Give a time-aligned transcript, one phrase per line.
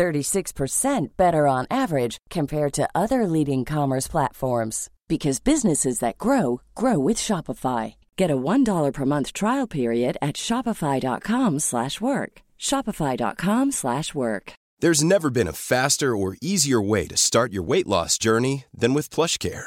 [0.00, 6.98] 36% better on average compared to other leading commerce platforms because businesses that grow grow
[6.98, 7.94] with Shopify.
[8.16, 12.32] Get a $1 per month trial period at shopify.com/work.
[12.68, 14.52] shopify.com/work.
[14.82, 18.94] There's never been a faster or easier way to start your weight loss journey than
[18.94, 19.66] with PlushCare.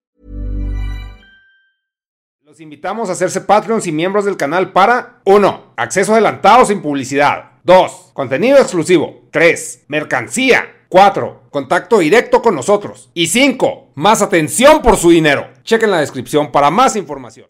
[2.51, 5.73] Los invitamos a hacerse Patreons y miembros del canal para 1.
[5.77, 7.51] Acceso adelantado sin publicidad.
[7.63, 8.09] 2.
[8.11, 9.21] Contenido exclusivo.
[9.31, 9.85] 3.
[9.87, 10.83] Mercancía.
[10.89, 11.43] 4.
[11.49, 13.09] Contacto directo con nosotros.
[13.13, 13.91] Y 5.
[13.95, 15.47] Más atención por su dinero.
[15.63, 17.47] Chequen la descripción para más información.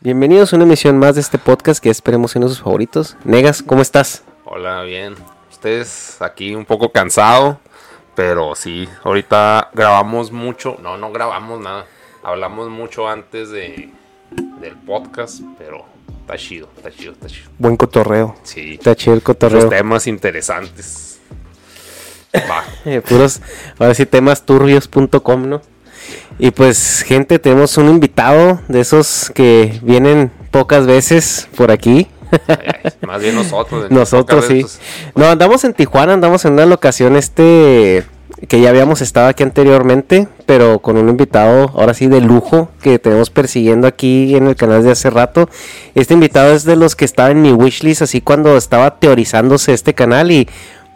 [0.00, 3.18] Bienvenidos a una emisión más de este podcast que esperemos en sus favoritos.
[3.24, 4.24] Negas, ¿cómo estás?
[4.46, 5.14] Hola, bien.
[5.50, 7.60] Ustedes aquí un poco cansado,
[8.14, 10.78] pero sí, ahorita grabamos mucho.
[10.82, 11.84] No, no grabamos nada.
[12.22, 13.90] Hablamos mucho antes de,
[14.60, 15.84] del podcast, pero
[16.20, 17.48] está chido, está chido, está chido.
[17.58, 18.36] Buen cotorreo.
[18.42, 19.62] Sí, Está chido el cotorreo.
[19.62, 21.18] los temas interesantes.
[22.34, 22.64] Va.
[22.84, 23.40] Eh, puros,
[23.78, 25.62] ahora sí, temas turbios.com, ¿no?
[26.38, 32.06] Y pues, gente, tenemos un invitado de esos que vienen pocas veces por aquí.
[32.30, 33.90] Ay, ay, Más bien nosotros.
[33.90, 34.62] Nosotros sí.
[34.62, 34.80] veces.
[35.14, 38.04] No, andamos en Tijuana, andamos en una locación este
[38.46, 42.98] que ya habíamos estado aquí anteriormente, pero con un invitado ahora sí de lujo que
[42.98, 45.48] tenemos persiguiendo aquí en el canal de hace rato.
[45.94, 49.94] Este invitado es de los que estaba en mi wishlist así cuando estaba teorizándose este
[49.94, 50.48] canal y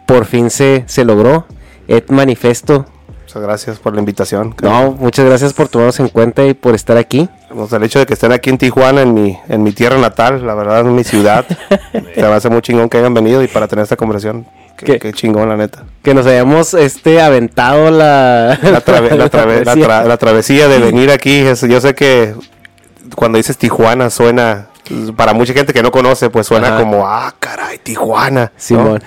[0.05, 1.45] por fin se, se logró.
[1.87, 2.85] Ed Manifesto.
[3.23, 4.55] Muchas gracias por la invitación.
[4.61, 7.27] No, muchas gracias por tomarnos en cuenta y por estar aquí.
[7.55, 9.97] O sea, el hecho de que estén aquí en Tijuana, en mi, en mi tierra
[9.97, 11.45] natal, la verdad, en mi ciudad,
[12.15, 14.45] se me hace muy chingón que hayan venido y para tener esta conversación.
[14.83, 15.83] Qué, chingón, la neta.
[16.01, 19.85] Que nos hayamos este aventado la, La, trave- la trave- la travesía.
[19.87, 22.35] tra- la travesía de venir aquí, yo sé que
[23.15, 24.67] cuando dices Tijuana suena,
[25.15, 26.79] para mucha gente que no conoce, pues suena Ajá.
[26.79, 28.51] como, ah, caray, Tijuana.
[28.57, 29.01] Simón.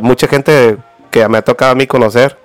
[0.00, 0.76] Mucha gente
[1.10, 2.38] que me ha tocado a mí conocer,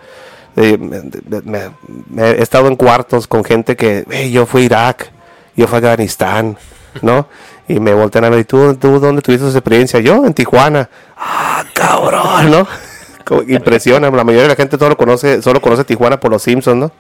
[0.55, 1.01] eh, me-
[1.43, 1.69] me-
[2.09, 5.11] me- he estado en cuartos con gente que, "Hey, yo fui a Irak,
[5.55, 6.57] yo fui a Afganistán,
[7.01, 7.27] ¿no?
[7.67, 9.99] Y me voltean a ver, ¿y tú, tú dónde tuviste esa experiencia?
[9.99, 10.89] Yo, en Tijuana.
[11.17, 12.67] Ah, cabrón, ¿no?
[13.47, 16.91] Impresiona, la mayoría de la gente solo conoce, solo conoce Tijuana por los Simpsons, ¿no?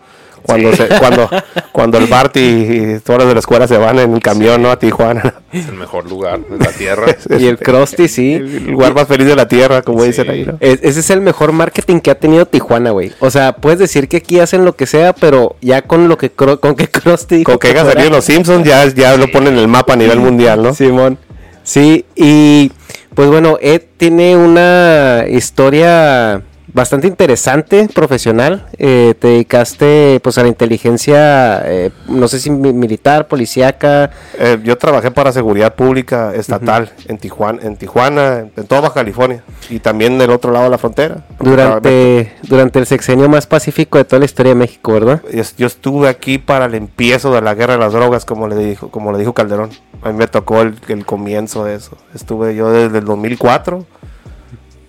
[0.47, 1.29] Cuando, se- cuando,
[1.71, 4.61] cuando el Bart y, y todos los de la escuela se van en el camión,
[4.61, 4.71] ¿no?
[4.71, 5.35] A Tijuana.
[5.51, 7.05] Es el mejor lugar de la tierra.
[7.39, 8.33] Y el Krusty, sí.
[8.33, 10.07] El lugar más feliz de la tierra, como Sí.
[10.07, 10.57] dicen ahí, ¿no?
[10.61, 13.11] Es- ese es el mejor marketing que ha tenido Tijuana, güey.
[13.19, 16.31] O sea, puedes decir que aquí hacen lo que sea, pero ya con lo que
[16.31, 19.67] con que Krusty Con que fuera- salido los Simpsons ya, ya lo ponen en el
[19.67, 20.73] mapa a nivel mundial, ¿no?
[20.73, 21.17] Simón.
[21.63, 22.71] Sí, y
[23.13, 26.41] pues bueno, Ed tiene una historia
[26.77, 28.67] bastante interesante, profesional.
[28.77, 34.11] Eh, te dedicaste pues a la inteligencia, eh, no sé si mi- militar, policíaca.
[34.39, 39.43] Eh, yo trabajé para seguridad pública estatal en Tijuana, en Tijuana, en toda Baja California
[39.69, 41.25] y también del otro lado de la frontera.
[41.39, 45.21] Durante, durante el sexenio más pacífico de toda la historia de México, ¿verdad?
[45.33, 48.55] Yo yo estuve aquí para el empiezo de la guerra de las drogas, como le
[48.55, 49.71] dijo, como le dijo Calderón.
[50.03, 51.97] A mí me tocó el, el comienzo de eso.
[52.13, 53.85] Estuve yo desde el 2004,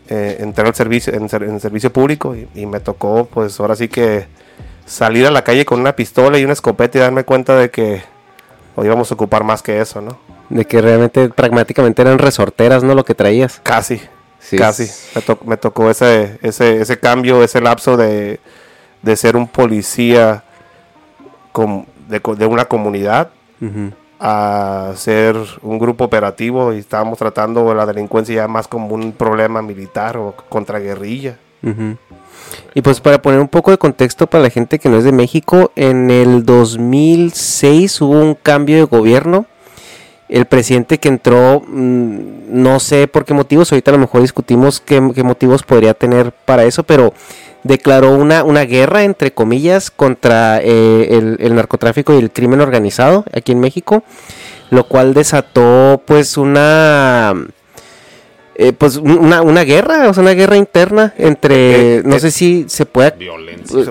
[0.09, 3.89] eh, entré al servicio, en, en servicio público y, y me tocó, pues ahora sí
[3.89, 4.27] que
[4.87, 8.03] salir a la calle con una pistola y una escopeta y darme cuenta de que
[8.77, 10.19] hoy íbamos a ocupar más que eso, ¿no?
[10.49, 12.95] De que realmente pragmáticamente eran resorteras, ¿no?
[12.95, 13.61] Lo que traías.
[13.63, 14.01] Casi,
[14.41, 14.57] Sí.
[14.57, 14.89] casi.
[15.15, 18.41] Me, to- me tocó ese, ese, ese cambio, ese lapso de,
[19.03, 20.45] de ser un policía
[21.53, 23.93] com- de, de una comunidad Ujú.
[24.21, 29.63] A ser un grupo operativo y estábamos tratando la delincuencia ya más como un problema
[29.63, 31.39] militar o contra guerrilla.
[32.75, 35.13] Y pues para poner un poco de contexto para la gente que no es de
[35.13, 39.47] México, en el 2006 hubo un cambio de gobierno.
[40.29, 42.19] El presidente que entró, mm,
[42.51, 46.33] no sé por qué motivos, ahorita a lo mejor discutimos qué, qué motivos podría tener
[46.33, 47.15] para eso, pero
[47.65, 53.25] declaró una, una guerra, entre comillas, contra eh, el, el narcotráfico y el crimen organizado
[53.33, 54.03] aquí en México,
[54.71, 57.35] lo cual desató pues una
[58.55, 62.31] eh, pues un- una, una guerra, o sea, una guerra interna entre, Eh, no sé
[62.33, 63.13] si se puede
[63.71, 63.87] pues,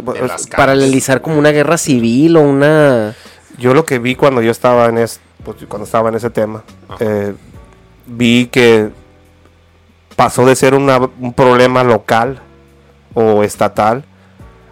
[0.57, 3.16] paralelizar como una guerra civil o una...
[3.57, 6.63] Yo lo que vi cuando yo estaba en es, pues, cuando estaba en ese tema,
[7.00, 7.33] eh,
[8.06, 8.89] vi que
[10.15, 12.39] pasó de ser una- un problema local
[13.13, 14.04] o estatal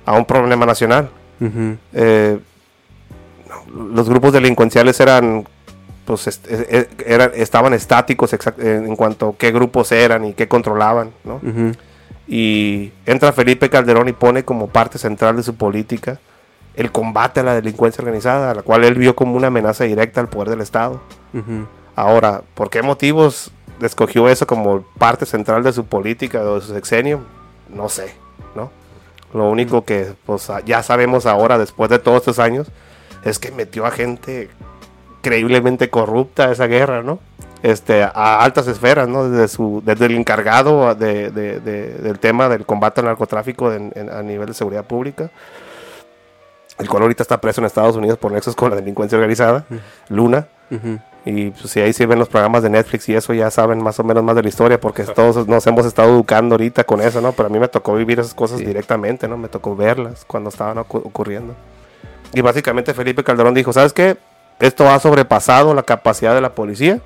[0.05, 1.09] a un problema nacional.
[1.93, 2.39] Eh,
[3.93, 5.45] los grupos delincuenciales eran,
[6.05, 10.47] pues, est- eh, eh, eran- estaban estáticos en, cuanto a qué grupos eran y qué
[10.47, 11.39] controlaban, ¿no?
[12.27, 16.19] Y entra Felipe Calderón y pone como parte central de su política
[16.75, 20.21] el combate a la delincuencia organizada, a la cual él vio como una amenaza directa
[20.21, 21.01] al poder del Estado.
[21.95, 23.51] Ahora, ¿por qué motivos
[23.81, 27.21] escogió eso como parte central de su política o de su sexenio?
[27.69, 28.13] No sé,
[28.55, 28.71] ¿no?
[29.33, 32.67] Lo único que pues, ya sabemos ahora, después de todos estos años,
[33.23, 34.49] es que metió a gente
[35.21, 37.19] creíblemente corrupta a esa guerra, ¿no?
[37.63, 39.27] Este, a altas esferas, ¿no?
[39.27, 43.91] Desde, su, desde el encargado de- de- de- del tema del combate al narcotráfico en-
[43.95, 45.31] en- a nivel de seguridad pública,
[46.77, 49.65] el cual ahorita está preso en Estados Unidos por nexos con la delincuencia organizada,
[50.09, 50.47] Luna.
[51.27, 53.99] Y pues, si ahí sí ven los programas de Netflix y eso ya saben más
[53.99, 57.19] o menos más de la historia porque todos nos hemos estado educando ahorita con eso,
[57.21, 57.31] ¿no?
[57.31, 59.35] Pero a mí me tocó vivir esas cosas directamente, ¿no?
[59.37, 61.55] Me tocó verlas cuando estaban ocu- ocurriendo.
[62.33, 64.17] Y básicamente Felipe Calderón dijo, ¿sabes qué?
[64.59, 66.99] Esto ha sobrepasado la capacidad de la policía.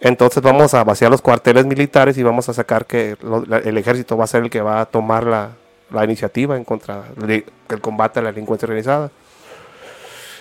[0.00, 3.76] Entonces vamos a vaciar los cuarteles militares y vamos a sacar que lo- la- el
[3.78, 5.50] ejército va a ser el que va a tomar la,
[5.90, 9.10] la iniciativa en contra del el combate a la delincuencia organizada.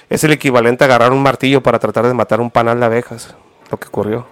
[0.10, 3.36] Es el equivalente a agarrar un martillo para tratar de matar un panal de abejas,
[3.70, 4.26] lo que ocurrió.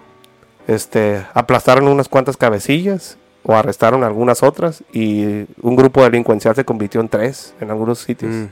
[0.66, 7.00] Este, aplastaron unas cuantas cabecillas o arrestaron algunas otras y un grupo delincuencial se convirtió
[7.00, 8.32] en tres en algunos sitios.
[8.32, 8.46] Mm.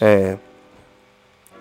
[0.00, 0.36] Eh,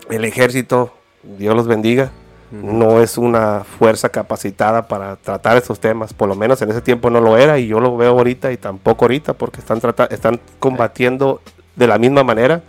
[0.10, 0.94] el ejército,
[1.24, 2.12] Dios los bendiga,
[2.52, 6.14] no es una fuerza capacitada para tratar estos temas.
[6.14, 8.58] Por lo menos en ese tiempo no lo era y yo lo veo ahorita y
[8.58, 11.42] tampoco ahorita porque están, están combatiendo
[11.76, 12.62] de la misma manera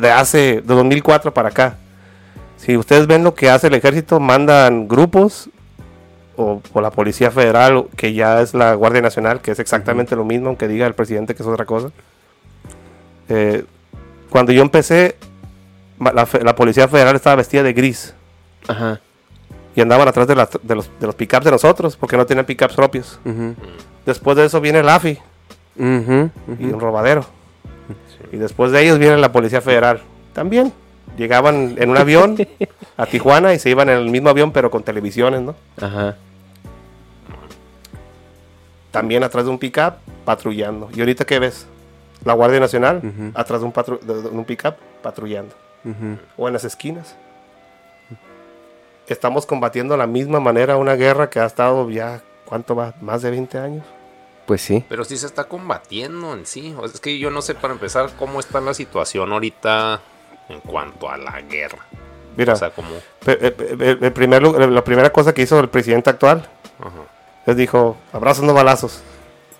[0.00, 1.76] de hace de 2004 para acá.
[2.56, 5.50] Si ustedes ven lo que hace el ejército, mandan grupos
[6.36, 10.24] o, o la Policía Federal, que ya es la Guardia Nacional, que es exactamente lo
[10.24, 11.90] mismo, aunque diga el presidente que es otra cosa.
[13.28, 13.64] Eh,
[14.30, 15.16] cuando yo empecé,
[16.00, 18.14] la, la Policía Federal estaba vestida de gris
[18.68, 19.00] Ajá.
[19.74, 22.44] y andaban atrás de, las- de los, de los pickups de nosotros porque no tenían
[22.46, 23.18] pickups propios.
[24.06, 25.18] Después de eso viene el AFI
[26.58, 27.24] y un robadero.
[28.32, 30.00] Y después de ellos viene la Policía Federal.
[30.32, 30.72] También
[31.16, 32.36] llegaban en un avión
[32.96, 35.54] a Tijuana y se iban en el mismo avión pero con televisiones, ¿no?
[35.80, 36.16] Ajá.
[38.90, 39.94] También atrás de un pickup
[40.24, 40.88] patrullando.
[40.94, 41.66] ¿Y ahorita qué ves?
[42.24, 43.00] La Guardia Nacional
[43.34, 43.72] atrás de un,
[44.02, 45.54] de- un pickup patrullando.
[46.36, 47.16] O en las esquinas.
[49.08, 52.94] Estamos combatiendo de la misma manera una guerra que ha estado ya, ¿cuánto va?
[53.00, 53.84] Más de 20 años.
[54.46, 54.84] Pues sí.
[54.88, 56.74] Pero sí se está combatiendo en sí.
[56.78, 60.00] O sea, es que yo no sé para empezar cómo está la situación ahorita
[60.48, 61.78] en cuanto a la guerra.
[62.36, 62.88] Mira, O sea, como...
[63.26, 66.48] eh, eh, el primer lu- la primera cosa que hizo el presidente actual
[66.80, 66.90] Ajá.
[67.46, 69.02] les dijo, abrazos no balazos.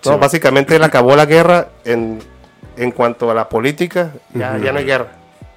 [0.05, 0.17] No, Sí.
[0.19, 2.19] básicamente él acabó la guerra en,
[2.75, 5.11] en cuanto a la política, ya, ya no hay guerra.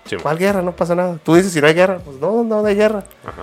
[0.05, 0.16] Sí.
[0.23, 0.62] ¿Cuál guerra?
[0.62, 1.19] No pasa nada.
[1.25, 3.02] Tú dices si no hay guerra, pues no, no hay guerra.
[3.25, 3.43] Ajá.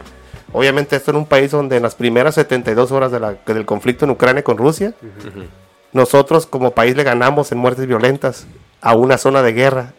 [0.53, 4.05] Obviamente esto en un país donde en las primeras 72 horas de la- del conflicto
[4.05, 4.93] en Ucrania con Rusia,
[5.91, 8.45] nosotros como país le ganamos en muertes violentas
[8.81, 9.93] a una zona de guerra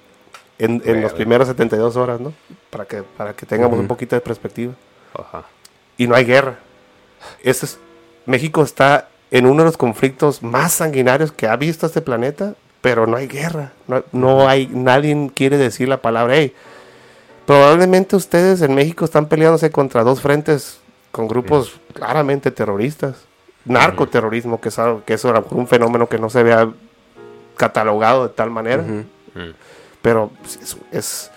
[0.58, 2.32] en, en las primeras 72 horas, ¿no?
[2.70, 3.88] Para que, para que tengamos un Ujú.
[3.88, 4.72] poquito de perspectiva.
[5.18, 5.44] Ajá.
[5.96, 6.56] Y no hay guerra.
[7.42, 7.78] Ese es-
[8.26, 13.06] México está en uno de los conflictos más sanguinarios que ha visto este planeta, pero
[13.06, 13.72] no hay guerra.
[13.88, 16.54] No, no hay, nadie quiere decir la palabra, hey,
[17.46, 23.16] probablemente ustedes en México están peleándose contra dos frentes con grupos claramente terroristas.
[23.66, 26.70] Narcoterrorismo, que es, algo- que es un fenómeno que no se vea
[27.56, 28.82] catalogado de tal manera.
[28.82, 29.04] Mm.
[30.02, 31.30] pero es, es-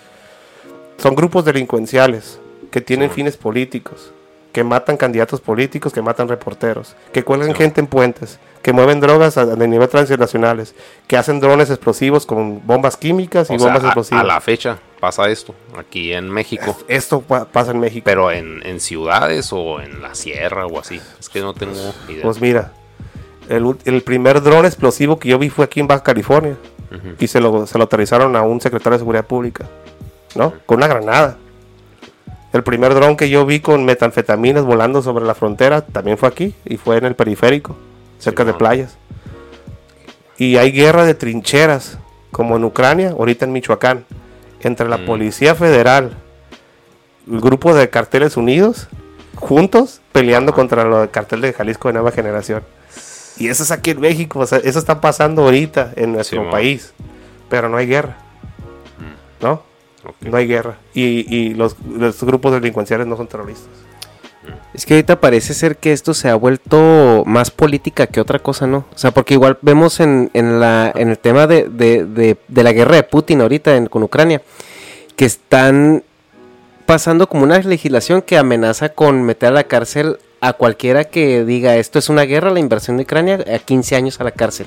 [0.98, 2.38] son grupos delincuenciales
[2.70, 4.12] que tienen fines políticos,
[4.58, 9.36] que matan candidatos políticos, que matan reporteros, que cuelgan gente en puentes, que mueven drogas
[9.38, 10.74] a, de nivel transnacionales,
[11.06, 14.24] que hacen drones explosivos con bombas químicas y O sea, bombas a, explosivas.
[14.24, 14.78] a la fecha.
[14.98, 16.76] pasa esto aquí en México.
[16.88, 18.02] Esto pa- pasa en México.
[18.04, 21.00] Pero en, en ciudades o en la sierra o así.
[21.20, 22.22] Es que no tengo idea.
[22.24, 22.72] Pues mira,
[23.48, 26.56] el, el primer dron explosivo que yo vi fue aquí en Baja California.
[27.20, 29.66] Y se lo, se lo aterrizaron a un secretario de seguridad pública.
[30.34, 30.52] ¿No?
[30.66, 31.36] Con una granada.
[32.52, 36.54] El primer dron que yo vi con metanfetaminas volando sobre la frontera también fue aquí.
[36.64, 37.76] Y fue en el periférico,
[38.18, 38.96] cerca de playas.
[40.38, 41.98] Y hay guerra de trincheras,
[42.30, 44.04] como en Ucrania, ahorita en Michoacán,
[44.60, 45.06] entre la Mm.
[45.06, 46.12] Policía Federal,
[47.30, 48.88] el grupo de carteles unidos,
[49.34, 52.62] juntos, peleando contra el cartel de Jalisco de Nueva Generación.
[53.36, 56.50] Y eso es aquí en México, o sea, eso está pasando ahorita en nuestro Simón.
[56.50, 56.92] país,
[57.48, 58.16] pero no hay guerra,
[59.40, 59.62] ¿no?
[60.20, 60.76] No hay guerra.
[60.94, 63.68] Y, y los, los grupos delincuenciales no son terroristas.
[64.74, 68.66] Es que ahorita parece ser que esto se ha vuelto más política que otra cosa,
[68.66, 68.86] ¿no?
[68.94, 72.62] O sea, porque igual vemos en, en, la, en el tema de, de- de- de
[72.62, 74.40] la guerra de Putin ahorita en- con Ucrania,
[75.16, 76.02] que están
[76.86, 81.76] pasando como una legislación que amenaza con meter a la cárcel a cualquiera que diga
[81.76, 84.66] esto es una guerra, la inversión de Ucrania, a 15 años a la cárcel.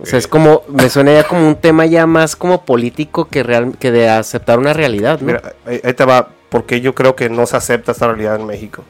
[0.00, 3.42] O sea, es como, me suena ya como un tema ya más como político que,
[3.42, 5.26] real, que de aceptar una realidad, ¿no?
[5.26, 8.84] Mira, ahí, te va, porque yo creo que no se acepta esta realidad en México.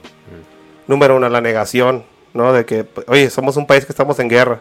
[0.86, 2.52] Número uno, la negación, ¿no?
[2.52, 4.60] De que, oye, somos un país que estamos en guerra.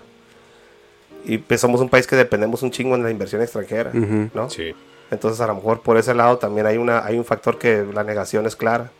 [1.25, 3.91] Y pues, somos un país que dependemos un chingo de la inversión extranjera.
[3.93, 4.49] ¿no?
[4.49, 4.73] Sí.
[5.11, 8.03] Entonces, a lo mejor por ese lado también hay, una, hay un factor que la
[8.03, 8.91] negación es clara.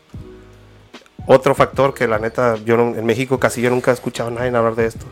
[1.26, 4.32] Otro factor que la neta, yo no- en México casi yo nunca he escuchado a
[4.32, 5.04] nadie hablar de esto.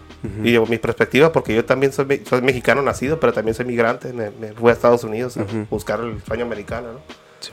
[0.42, 3.66] Y yo, mi perspectiva, porque yo también soy, me- soy mexicano nacido, pero también soy
[3.66, 6.98] migrante, me, me fui a Estados Unidos a buscar el sueño americano, ¿no?
[7.40, 7.52] sí.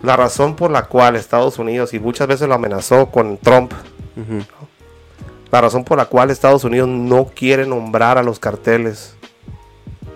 [0.00, 3.72] La razón por la cual Estados Unidos, y muchas veces lo amenazó con Trump,
[4.16, 4.44] ¿no?
[5.50, 9.14] la razón por la cual Estados Unidos no quiere nombrar a los carteles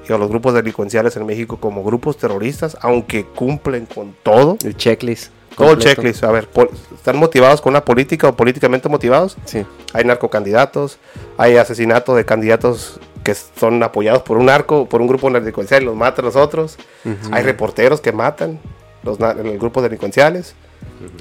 [0.09, 4.77] y a los grupos delincuenciales en México como grupos terroristas, aunque cumplen con todo, El
[4.77, 5.31] checklist.
[5.57, 6.23] Todo el checklist.
[6.25, 6.49] A ver,
[6.95, 9.37] ¿están motivados con una política o políticamente motivados?
[9.45, 9.65] Sí.
[9.93, 10.99] Hay narcocandidatos,
[11.39, 15.87] hay asesinato de candidatos que son apoyados por un narco, por un grupo delincuencial y
[15.87, 16.77] los matan los otros.
[17.33, 18.61] Hay reporteros que matan
[19.03, 20.55] los, los grupos delincuenciales,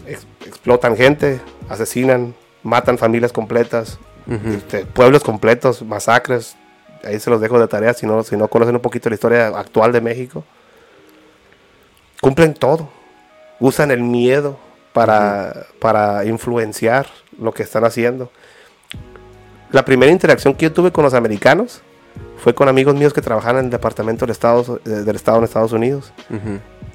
[0.05, 1.39] ex- explotan gente,
[1.69, 3.97] asesinan, matan familias completas,
[4.55, 6.55] este, pueblos completos, masacres.
[7.03, 9.47] Ahí se los dejo de tarea si no, si no conocen un poquito la historia
[9.47, 10.43] actual de México.
[12.21, 12.89] Cumplen todo.
[13.59, 14.57] Usan el miedo
[14.93, 17.07] para, para influenciar
[17.39, 18.31] lo que están haciendo.
[19.71, 21.81] La primera interacción que yo tuve con los americanos
[22.37, 25.43] fue con amigos míos que trabajaban en el departamento del Estado, eh, del Estado en
[25.43, 26.13] Estados Unidos.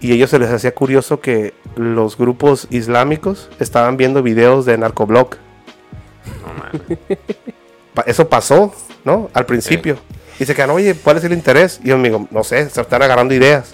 [0.01, 5.37] Y ellos se les hacía curioso que los grupos islámicos estaban viendo videos de narcoblog.
[6.25, 8.73] No Eso pasó,
[9.05, 9.29] ¿no?
[9.35, 9.99] Al principio.
[10.39, 11.81] Y se quedan, oye, ¿cuál es el interés?
[11.85, 13.73] Y yo me digo, no sé, se están agarrando ideas.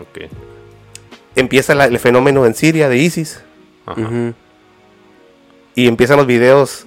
[0.00, 0.28] Ok.
[1.38, 3.40] Empieza la- el fenómeno en Siria de ISIS.
[3.86, 4.00] Ajá.
[5.74, 6.86] Y empiezan los videos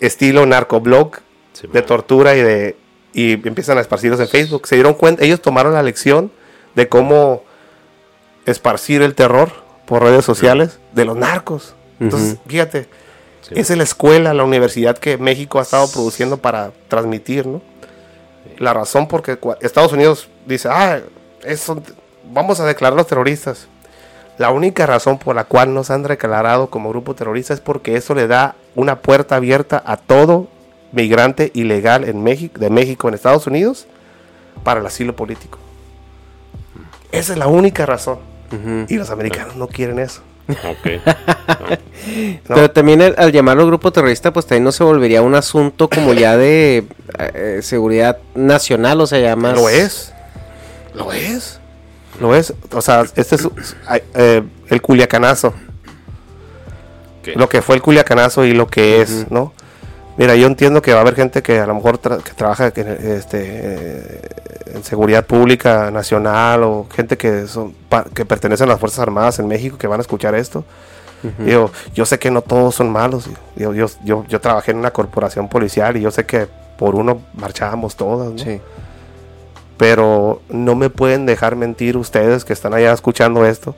[0.00, 1.18] estilo narcoblog
[1.52, 2.76] Sí, de tortura y de
[3.14, 4.66] y empiezan a esparcirlos en Facebook.
[4.66, 6.32] Se dieron cuenta, ellos tomaron la lección
[6.74, 7.44] de cómo
[8.46, 9.52] esparcir el terror
[9.86, 11.74] por redes sociales de los narcos.
[12.00, 12.88] Entonces, fíjate,
[13.42, 13.52] Sí.
[13.56, 17.60] es la escuela, la universidad que México ha estado produciendo para transmitir, ¿no?
[18.58, 21.00] La razón porque Estados Unidos dice, ah,
[21.44, 21.82] eso,
[22.32, 23.68] vamos a declarar los terroristas.
[24.42, 28.12] La única razón por la cual nos han declarado como grupo terrorista es porque eso
[28.12, 30.48] le da una puerta abierta a todo
[30.90, 33.86] migrante ilegal en México, de México en Estados Unidos
[34.64, 35.60] para el asilo político.
[37.12, 38.18] Esa es la única razón.
[38.88, 40.22] Y los americanos no quieren eso.
[40.48, 41.06] Ok.
[42.48, 42.56] ¿no?
[42.56, 46.14] Pero también al, al llamarlo grupo terrorista, pues también no se volvería un asunto como
[46.14, 46.84] ya de
[47.16, 49.54] eh, seguridad nacional, o sea, ya más...
[49.54, 50.12] Lo es.
[50.94, 51.61] Lo es.
[52.22, 52.54] Lo es.
[52.72, 53.48] O sea, este es
[54.14, 55.52] eh, el culiacanazo.
[57.34, 59.52] Lo que fue el culiacanazo y lo que es, ¿no?
[60.16, 62.70] Mira, yo entiendo que va a haber gente que a lo mejor tra- que trabaja
[62.70, 62.80] que,
[63.16, 64.20] este, eh,
[64.74, 67.74] en seguridad pública nacional o gente que son
[68.14, 70.64] que pertenecen a las Fuerzas Armadas en México que van a escuchar esto.
[71.38, 73.30] Digo, yo sé que no todos son malos.
[73.56, 77.22] Yo, yo, yo, yo trabajé en una corporación policial y yo sé que por uno
[77.34, 78.38] marchábamos todas, ¿no?
[78.38, 78.60] Sí.
[79.82, 83.74] Pero no me pueden dejar mentir ustedes que están allá escuchando esto,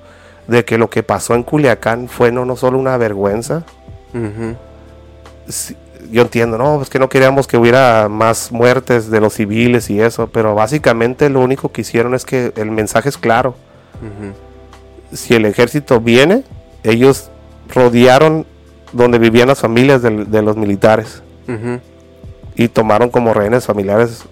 [0.46, 3.64] de que lo que pasó en Culiacán fue no, no solo una vergüenza.
[5.48, 5.74] Sí,
[6.10, 9.98] Yo entiendo, no, es que no queríamos que hubiera más muertes de los civiles y
[9.98, 13.54] eso, pero básicamente lo único que hicieron es que el mensaje es claro.
[15.10, 16.44] Si el ejército viene,
[16.82, 17.30] ellos
[17.74, 18.44] rodearon
[18.92, 21.22] donde vivían las familias de los militares
[22.56, 24.26] y tomaron como rehenes familiares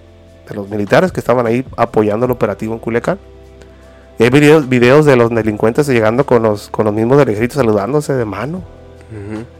[0.48, 3.18] de los militares que estaban ahí apoyando el operativo en Culiacán.
[4.18, 8.12] Hay videos, videos de los delincuentes llegando con los, con los mismos del ejército saludándose
[8.14, 8.62] de mano.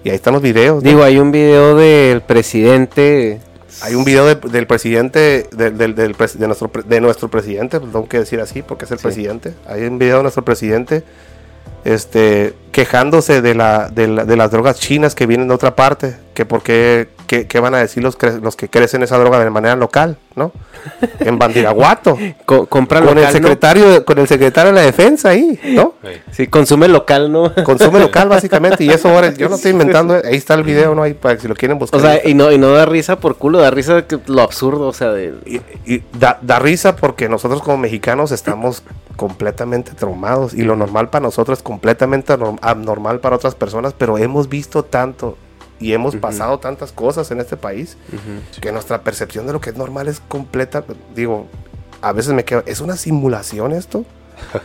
[0.05, 0.83] Y ahí están los videos.
[0.83, 0.89] ¿no?
[0.89, 3.41] Digo, hay un video del presidente.
[3.83, 5.75] Hay un video de- del presidente, del
[6.17, 9.03] pres- de, nuestro, de nuestro presidente, pues tengo que decir así porque es el Sí.
[9.03, 9.55] presidente.
[9.67, 11.03] Hay un video de nuestro presidente
[11.85, 16.17] este, quejándose de, la, de, la- de las drogas chinas que vienen de otra parte,
[16.35, 17.09] que por qué,
[17.61, 20.53] van a decir los, cre- los que crecen esa droga de manera local, ¿no?
[21.21, 22.19] En Bandiraguato.
[22.47, 25.95] Co- compra con, el secretario, con el secretario de la defensa ahí, ¿no?
[26.31, 27.53] Sí, consume local, ¿no?
[27.65, 31.03] Consume local básicamente y eso ahora yo no estoy inventando, ahí está el video, ¿no?
[31.03, 32.01] Ahí para si lo quieren buscar.
[32.01, 34.89] O sea, y no, y no da risa por culo, da risa que lo absurdo,
[34.89, 35.35] o sea, de...
[35.47, 38.83] y, y da, da risa porque nosotros como mexicanos estamos
[39.17, 44.49] completamente traumados y lo normal para nosotros es completamente abnormal para otras personas, pero hemos
[44.49, 45.37] visto tanto
[45.79, 47.97] y hemos pasado tantas cosas en este país
[48.61, 51.49] que nuestra percepción de lo que es normal es completa, digo,
[52.01, 54.05] a veces me quedo, ¿es una simulación esto?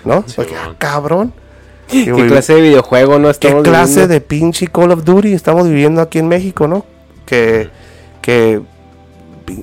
[0.05, 0.23] ¿No?
[0.35, 1.33] Porque, ah, cabrón.
[1.87, 4.13] ¿Qué clase de videojuego no ¿Qué estamos clase viviendo?
[4.13, 6.85] de pinche Call of Duty estamos viviendo aquí en México, no?
[7.25, 7.69] Que,
[8.21, 8.61] que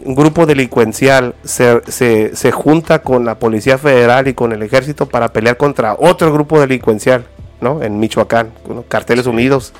[0.04, 5.06] un grupo delincuencial se, se, se junta con la Policía Federal y con el Ejército
[5.06, 7.26] para pelear contra otro grupo delincuencial,
[7.60, 7.82] ¿no?
[7.82, 8.82] En Michoacán, ¿no?
[8.88, 9.72] Carteles Unidos,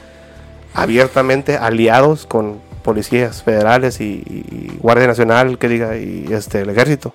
[0.75, 7.13] abiertamente aliados con policías federales y, y Guardia Nacional, que diga, y este, el Ejército,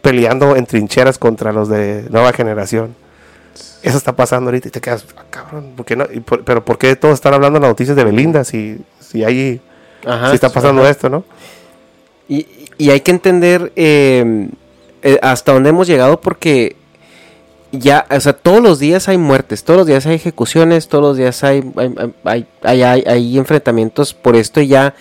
[0.00, 2.94] peleando en trincheras contra los de nueva generación.
[3.82, 6.06] Eso está pasando ahorita y te quedas, "Ah, cabrón, ¿por qué no?
[6.12, 9.24] Y por- pero ¿por qué todos están hablando en las noticias de Belinda si, si
[9.24, 9.60] ahí
[10.30, 10.90] si está pasando ajá.
[10.90, 11.24] esto, no?
[12.28, 12.46] Y,
[12.78, 14.48] y hay que entender eh,
[15.02, 16.76] eh, hasta dónde hemos llegado porque
[17.72, 21.16] ya, o sea, todos los días hay muertes, todos los días hay ejecuciones, todos los
[21.16, 21.62] días hay,
[22.24, 24.94] hay, hay, hay- enfrentamientos por esto y ya...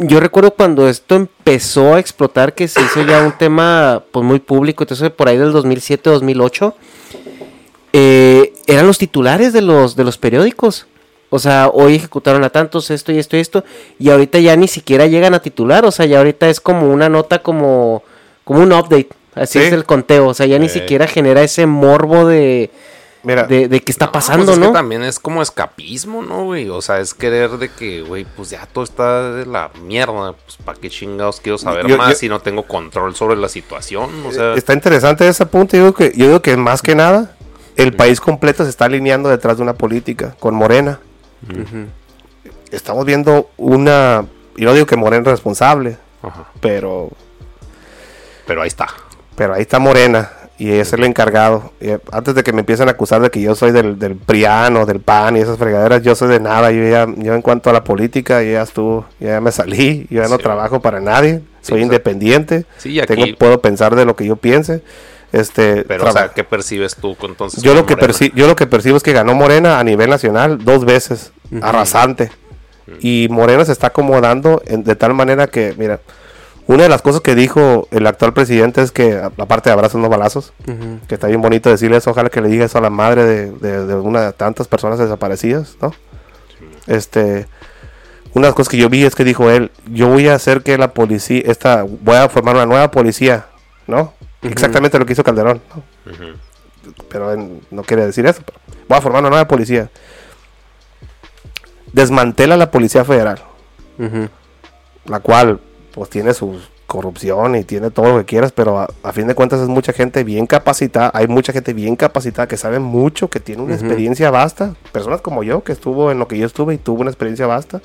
[0.00, 4.38] Yo recuerdo cuando esto empezó a explotar que se hizo ya un tema pues muy
[4.38, 6.72] público, entonces por ahí del 2007-2008
[7.92, 10.86] eh, eran los titulares de los, de los periódicos.
[11.30, 13.64] O sea, hoy ejecutaron a tantos, esto y esto y esto,
[13.98, 17.08] y ahorita ya ni siquiera llegan a titular, o sea, ya ahorita es como una
[17.10, 18.02] nota como,
[18.44, 19.08] como un update,
[19.40, 19.64] así Sí.
[19.66, 20.70] es el conteo, o sea, ya ni Eh.
[20.70, 22.70] siquiera genera ese morbo de,
[23.22, 24.68] Mira, de, de qué está No, pasando, pues es ¿no?
[24.68, 26.68] que también es como escapismo, ¿no, güey?
[26.70, 30.32] O sea, es querer de que, güey, pues ya todo está de la mierda.
[30.34, 33.48] Pues para qué chingados quiero saber Yo- más yo- si no tengo control sobre la
[33.48, 34.08] situación.
[34.24, 35.76] O sea, está interesante ese punto.
[35.76, 37.34] Yo digo que, yo digo que más que nada,
[37.76, 41.00] el país completo se está alineando detrás de una política con Morena.
[42.70, 44.24] Estamos viendo una.
[44.56, 47.10] Yo no digo que Morena es responsable, ajá, pero,
[48.46, 48.88] pero ahí está.
[49.38, 51.72] Pero ahí está Morena y es el encargado.
[51.80, 54.16] Y, eh, antes de que me empiecen a acusar de que yo soy del, del
[54.16, 56.70] PRIAN o del PAN y esas fregaderas, yo soy de nada.
[56.72, 60.06] Yo, ya, yo en cuanto a la política, yo ya estuvo, yo ya me salí,
[60.10, 62.64] yo ya no trabajo para nadie, soy independiente.
[62.76, 64.82] sí, aquí- tengo, puedo pensar de lo que yo piense.
[65.30, 67.62] Este, Pero, o sea, ¿qué percibes tú entonces?
[67.62, 70.64] yo lo que perci- yo lo que percibo es que ganó Morena a nivel nacional
[70.64, 72.30] dos veces, arrasante.
[73.00, 76.00] Y Morena se está acomodando en- de tal manera que, mira,
[76.68, 80.08] una de las cosas que dijo el actual presidente es que, aparte de abrazos no
[80.08, 80.52] balazos,
[81.08, 83.50] que está bien bonito decirle eso, ojalá que le diga eso a la madre de,
[83.52, 85.92] de- de una de tantas personas desaparecidas, ¿no?
[86.86, 87.46] Este,
[88.34, 90.62] una de las cosas que yo vi es que dijo él, yo voy a hacer
[90.62, 93.46] que la policía, esta, voy a formar una nueva policía,
[93.86, 94.12] ¿no?
[94.42, 95.82] Exactamente lo que hizo Calderón, ¿no?
[97.08, 98.42] pero él no quiere decir eso.
[98.44, 99.90] pero voy a formar una nueva policía.
[101.92, 103.40] Desmantela la policía federal,
[105.06, 105.60] la cual
[105.98, 109.34] pues tiene su corrupción y tiene todo lo que quieras, pero a, a fin de
[109.34, 113.40] cuentas es mucha gente bien capacitada, hay mucha gente bien capacitada que sabe mucho, que
[113.40, 116.78] tiene una experiencia vasta, personas como yo que estuvo en lo que yo estuve y
[116.78, 117.82] tuvo una experiencia vasta.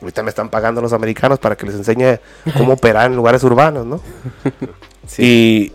[0.00, 2.18] Ahorita me están pagando los americanos para que les enseñe
[2.58, 4.00] cómo operar en lugares urbanos, ¿no?
[5.18, 5.72] Y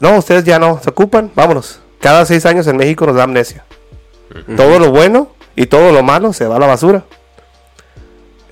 [0.00, 1.80] no, ustedes ya no se ocupan, vámonos.
[2.00, 3.64] Cada seis años en México nos da amnesia.
[4.56, 7.04] Todo lo bueno y todo lo malo se va a la basura.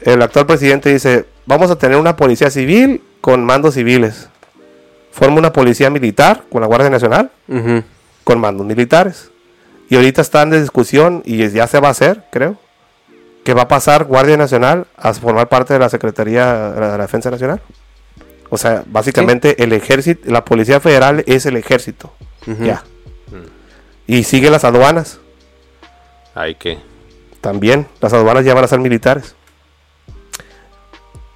[0.02, 4.28] El actual presidente dice, vamos a tener una policía civil con mandos civiles.
[5.10, 7.32] Forma una policía militar con la Guardia Nacional
[8.22, 9.32] con mandos militares.
[9.88, 12.56] Y ahorita están de discusión y ya se va a hacer, creo,
[13.42, 17.32] que va a pasar Guardia Nacional a formar parte de la Secretaría de la Defensa
[17.32, 17.60] Nacional.
[18.48, 22.12] O sea, básicamente el ejército, la Policía Federal es el ejército.
[22.60, 22.84] Ya.
[24.06, 25.18] Y sigue las aduanas
[26.36, 26.78] Hay que.
[27.40, 27.88] también.
[28.00, 29.34] Las aduanas ya van a ser militares.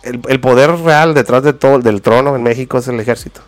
[0.05, 3.41] El, el poder real detrás de todo del trono en México es el ejército.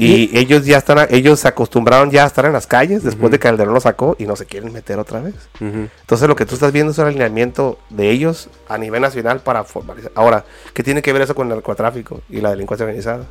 [0.00, 3.38] Y, ellos ya están, ellos se acostumbraron ya a estar en las calles después de
[3.38, 5.34] que Calderón lo sacó y no se quieren meter otra vez.
[5.60, 9.62] Entonces lo que tú estás viendo es el alineamiento de ellos a nivel nacional para
[9.64, 10.10] formalizar.
[10.14, 13.26] Ahora, ¿qué tiene que ver eso con el narcotráfico y la delincuencia organizada?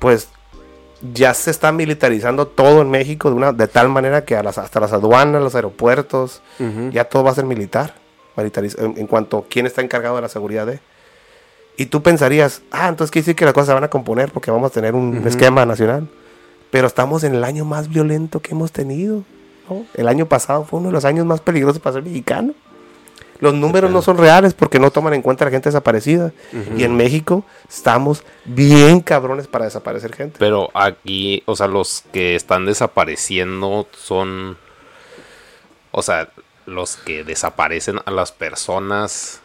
[0.00, 0.28] Pues
[1.14, 4.58] ya se está militarizando todo en México de, una, de tal manera que a las,
[4.58, 6.42] hasta las aduanas, los aeropuertos,
[6.90, 8.01] ya todo va a ser militar.
[8.36, 10.80] En, en cuanto a quién está encargado de la seguridad de.
[11.76, 14.50] Y tú pensarías, ah, entonces quiere decir que las cosas se van a componer porque
[14.50, 16.08] vamos a tener un esquema nacional.
[16.70, 19.24] Pero estamos en el año más violento que hemos tenido.
[19.68, 19.86] ¿no?
[19.94, 22.54] El año pasado fue uno de los años más peligrosos para ser mexicano.
[23.40, 26.32] Los números no son reales porque no toman en cuenta a la gente desaparecida.
[26.76, 30.36] Y en México estamos bien cabrones para desaparecer gente.
[30.38, 34.56] Pero aquí, o sea, los que están desapareciendo son.
[35.90, 36.30] O sea,
[36.66, 39.40] los que desaparecen a las personas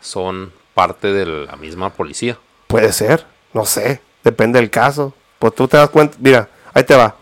[0.00, 2.38] son parte de la misma policía.
[2.66, 5.14] Puede ser, no sé, depende del caso.
[5.38, 7.16] Pues tú te das cuenta, mira, ahí te va.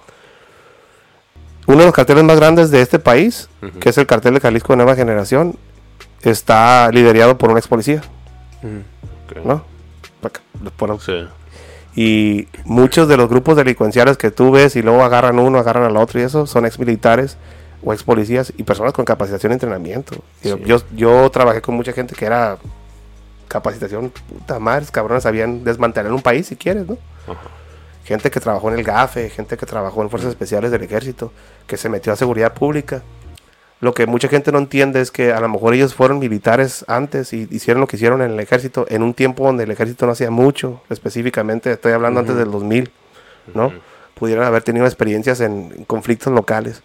[1.67, 3.49] Uno de los carteles más grandes de este país,
[3.81, 5.57] que es el cartel de Jalisco de Nueva Generación,
[6.23, 8.03] está liderado por un ex policía.
[9.45, 9.65] ¿no?
[10.99, 11.29] Sí.
[11.95, 15.97] Y muchos de los grupos delincuenciales que tú ves y luego agarran uno, agarran al
[15.97, 17.37] otro y eso, son ex militares
[17.83, 20.15] o ex policías y personas con capacitación y entrenamiento.
[20.43, 20.63] Yo, Sí.
[20.67, 22.59] yo, yo trabajé con mucha gente que era
[23.49, 26.97] capacitación, puta madre, cabrones, sabían desmantelar un país si quieres, ¿no?
[28.05, 31.33] Gente que trabajó en el GAFE, gente que trabajó en Fuerzas Especiales del Ejército,
[31.67, 33.03] que se metió a seguridad pública.
[33.81, 37.33] Lo que mucha gente no entiende es que a lo mejor ellos fueron militares antes
[37.33, 40.13] y hicieron lo que hicieron en el ejército en un tiempo donde el ejército no
[40.13, 42.91] hacía mucho, específicamente estoy hablando antes del 2000,
[43.55, 43.73] ¿no?
[44.15, 46.83] Pudieron haber tenido experiencias en, en conflictos locales.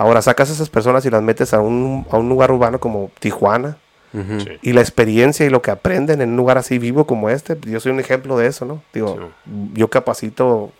[0.00, 3.10] Ahora sacas a esas personas y las metes a un, a un lugar urbano como
[3.20, 3.76] Tijuana
[4.12, 4.58] Sí.
[4.62, 7.78] y la experiencia y lo que aprenden en un lugar así vivo como este, yo
[7.80, 8.82] soy un ejemplo de eso, ¿no?
[8.94, 9.30] Digo,
[9.74, 10.72] yo capacito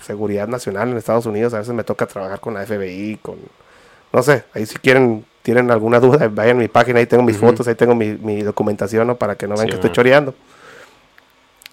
[0.00, 3.36] seguridad nacional en Estados Unidos, a veces me toca trabajar con la FBI, con,
[4.12, 7.36] no sé, ahí si quieren, tienen alguna duda, vayan a mi página, ahí tengo mis
[7.36, 9.16] fotos, ahí tengo mi, mi documentación, ¿no?
[9.16, 10.34] Para que no vean Sí, que estoy choreando.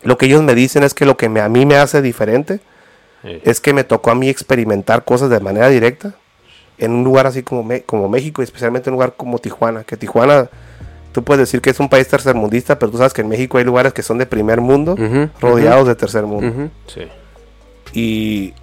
[0.03, 2.59] Lo que ellos me dicen es que lo que me- a mí me hace diferente
[3.23, 3.41] Sí.
[3.45, 6.13] es que me tocó a mí experimentar cosas de manera directa
[6.77, 9.83] en un lugar así como, Me- como México y especialmente en un lugar como Tijuana,
[9.83, 10.49] que Tijuana,
[11.11, 13.63] tú puedes decir que es un país tercermundista, pero tú sabes que en México hay
[13.63, 16.47] lugares que son de primer mundo, Ujú, rodeados de tercer mundo.
[16.47, 16.69] Ujú.
[16.87, 17.07] Sí.
[17.93, 18.53] Y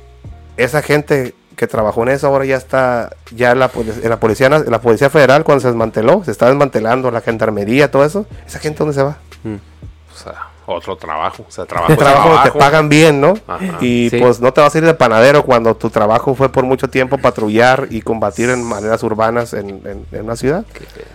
[0.57, 3.71] esa gente que trabajó en eso ahora ya está, ya la,
[4.03, 8.27] la, policía, la Policía Federal cuando se desmanteló, se está desmantelando la gendarmería, todo eso,
[8.47, 9.19] esa gente ¿dónde se va?
[9.45, 11.45] O sea, otro trabajo.
[11.49, 11.93] O sea, trabajo.
[11.93, 12.59] Es trabajo donde te trabajo.
[12.59, 13.35] pagan bien, ¿no?
[13.47, 13.79] Ajá.
[13.81, 14.19] Y Sí.
[14.19, 17.19] pues no te vas a ir de panadero cuando tu trabajo fue por mucho tiempo
[17.19, 20.65] patrullar y combatir en maneras urbanas en, en- en una ciudad.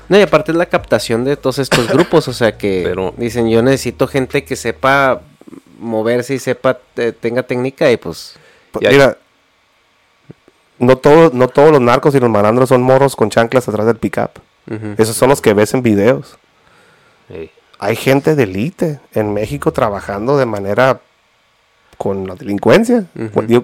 [0.07, 3.49] No, y aparte es la captación de todos estos grupos, o sea que Pero- dicen,
[3.49, 5.21] yo necesito gente que sepa
[5.79, 8.35] moverse y sepa, te- tenga técnica y pues...
[8.71, 9.17] Pues, Y mira,
[10.77, 13.97] no, todo, no todos los narcos y los malandros son morros con chanclas atrás del
[13.97, 14.31] pickup.
[14.69, 14.93] ujú.
[14.97, 16.37] Esos son los que ves en videos.
[17.27, 17.51] Sí.
[17.79, 20.99] Hay gente de élite en México trabajando de manera
[21.97, 23.05] con la delincuencia.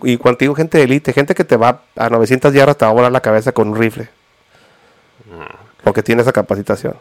[0.04, 2.92] Y cuando digo gente de élite, gente que te va a 900 yardas te va
[2.92, 4.10] a volar la cabeza con un rifle.
[5.84, 6.96] Porque tiene esa capacitación.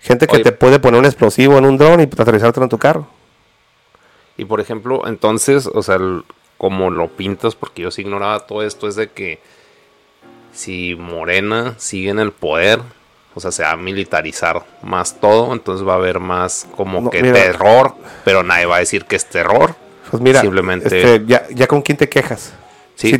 [0.00, 0.44] Gente que Oye.
[0.44, 3.06] te puede poner un explosivo en un dron y aterrizártelo en tu carro.
[4.36, 6.24] Y por ejemplo, entonces, o sea, el-
[6.56, 9.40] como lo pintas, porque yo sí ignoraba todo esto, es de que
[10.52, 12.80] si Morena sigue en el poder,
[13.34, 17.10] o sea, se va a militarizar más todo, entonces va a haber más como No,
[17.10, 17.34] que mira.
[17.34, 19.74] terror, pero nadie va a decir que es terror.
[20.10, 22.52] Pues mira, Simplemente- este, ya, ya con quién te quejas.
[22.96, 23.12] Sí,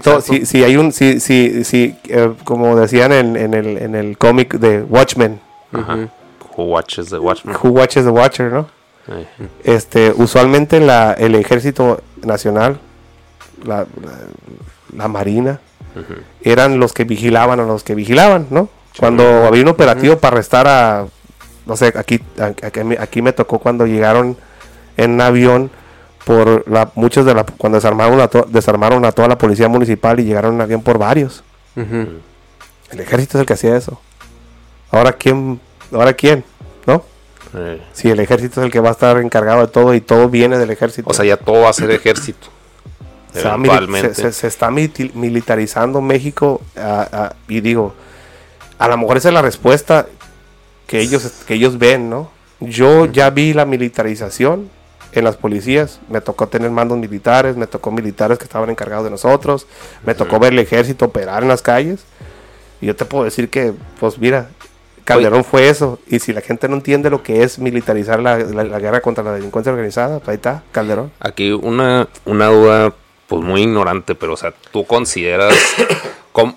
[0.44, 4.54] si, hay un, si, si, si, eh, como decían en, en el, en el cómic
[4.54, 5.40] de Watchmen,
[5.72, 6.08] Ajá.
[6.56, 7.54] Who watches the Watchmen?
[7.62, 8.68] Who Watches the Watcher, ¿no?
[9.06, 9.46] Sí.
[9.62, 12.80] Este, usualmente la, el ejército nacional,
[13.64, 14.18] la, la,
[14.96, 15.60] la marina,
[16.42, 18.68] eran los que vigilaban a los que vigilaban, ¿no?
[18.98, 21.06] Cuando había un operativo para arrestar a,
[21.66, 24.36] no sé, aquí, a- aquí, me- aquí me tocó cuando llegaron
[24.96, 25.70] en un avión
[26.24, 30.18] por la, muchos de la, cuando desarmaron a, to- desarmaron a toda la policía municipal
[30.20, 31.42] y llegaron en avión por varios.
[31.76, 34.00] El ejército es el que hacía eso.
[34.90, 35.60] Ahora quién,
[35.92, 36.44] ahora quién,
[36.86, 37.02] ¿no?
[37.52, 37.82] Sí.
[37.92, 40.58] Si el ejército es el que va a estar encargado de todo y todo viene
[40.58, 41.08] del ejército.
[41.08, 42.48] O sea, ya todo va a ser ejército.
[43.32, 47.94] se, a se- está militarizando México ah, ah, y digo,
[48.78, 50.06] a lo mejor esa es la respuesta
[50.86, 52.30] que ellos, que ellos ven, ¿no?
[52.60, 54.70] Yo ya vi la militarización
[55.12, 59.10] en las policías, me tocó tener mandos militares, me tocó militares que estaban encargados de
[59.10, 59.66] nosotros,
[60.04, 62.00] me tocó ver el ejército operar en las calles
[62.80, 64.48] y yo te puedo decir que, pues mira,
[65.04, 65.98] Calderón fue eso.
[66.06, 69.24] Y si la gente no entiende lo que es militarizar la, la- la guerra contra
[69.24, 71.10] la delincuencia organizada, pues ahí está, Calderón.
[71.20, 72.92] Aquí una, una duda,
[73.26, 75.54] pues muy ignorante, pero o sea, ¿tú consideras
[76.32, 76.56] cómo,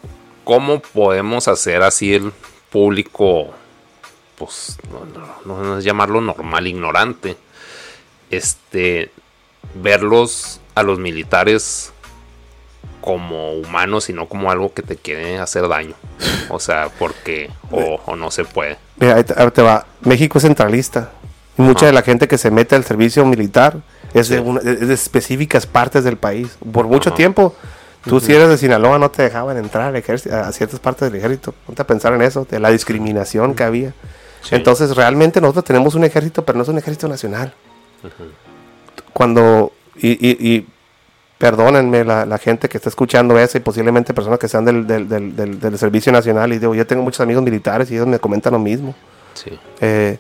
[0.52, 2.34] cómo podemos hacer así el
[2.70, 3.52] público,
[4.38, 5.06] pues, no,
[5.46, 7.38] no- no es llamarlo normal, ignorante,
[8.30, 9.12] este,
[9.76, 11.94] verlos a los militares
[13.00, 15.94] como humanos y no como algo que te quiere hacer daño.
[16.50, 18.78] O sea, porque o, o no se puede.
[18.98, 19.86] Mira, te, va.
[20.02, 21.12] México es centralista.
[21.58, 23.78] Y mucha de la gente que se mete al servicio militar
[24.14, 24.44] es, de, Sí.
[24.46, 26.58] una- es de específicas partes del país.
[26.74, 27.16] Por mucho Ajá.
[27.18, 27.56] tiempo,
[28.06, 31.20] tú si eres de Sinaloa no te dejaban entrar al ejército, a ciertas partes del
[31.20, 31.54] ejército.
[31.66, 33.94] Ponte a pensar en eso, de la discriminación que había.
[34.42, 34.56] Sí.
[34.56, 37.54] Entonces, realmente nosotros tenemos un ejército, pero no es un ejército nacional.
[39.14, 40.68] Cuando, y, y- y
[41.38, 45.08] perdónenme la, la gente que está escuchando eso y posiblemente personas que sean del, del-
[45.10, 48.20] del- del- del Servicio Nacional, y digo, yo tengo muchos amigos militares y ellos me
[48.20, 48.96] comentan lo mismo.
[49.34, 49.60] Sí.
[49.80, 50.18] Eh,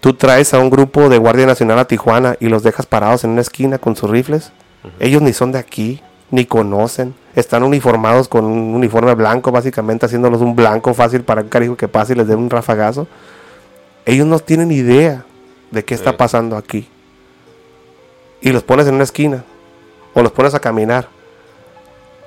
[0.00, 3.30] tú traes a un grupo de Guardia Nacional a Tijuana y los dejas parados en
[3.30, 4.52] una esquina con sus rifles.
[5.00, 7.14] Ellos ni son de aquí, ni conocen.
[7.34, 11.88] Están uniformados con un uniforme blanco, básicamente haciéndolos un blanco fácil para un carijo que
[11.88, 13.06] pase y les dé un rafagazo.
[14.06, 15.24] Ellos no tienen idea
[15.70, 16.88] de qué está pasando aquí.
[18.40, 19.44] Y los pones en una esquina
[20.14, 21.08] o los pones a caminar.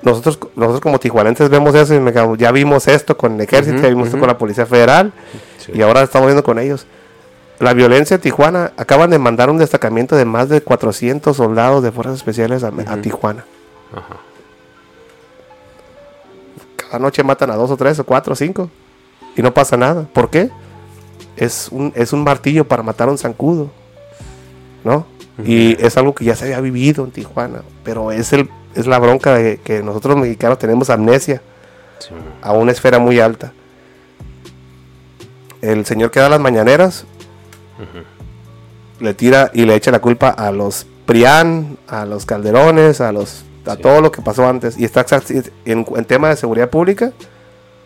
[0.02, 3.88] Nosotros, nosotros como tijuanenses vemos eso y me ya vimos esto con el ejército, ya
[3.88, 5.12] vimos esto con la Policía Federal
[5.58, 5.72] Sí.
[5.74, 6.86] y ahora estamos viendo con ellos.
[7.60, 11.92] La violencia en Tijuana, acaban de mandar un destacamento de más de 400 soldados de
[11.92, 13.44] fuerzas especiales a, a Tijuana.
[13.94, 14.16] Ajá.
[16.76, 18.68] Cada noche matan a dos o tres o cuatro o cinco
[19.36, 20.06] y no pasa nada.
[20.12, 20.50] ¿Por qué?
[21.36, 23.70] Es un, es un martillo para matar a un zancudo,
[24.84, 25.06] ¿no?
[25.44, 28.98] Y es algo que ya se había vivido en Tijuana, pero es, el, es la
[28.98, 31.40] bronca de que nosotros los mexicanos tenemos amnesia
[31.98, 32.10] Sí.
[32.42, 33.52] a una esfera muy alta.
[35.62, 37.04] El señor que da las mañaneras
[39.00, 43.44] le tira y le echa la culpa a los Prián, a los Calderones, a los
[43.66, 43.82] a Sí.
[43.82, 44.78] todo lo que pasó antes.
[44.78, 45.04] Y está
[45.64, 47.12] en, en tema de seguridad pública,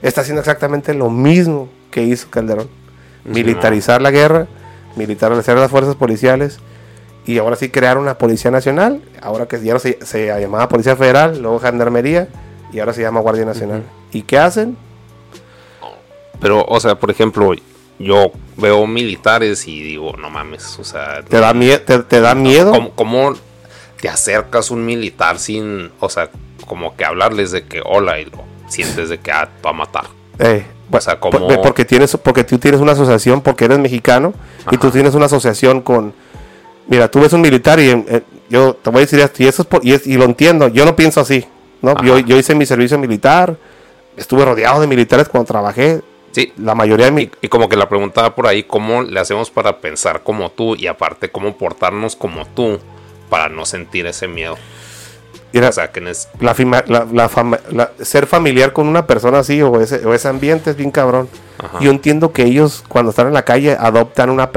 [0.02, 2.68] está haciendo exactamente lo mismo que hizo Calderón.
[3.24, 4.46] Militarizar la guerra,
[4.94, 6.58] militarizar las fuerzas policiales
[7.26, 9.02] y ahora sí crear una policía nacional.
[9.20, 12.28] Ahora que ya no se, se llamaba Policía Federal, luego Gendarmería
[12.72, 13.82] y ahora se llama Guardia Nacional.
[14.12, 14.76] ¿Y qué hacen?
[16.40, 17.52] Pero, o sea, por ejemplo,
[17.98, 22.34] yo veo militares y digo, no mames, o sea, ¿Te da, mie- te, te da
[22.34, 22.72] miedo?
[22.72, 23.34] ¿cómo, cómo
[24.00, 26.30] te acercas a un militar sin, o sea,
[26.66, 29.72] como que hablarles de que hola y lo sientes de que ah, te va a
[29.72, 30.04] matar?
[30.38, 34.32] Eh, O sea, como- porque tienes porque tú tienes una asociación porque eres mexicano
[34.70, 36.12] y tú tienes una asociación con
[36.86, 39.62] mira tú ves un militar y eh, yo te voy a decir esto y eso
[39.62, 41.44] es por- y, es- y lo entiendo yo no pienso así
[41.82, 42.04] no Ajá.
[42.04, 43.56] yo, yo hice mi servicio militar
[44.16, 46.52] estuve rodeado de militares cuando trabajé Sí.
[46.58, 49.18] la mayoría de mi Y, y como que la pregunta va por ahí, ¿cómo le
[49.18, 52.78] hacemos para pensar como tú y aparte cómo portarnos como tú
[53.28, 54.56] para no sentir ese miedo?
[55.52, 56.28] mira, O sea, que es...
[56.40, 60.12] la, fima- la- la fama- la- ser familiar con una persona así o ese, o
[60.12, 61.78] ese ambiente es bien cabrón Ajá.
[61.80, 64.50] yo entiendo que ellos cuando están en la calle adoptan una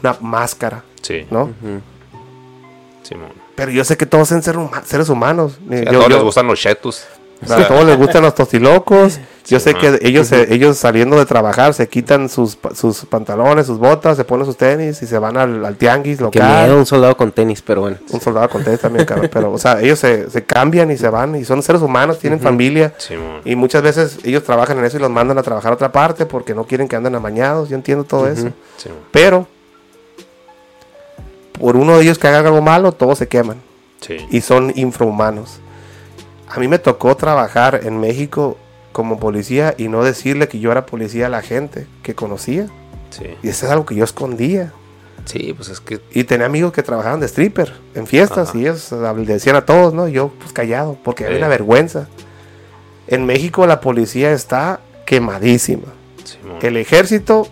[0.00, 1.50] una máscara Sí, no
[3.02, 3.32] Simón.
[3.54, 5.58] Pero yo sé que todos son seres humanos.
[5.70, 7.06] Sí, a todos yo- les gustan los chetos.
[7.50, 9.18] A todos les gustan los tostilocos.
[9.46, 13.78] Yo sé que ellos, se- ellos saliendo de trabajar se quitan sus, sus pantalones, sus
[13.78, 16.62] botas, se ponen sus tenis y se van al, al tianguis Que local.
[16.66, 17.98] miedo un soldado con tenis, pero bueno.
[18.10, 19.28] Un soldado con tenis también, cabrón.
[19.30, 22.40] Pero, o sea, ellos se, se cambian y se van y son seres humanos, tienen
[22.40, 22.94] familia.
[23.44, 26.24] Y muchas veces ellos trabajan en eso y los mandan a trabajar a otra parte
[26.24, 27.68] porque no quieren que anden amañados.
[27.68, 28.48] Yo entiendo todo eso.
[29.12, 29.46] Pero,
[31.60, 33.58] por uno de ellos que haga algo malo, todos se queman
[34.00, 34.16] Sí.
[34.30, 35.58] y son infrahumanos.
[36.48, 38.56] A mí me tocó trabajar en México
[38.92, 42.68] como policía y no decirle que yo era policía a la gente que conocía.
[43.10, 43.24] Sí.
[43.42, 44.72] Y eso es algo que yo escondía.
[45.24, 46.00] Sí, pues es que...
[46.12, 48.58] Y tenía amigos que trabajaban de stripper en fiestas Ajá.
[48.58, 50.06] y ellos le decían a todos, ¿no?
[50.06, 51.40] Yo pues callado porque había Sí.
[51.40, 52.08] una vergüenza.
[53.06, 55.88] En México la policía está quemadísima.
[56.24, 56.58] Simón.
[56.62, 57.46] El ejército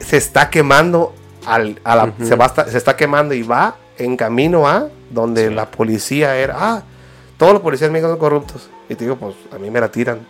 [0.00, 1.14] se está quemando
[1.46, 4.88] al, a la- se, va a estar- se está quemando y va en camino a
[5.10, 5.54] donde Sí.
[5.54, 6.54] la policía era.
[6.58, 6.82] Ah,
[7.38, 8.68] todos los policías mexicanos son corruptos.
[8.88, 10.26] Y te digo, pues a mí me la tiran.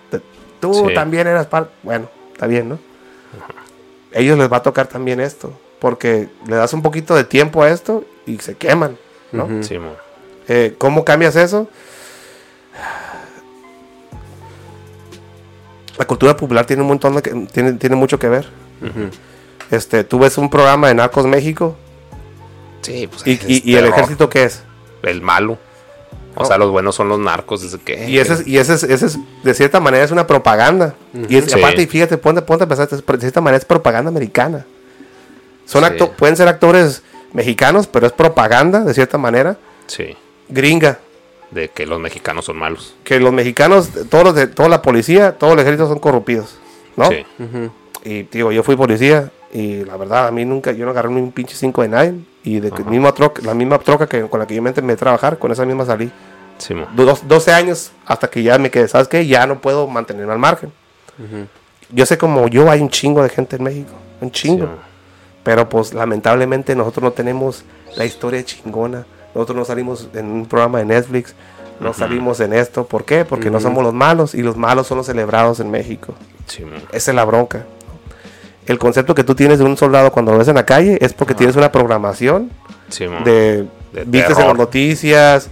[0.61, 0.95] Tú Sí.
[0.95, 1.73] también eras parte.
[1.83, 2.79] Bueno, está bien, ¿no?
[4.13, 5.53] Ellos les va a tocar también esto.
[5.81, 8.97] Porque le das un poquito de tiempo a esto y se queman,
[9.33, 9.63] ¿no?
[9.63, 9.93] Simón.
[10.49, 11.69] Eh, ¿Cómo cambias eso?
[15.99, 18.49] La cultura popular tiene un montón de que, tiene, tiene mucho que ver.
[19.71, 21.77] Este, tú ves un programa de Narcos México
[22.83, 24.63] Sí, pues y, es y- y el ejército qué es.
[25.03, 25.59] El malo.
[26.41, 27.63] O sea, los buenos son los narcos.
[27.63, 30.27] Desde que, Y ese es, y ese es, ese es, de cierta manera es una
[30.27, 30.95] propaganda.
[31.29, 31.59] Y es- Sí.
[31.59, 34.65] aparte, y fíjate, ponte, ponte a pensar, es- de cierta manera es propaganda americana.
[35.67, 35.91] Son Sí.
[35.91, 40.17] acto- pueden ser actores mexicanos, pero es propaganda, de cierta manera, Sí.
[40.49, 40.99] gringa.
[41.51, 42.95] De que los mexicanos son malos.
[43.05, 46.57] Que los mexicanos, todos los de, toda la policía, todo el ejército son corrompidos,
[46.97, 47.09] ¿no?
[47.09, 47.25] Sí.
[48.05, 51.21] Y digo, yo fui policía y la verdad, a mí nunca, yo no agarré ni
[51.23, 52.15] un pinche 5 de nadie.
[52.49, 54.93] Y de que misma troca, la misma troca que, con la que yo me empecé
[54.93, 56.11] a trabajar, con esa misma salí.
[56.59, 56.75] Sí.
[56.97, 59.27] Dos- 12 años hasta que ya me quedé, ¿sabes qué?
[59.27, 60.73] Ya no puedo mantenerme al margen.
[61.91, 64.67] Yo sé como yo hay un chingo de gente en México, un chingo.
[64.67, 64.73] Sí,
[65.43, 67.65] Pero pues lamentablemente nosotros no tenemos
[67.97, 69.07] la historia chingona.
[69.35, 71.35] Nosotros no salimos en un programa de Netflix,
[71.81, 72.87] no salimos en esto.
[72.87, 73.25] ¿Por qué?
[73.25, 76.15] Porque no somos los malos y los malos son los celebrados en México.
[76.47, 76.65] Sí.
[76.93, 77.65] Esa es la bronca.
[78.69, 81.13] El concepto que tú tienes de un soldado cuando lo ves en la calle es
[81.13, 82.51] porque tienes una programación
[82.89, 85.49] Sí, de, De vistes en las noticias,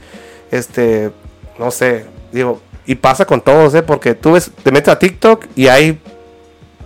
[0.50, 1.10] este,
[1.58, 3.82] no sé, digo, y pasa con todos, ¿eh?
[3.82, 5.98] Porque tú ves, te metes a TikTok y hay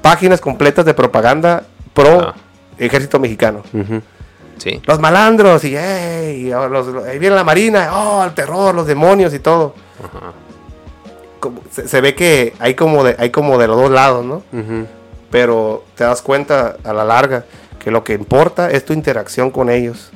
[0.03, 2.35] páginas completas de propaganda pro Ah.
[2.79, 3.63] ejército mexicano.
[4.59, 4.81] Sí.
[4.87, 9.33] Los malandros y, "Ey", y, los- ahí viene la marina, oh, el terror, los demonios
[9.35, 9.75] y todo.
[11.39, 14.43] Como- se, se ve que hay como de, hay como de los dos lados, ¿no?
[15.31, 17.45] Pero te das cuenta a la larga
[17.79, 20.11] que lo que importa es tu interacción con ellos.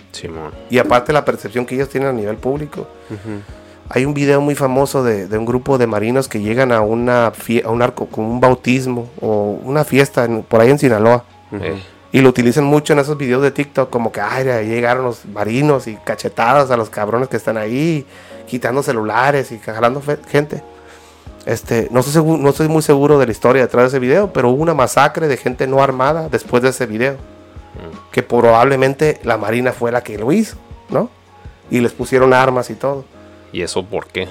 [0.70, 2.87] Y aparte la percepción que ellos tienen a nivel público.
[3.90, 7.27] Hay un video muy famoso de, de un grupo de marinos que llegan a una
[7.29, 11.24] a un arco, como un bautismo o una fiesta en- por ahí en Sinaloa.
[11.53, 11.81] Eh,
[12.12, 15.24] Y lo utilizan mucho en esos videos de TikTok, como que ay, ya llegaron los
[15.27, 18.07] marinos y cachetadas a los cabrones que están ahí,
[18.46, 20.62] quitando celulares y jalando gente.
[21.46, 24.48] Este, no, estoy no estoy muy seguro de la historia detrás de ese video, pero
[24.50, 27.16] hubo una masacre de gente no armada después de ese video.
[28.12, 30.57] Que probablemente la marina fue la que lo hizo,
[30.90, 31.11] ¿no?
[31.70, 33.04] Y les pusieron armas y todo.
[33.52, 34.28] ¿Y eso por qué?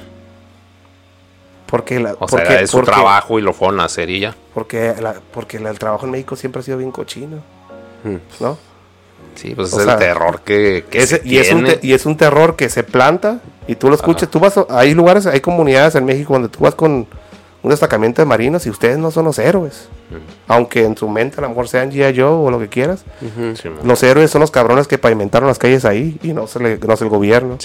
[1.66, 4.20] Porque, la, O sea, era de su porque- trabajo y lo fueron a hacer y
[4.22, 4.36] ya.
[4.54, 7.38] Porque, la- porque la- el trabajo en México siempre ha sido bien cochino,
[8.40, 8.58] ¿no?
[9.36, 11.94] Sí, pues O es el terror que, que Ese- se y, es un te- y
[11.94, 14.30] es un terror que se planta y tú lo escuchas.
[14.30, 17.08] Tú vas, hay lugares, hay comunidades en México donde tú vas con
[17.64, 19.88] un destacamento de marinos y ustedes no son los héroes.
[20.48, 22.14] Aunque en su mente a lo mejor sean G.I.
[22.20, 23.04] Joe o lo que quieras.
[23.56, 23.70] Sí.
[23.84, 26.94] Los héroes son los cabrones que pavimentaron las calles ahí y no, se le- no
[26.94, 27.58] es el gobierno.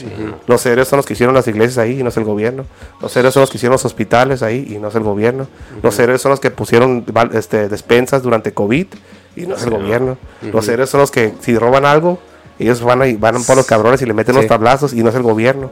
[0.46, 2.64] Los héroes son los que hicieron las iglesias ahí y no es el gobierno.
[3.02, 5.46] Los héroes son los que hicieron los hospitales ahí y no es el gobierno.
[5.82, 7.04] Los héroes son los que pusieron
[7.34, 8.86] este, despensas durante COVID
[9.36, 10.18] y no es el gobierno.
[10.42, 12.18] Los héroes son los que si roban algo,
[12.58, 15.14] ellos van, y van por los cabrones y le meten los tablazos y no es
[15.14, 15.70] el gobierno.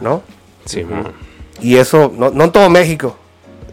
[0.00, 0.22] ¿No?
[0.64, 0.84] Sí.
[1.60, 3.16] Y eso, no, no en todo México,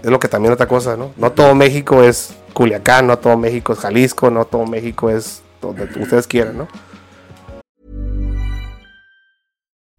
[0.03, 1.11] es lo que también otra cosa, ¿no?
[1.17, 5.83] No todo México es Culiacán, no todo México es Jalisco, no todo México es donde
[5.83, 6.67] ustedes quieran, ¿no?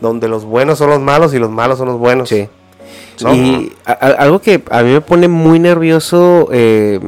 [0.00, 2.28] donde los buenos son los malos y los malos son los buenos.
[2.28, 2.48] Sí.
[3.22, 3.34] ¿no?
[3.34, 6.98] Y a- a- algo que a mí me pone muy nervioso, eh,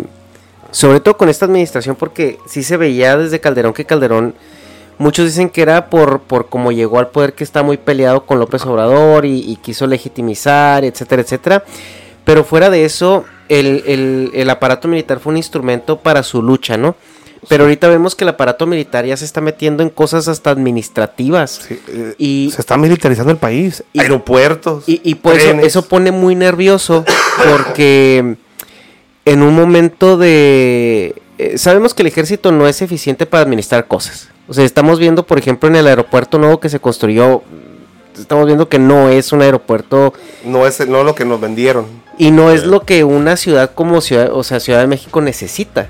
[0.70, 4.34] sobre todo con esta administración, porque sí se veía desde Calderón que Calderón,
[4.98, 8.38] muchos dicen que era por, por cómo llegó al poder que está muy peleado con
[8.38, 11.64] López Obrador y, y quiso legitimizar, etcétera, etcétera.
[12.24, 16.76] Pero fuera de eso, el, el- el aparato militar fue un instrumento para su lucha,
[16.76, 16.94] ¿no?
[17.48, 21.62] Pero ahorita vemos que el aparato militar ya se está metiendo en cosas hasta administrativas.
[21.68, 23.82] Sí, eh, Y, se está militarizando el país.
[23.92, 24.84] y- aeropuertos.
[24.88, 25.66] y, y pues eso, trenes.
[25.66, 27.04] eso pone muy nervioso
[27.50, 28.36] porque
[29.24, 31.14] en un momento de...
[31.38, 34.28] eh, sabemos que el ejército no es eficiente para administrar cosas.
[34.48, 37.42] O sea, estamos viendo, por ejemplo, en el aeropuerto nuevo que se construyó,
[38.18, 40.12] estamos viendo que no es un aeropuerto
[40.44, 41.86] no es no lo que nos vendieron.
[42.18, 45.88] y no es lo que una ciudad como ciudad, o sea, Ciudad de México necesita.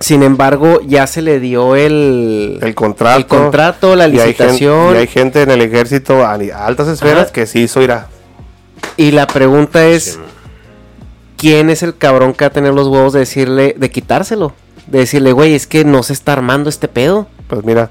[0.00, 3.16] Sin embargo, ya se le dio el, El contrato.
[3.18, 4.94] el contrato, la Y hay gen- licitación.
[4.94, 7.32] Y hay gente en el ejército a, altas esferas Ajá.
[7.32, 8.08] que sí hizo irá.
[8.96, 10.18] Y la pregunta es,
[11.36, 14.52] ¿quién es el cabrón que va a tener los huevos de decirle, de quitárselo?
[14.88, 17.26] De decirle, güey, es que no se está armando este pedo.
[17.48, 17.90] Pues mira,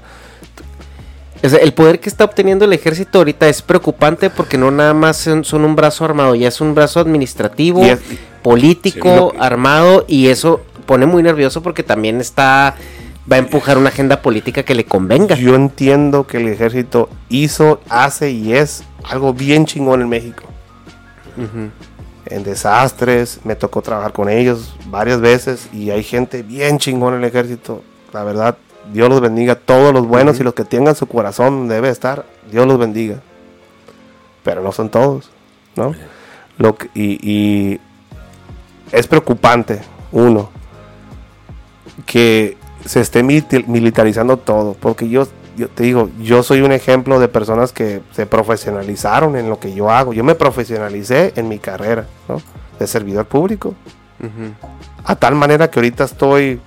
[1.42, 4.94] O sea, el poder que está obteniendo el ejército ahorita es preocupante porque no nada
[4.94, 7.98] más son, son un brazo armado, ya es un brazo administrativo, es-
[8.42, 12.74] político, Sí, armado, y eso pone muy nervioso porque también está
[13.30, 15.34] va a empujar una agenda política que le convenga.
[15.34, 20.44] Yo entiendo que el ejército hizo, hace y es algo bien chingón en México.
[22.26, 27.20] En desastres, me tocó trabajar con ellos varias veces y hay gente bien chingón en
[27.20, 27.82] el ejército.
[28.12, 28.56] La verdad,
[28.92, 32.66] Dios los bendiga, todos los buenos y los que tengan su corazón debe estar, Dios
[32.66, 33.20] los bendiga.
[34.42, 35.30] Pero no son todos,
[35.76, 35.94] ¿no?
[36.58, 37.80] Lo que- y, y
[38.92, 39.80] es preocupante,
[40.12, 40.50] uno,
[42.06, 45.26] que se esté militarizando todo, porque yo,
[45.56, 49.72] yo te digo, yo soy un ejemplo de personas que se profesionalizaron en lo que
[49.74, 50.12] yo hago.
[50.12, 52.42] Yo me profesionalicé en mi carrera, ¿no?
[52.78, 53.74] De servidor público.
[55.04, 56.60] A tal manera que ahorita estoy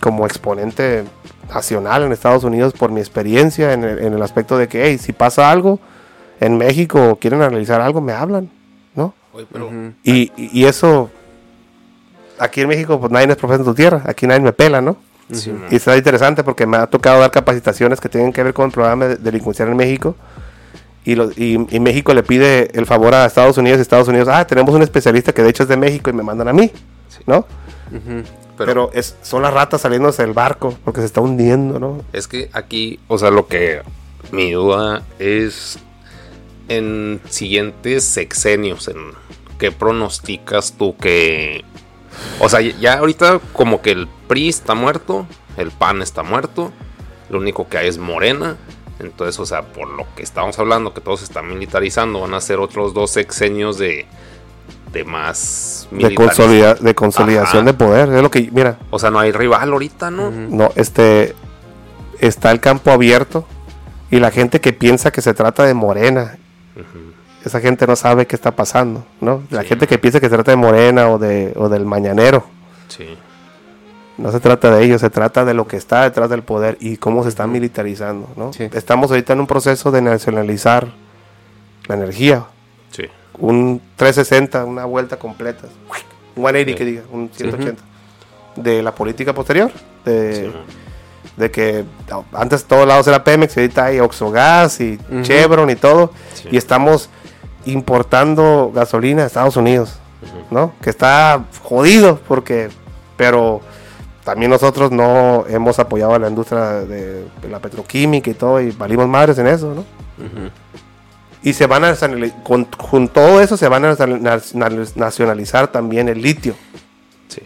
[0.00, 1.04] como exponente
[1.52, 4.98] nacional en Estados Unidos por mi experiencia en el, en el aspecto de que, hey,
[4.98, 5.78] si pasa algo
[6.40, 8.50] en México o quieren analizar algo, me hablan,
[8.94, 9.14] ¿no?
[9.32, 9.70] Oye, pero
[10.02, 11.10] Y, y- y eso,
[12.42, 14.96] aquí en México, pues nadie es profesor en tu tierra, aquí nadie me pela, ¿no?
[15.32, 15.52] sí.
[15.70, 18.72] Y está interesante porque me ha tocado dar capacitaciones que tienen que ver con el
[18.72, 20.14] programa de delincuencial en México.
[21.04, 24.28] Y, lo- y- y México le pide el favor a Estados Unidos y Estados Unidos,
[24.30, 26.70] ah, tenemos un especialista que de hecho es de México y me mandan a mí,
[27.26, 27.44] ¿no?
[28.58, 32.02] Pero, es, son las ratas saliéndose del barco porque se está hundiendo, ¿no?
[32.12, 33.80] Es que aquí, o sea, lo que
[34.30, 35.78] mi duda es
[36.68, 38.96] en siguientes sexenios, en
[39.58, 41.64] qué pronosticas tú que,
[42.40, 46.72] o sea, ya ahorita como que el PRI está muerto, el PAN está muerto,
[47.30, 48.56] lo único que hay es Morena.
[48.98, 52.40] Entonces, o sea, por lo que estamos hablando, que todo se está militarizando, van a
[52.40, 54.06] ser otros dos sexenios de,
[54.92, 57.72] de más De, consolida- de consolidación Ajá.
[57.72, 58.08] de poder.
[58.10, 60.30] Es lo que, mira, O sea, no hay rival ahorita, ¿no?
[60.30, 61.34] no, este,
[62.20, 63.44] está el campo abierto
[64.10, 66.36] y la gente que piensa que se trata de Morena,
[67.44, 69.42] esa gente no sabe qué está pasando, ¿no?
[69.50, 69.68] La Sí.
[69.68, 72.44] gente que piensa que se trata de Morena o, de, o del Mañanero,
[72.88, 73.16] Sí.
[74.18, 76.96] no se trata de ellos, se trata de lo que está detrás del poder y
[76.98, 78.52] cómo se está militarizando, ¿no?
[78.52, 78.68] Sí.
[78.72, 80.88] Estamos ahorita en un proceso de nacionalizar
[81.88, 82.44] la energía,
[82.90, 83.04] Sí.
[83.38, 85.66] un 360, una vuelta completa,
[86.36, 86.74] un 180 Sí.
[86.76, 87.82] que diga, un 180
[88.56, 89.70] de la política posterior,
[90.04, 90.52] de,
[91.38, 91.84] de que
[92.34, 96.48] antes todos lados era Pemex y ahorita hay Oxogas y Chevron y todo, Sí.
[96.52, 97.08] y estamos
[97.66, 99.98] importando gasolina a Estados Unidos,
[100.50, 100.72] ¿no?
[100.80, 102.68] Que está jodido porque,
[103.16, 103.60] pero
[104.24, 108.70] también nosotros no hemos apoyado a la industria de, de la petroquímica y todo y
[108.70, 109.84] valimos madres en eso, ¿no?
[111.42, 111.96] Y se van a
[112.44, 116.54] con, con todo eso se van a nacional- nacionalizar también el litio.
[117.26, 117.42] Sí.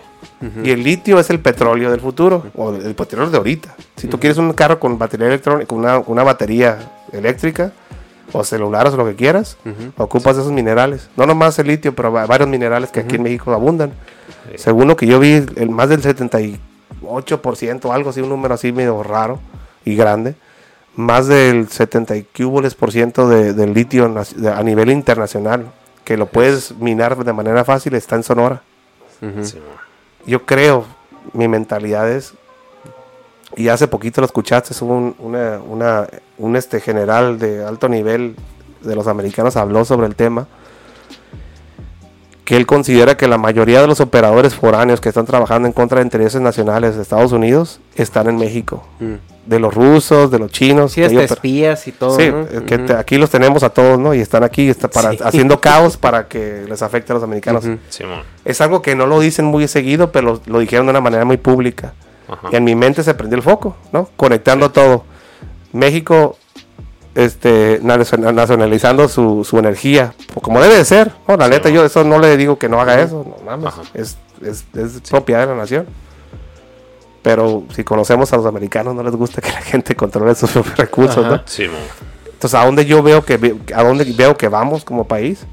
[0.62, 3.74] Y el litio es el petróleo del futuro, o el petróleo de ahorita.
[3.96, 6.76] Si tú quieres un carro con batería electrónica, una, una batería
[7.10, 7.72] eléctrica,
[8.32, 9.56] o celular, o lo que quieras,
[9.96, 11.08] ocupas esos minerales.
[11.16, 13.92] No nomás el litio, pero va- varios minerales que aquí en México abundan.
[14.56, 16.02] Según lo que yo vi, el más del
[17.02, 19.38] 78%, algo así, un número así medio raro
[19.84, 20.34] y grande,
[20.94, 24.12] más del 70 y cúboles por ciento de, del litio
[24.54, 25.66] a nivel internacional,
[26.04, 28.62] que lo puedes minar de manera fácil, está en Sonora.
[29.44, 29.58] Sí,
[30.26, 30.84] yo creo,
[31.32, 32.34] mi mentalidad es,
[33.56, 36.06] y hace poquito lo escuchaste, es un, una, una-
[36.38, 38.36] un este general de alto nivel
[38.82, 40.46] de los americanos habló sobre el tema,
[42.44, 45.98] que él considera que la mayoría de los operadores foráneos que están trabajando en contra
[45.98, 48.86] de intereses nacionales de Estados Unidos están en México.
[49.46, 50.92] De los rusos, de los chinos.
[50.92, 52.16] Sí, hasta ellos- espías y todo.
[52.16, 52.42] Sí, ¿no?
[52.42, 54.14] es que te- aquí los tenemos a todos, ¿no?
[54.14, 55.18] Y están aquí está para, Sí.
[55.24, 57.64] haciendo caos para que les afecte a los americanos.
[57.88, 58.16] Sí, mo.
[58.44, 61.24] Es algo que no lo dicen muy seguido, pero lo, lo dijeron de una manera
[61.24, 61.94] muy pública.
[62.28, 62.48] Ajá.
[62.52, 64.08] Y en mi mente se prendió el foco, ¿no?
[64.16, 65.04] Conectando todo.
[65.72, 66.36] México
[67.14, 71.12] este, nacion- nacionalizando su, su energía, como debe de ser.
[71.28, 71.36] ¿no?
[71.36, 73.66] La neta, yo eso no le digo que no haga eso, no mames.
[73.68, 73.82] Ajá.
[73.94, 75.86] Es, es, es propiedad de la nación.
[77.22, 80.76] Pero si conocemos a los americanos, no les gusta que la gente controle sus propios
[80.76, 81.40] recursos, ¿no?
[81.46, 81.66] Sí.
[82.26, 83.34] Entonces, ¿a dónde yo veo que
[83.74, 85.44] a dónde veo que vamos como país?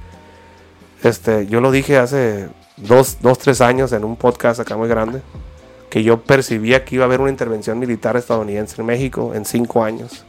[1.01, 5.21] Este, yo lo dije hace dos, dos, tres años en un podcast acá muy grande,
[5.93, 9.83] que yo percibía que iba a haber una intervención militar estadounidense en México en cinco
[9.83, 10.25] años.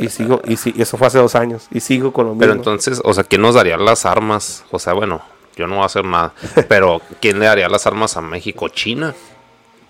[0.00, 2.40] Y sigo, y, si- y eso fue hace dos años, y sigo con lo mismo.
[2.40, 4.64] Pero entonces, o sea, ¿quién nos daría las armas?
[4.72, 5.22] O sea, bueno,
[5.54, 6.34] yo no voy a hacer nada.
[6.68, 8.68] Pero ¿quién le daría las armas a México?
[8.68, 9.14] ¿China?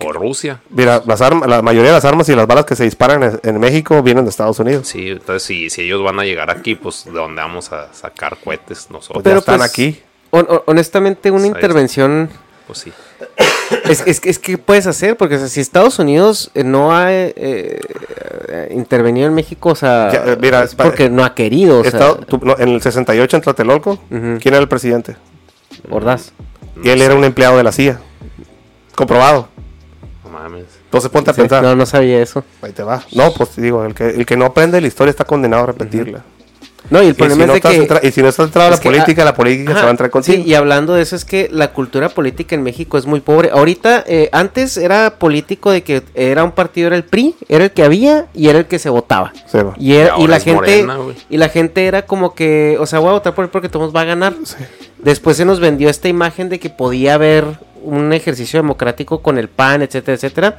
[0.05, 0.61] ¿O Rusia?
[0.69, 3.41] Mira, las armas, la mayoría de las armas y las balas que se disparan en,
[3.43, 4.87] en México vienen de Estados Unidos.
[4.87, 8.37] Sí, entonces si, si ellos van a llegar aquí, pues ¿de dónde vamos a sacar
[8.45, 9.23] cohetes nosotros?
[9.23, 10.03] Pues ya están pues, aquí.
[10.31, 12.29] hon- hon- honestamente, una Pues intervención
[12.67, 12.93] Pues sí.
[13.85, 16.97] es, es, que- es que puedes hacer, porque o sea, si Estados Unidos eh, no
[16.97, 21.35] ha eh, eh, intervenido en México, o sea, Ya, eh, mira, es porque no ha
[21.35, 24.39] querido, o sea, Estado- tú- no, en el 68 en Tlatelolco, Ujú.
[24.41, 25.17] ¿quién era el presidente?
[25.91, 26.33] Ordaz.
[26.83, 28.01] Y él era un empleado de la CIA.
[28.95, 29.49] Comprobado.
[30.25, 30.65] No mames.
[30.85, 31.63] Entonces ponte a Sí, pensar.
[31.63, 32.45] no, no sabía eso.
[32.63, 33.03] Ahí te va.
[33.13, 36.25] No, pues digo, el que, el que no aprende la historia está condenado a repetirla.
[36.91, 37.69] No, y el Y si, problema no de que...
[37.77, 39.91] entra- y si no estás entrado a la política, ah, la política se va a
[39.91, 40.37] entrar contigo.
[40.43, 43.51] Sí, y hablando de eso es que la cultura política en México es muy pobre.
[43.53, 47.71] Ahorita, eh, antes era político de que era un partido, era el PRI, era el
[47.73, 49.33] que había y era el que se votaba.
[49.51, 49.75] Sí, va.
[49.79, 50.99] Y, era- Y y la gente Morena,
[51.31, 53.95] y la gente era como que, o sea, voy a votar por él porque todos
[53.95, 54.35] va a ganar.
[54.45, 54.57] Sí.
[54.99, 57.45] Después se nos vendió esta imagen de que podía haber
[57.83, 60.57] un ejercicio democrático con el PAN, etcétera, etcétera.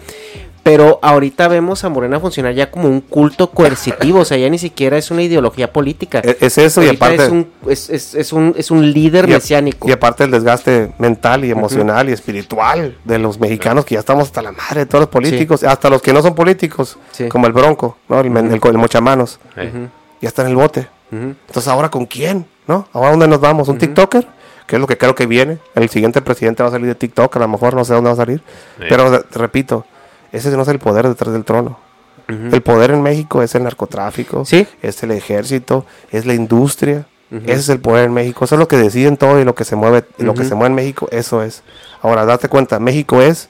[0.70, 4.58] Pero ahorita vemos a Morena funcionar ya como un culto coercitivo, o sea, ya ni
[4.58, 6.20] siquiera es una ideología política.
[6.24, 7.24] E- Es eso y aparte...
[7.24, 9.88] es un, es, es- es un, es un líder y, mesiánico.
[9.88, 14.26] y aparte el desgaste mental y emocional y espiritual de los mexicanos que ya estamos
[14.26, 17.30] hasta la madre de todos los políticos, hasta los que no son políticos, Sí.
[17.30, 18.20] como el Bronco, ¿no?
[18.20, 20.88] el, men- el, el Mochamanos, ya está en el bote.
[21.12, 22.46] Entonces, ¿ahora con quién?
[22.68, 22.90] ¿No?
[22.92, 23.70] ¿Ahora dónde nos vamos?
[23.70, 24.28] ¿Un TikToker?
[24.68, 25.60] Que es lo que creo que viene.
[25.76, 28.14] El siguiente presidente va a salir de TikTok, a lo mejor no sé dónde va
[28.16, 28.42] a salir.
[28.80, 28.84] Sí.
[28.90, 29.86] Pero repito,
[30.32, 31.80] ese no es el poder detrás del trono.
[32.28, 34.68] El poder en México es el narcotráfico, Sí.
[34.82, 37.06] es el ejército, es la industria.
[37.32, 38.44] Ese es el poder en México.
[38.46, 40.68] Eso es lo que deciden todo y lo que se mueve, lo que se mueve
[40.70, 41.64] en México, eso es.
[42.02, 43.50] Ahora, date cuenta, México es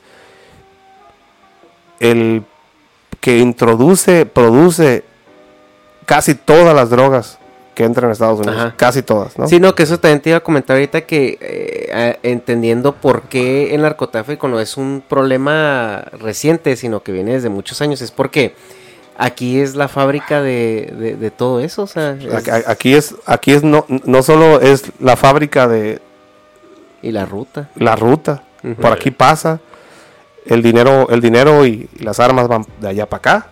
[1.99, 2.43] el
[3.19, 5.03] que introduce, produce
[6.05, 7.39] casi todas las drogas
[7.77, 8.57] que entran en Estados Unidos.
[8.57, 8.73] Ajá.
[8.75, 9.47] Casi todas, ¿no?
[9.47, 13.75] Sí, no, que eso también te iba a comentar ahorita que eh, entendiendo por qué
[13.75, 18.55] el narcotráfico no es un problema reciente, sino que viene desde muchos años, es porque
[19.15, 23.51] aquí es la fábrica de, de- de todo eso, o sea, es- Aquí- es, aquí
[23.53, 25.99] es no, no solo es la fábrica de
[27.03, 27.69] y la ruta.
[27.75, 28.41] la ruta,
[28.81, 29.59] por aquí pasa,
[30.47, 33.47] el dinero, el dinero y, y las armas van de allá para acá,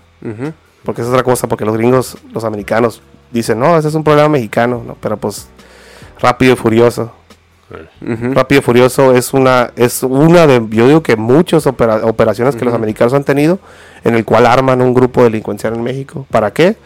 [0.84, 3.04] porque es otra cosa, porque los gringos, los americanos
[3.40, 4.96] dicen, no, ese es un problema mexicano, ¿no?
[5.00, 5.48] pero pues
[6.20, 7.12] rápido y furioso.
[8.00, 12.64] Rápido y Furioso es una, es una de, yo digo que muchas opera- operaciones que
[12.64, 13.58] los americanos han tenido,
[14.04, 16.28] en el cual arman un grupo delincuencial en México.
[16.30, 16.78] ¿Para qué?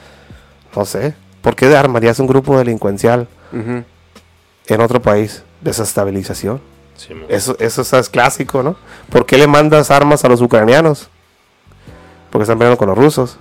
[0.76, 1.14] No sé.
[1.42, 3.28] ¿Por qué armarías un grupo delincuencial
[4.68, 5.44] en otro país?
[5.60, 6.62] Desestabilización.
[6.96, 7.14] sí.
[7.28, 8.78] Eso, eso es clásico, ¿no?
[9.10, 11.10] ¿Por qué le mandas armas a los ucranianos?
[12.30, 13.38] Porque están peleando con los rusos.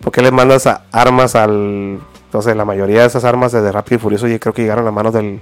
[0.00, 1.98] ¿Por qué le mandas a- armas al...
[2.42, 4.90] Sé, la mayoría de esas armas de Rápido y Furioso yo creo que llegaron a
[4.90, 5.40] manos del...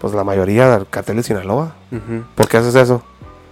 [0.00, 1.74] Pues la mayoría del cartel de Sinaloa.
[1.90, 2.24] Ujú.
[2.34, 3.02] ¿Por qué haces eso?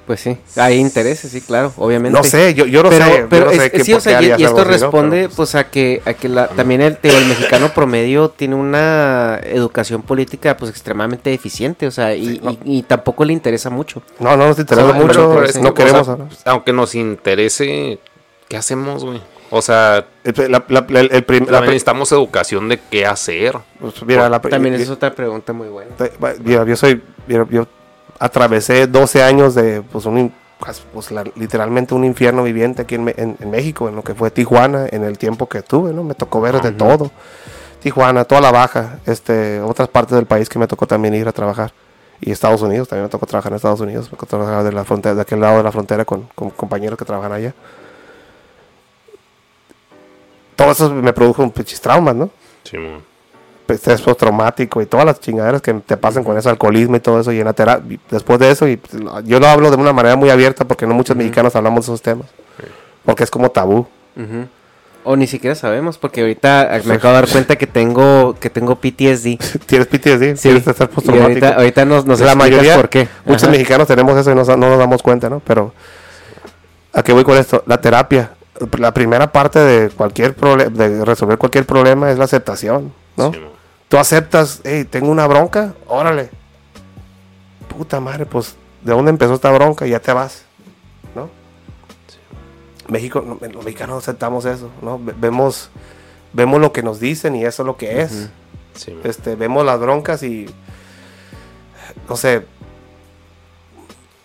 [0.06, 2.18] Pues sí, hay intereses, sí, claro, obviamente.
[2.18, 3.18] No sé, yo, yo no pero, sé.
[3.20, 4.64] yo pero no sé es- qué- sí, o sea, y, esto así, ¿no?
[4.64, 9.40] responde Pero, pues a que, a que la, también el, el mexicano promedio tiene una
[9.42, 14.02] educación política pues extremadamente deficiente, o sea, y, y- y tampoco le interesa mucho.
[14.20, 15.06] no, no nos interesa mucho.
[15.40, 16.08] pero no o queremos.
[16.44, 17.98] aunque nos interese,
[18.48, 19.22] ¿qué hacemos, güey?
[19.50, 23.56] O sea, la- la- el- el prim- la también pri- necesitamos educación de qué hacer.
[23.80, 25.90] pues, mira, la pri- También y- esa es otra pregunta muy buena.
[26.42, 27.02] mira, yo soy.
[27.26, 27.66] mira, yo
[28.18, 29.82] atravesé 12 años de.
[29.82, 33.88] Pues, un, pues, pues, la- literalmente un infierno viviente aquí en, Me- en- en México,
[33.88, 36.02] en lo que fue Tijuana, en el tiempo que tuve, ¿no?
[36.04, 37.10] Me tocó ver de todo.
[37.80, 41.32] Tijuana, toda la baja, este, otras partes del país que me tocó también ir a
[41.32, 41.72] trabajar.
[42.20, 44.84] Y Estados Unidos, también me tocó trabajar en Estados Unidos, me tocó trabajar de, la
[44.84, 47.52] frontera, de aquel lado de la frontera con, con compañeros que trabajan allá.
[50.56, 52.30] Todo eso me produjo pinches traumas, ¿no?
[52.64, 52.98] Sí, mo.
[53.68, 57.32] estrés postraumático y todas las chingaderas que te pasan con ese alcoholismo y todo eso
[57.32, 60.16] y en la terapia después de eso y pues, yo lo hablo de una manera
[60.16, 62.26] muy abierta porque no muchos mexicanos hablamos de esos temas
[63.04, 63.86] porque es como tabú.
[65.06, 68.76] O ni siquiera sabemos, porque ahorita me acabo de dar cuenta que tengo, que tengo
[68.76, 69.36] PTSD.
[69.66, 70.42] tienes PTSD Sí.
[70.48, 73.06] tienes estrés Y postraumático ahorita, ahorita nos, nos la mayoría por qué.
[73.26, 73.52] muchos Ajá.
[73.52, 75.74] mexicanos tenemos eso y no, no nos damos cuenta no pero
[76.94, 78.30] a qué voy con esto la terapia
[78.78, 83.40] la primera parte de cualquier de resolver cualquier problema es la aceptación no Sí,
[83.88, 86.30] tú aceptas, hey, tengo una bronca, órale.
[87.68, 89.86] Puta madre, pues, ¿de dónde empezó esta bronca?
[89.86, 90.44] Y ya te vas,
[91.14, 91.28] ¿no?
[92.88, 94.98] México, los mexicanos aceptamos eso, ¿no?
[95.02, 95.70] Ve- Vemos,
[96.32, 98.28] vemos lo que nos dicen y eso es lo que es.
[98.74, 98.96] Sí.
[99.04, 100.46] Este, vemos las broncas y,
[102.08, 102.44] no sé,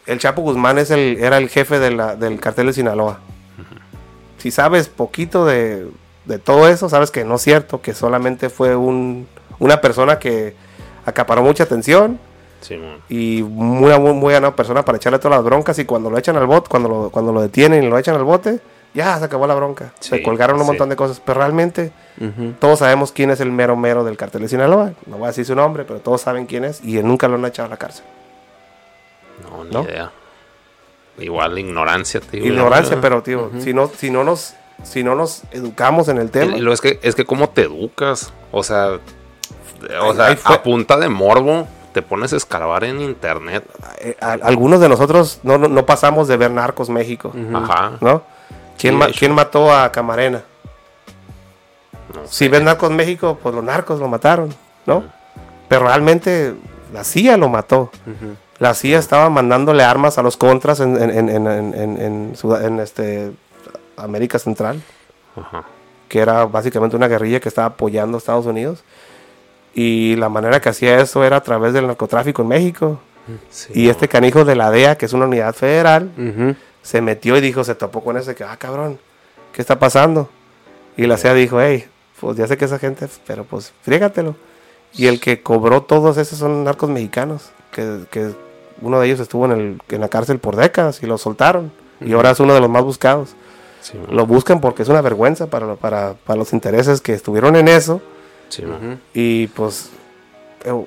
[0.06, 3.20] el Chapo Guzmán es el, era el jefe de la- del cartel de Sinaloa.
[4.40, 5.88] Si sabes poquito de,
[6.26, 9.28] de todo eso, sabes que no es cierto, que solamente fue un,
[9.60, 10.56] una persona que
[11.06, 12.20] acaparó mucha atención
[12.62, 12.78] Sí,
[13.08, 16.36] y muy, muy, muy buena persona para echarle todas las broncas y cuando lo echan
[16.36, 18.60] al bote, cuando lo, cuando lo detienen y lo echan al bote,
[18.94, 19.94] ya se acabó la bronca.
[20.02, 20.68] se colgaron un sí.
[20.68, 21.94] montón de cosas, pero realmente
[22.60, 24.92] todos sabemos quién es el mero mero del cartel de Sinaloa.
[25.06, 27.36] No voy a decir su nombre, pero todos saben quién es y él nunca lo
[27.36, 28.04] han echado a la cárcel.
[29.42, 29.84] No, ni ¿No?
[29.84, 30.12] idea.
[31.20, 32.46] Igual ignorancia, tío.
[32.46, 34.54] Ignorancia, No, pero tío, si no, si no nos,
[34.84, 36.58] si no nos educamos en el tema.
[36.58, 38.32] Y lo es que, es que cómo te educas.
[38.52, 39.00] O sea,
[40.02, 40.14] o
[40.46, 43.64] a punta de morbo, te pones a escarbar en internet.
[44.00, 47.94] eh, algunos de nosotros no, no, no pasamos de ver Narcos México, Ajá.
[48.02, 48.24] ¿no?
[48.78, 50.44] ¿Quién, Sí, ma- quién mató a Camarena?
[52.14, 54.54] No Si ves Narcos México, pues los narcos lo mataron,
[54.86, 55.04] ¿no?
[55.68, 56.56] Pero realmente
[56.94, 57.92] la CIA lo mató.
[58.60, 63.32] La CIA estaba mandándole armas a los contras en, en, en, en, en- este,
[63.96, 64.82] América Central,
[65.36, 65.64] Ajá.
[66.10, 68.84] que era básicamente una guerrilla que estaba apoyando a Estados Unidos.
[69.74, 73.00] Y la manera que hacía eso era a través del narcotráfico en México.
[73.50, 73.92] Sí, Y no.
[73.92, 76.12] este canijo de la DEA, que es una unidad federal,
[76.82, 79.00] se metió y dijo, se topó con ese que, ah, cabrón,
[79.54, 80.30] ¿qué está pasando?
[80.98, 81.86] Y la CIA dijo, hey,
[82.20, 84.36] pues ya sé que esa gente, pero pues frígatelo.
[84.94, 88.32] Y el que cobró todos esos son narcos mexicanos, que, que
[88.82, 91.72] uno de ellos estuvo en, el, en la cárcel por décadas y lo soltaron.
[92.02, 93.36] Y ahora es uno de los más buscados.
[93.82, 97.68] Sí, Lo buscan porque es una vergüenza para, para, para los intereses que estuvieron en
[97.68, 98.02] eso.
[98.50, 98.64] sí.
[99.14, 99.90] Y pues
[100.66, 100.86] eh,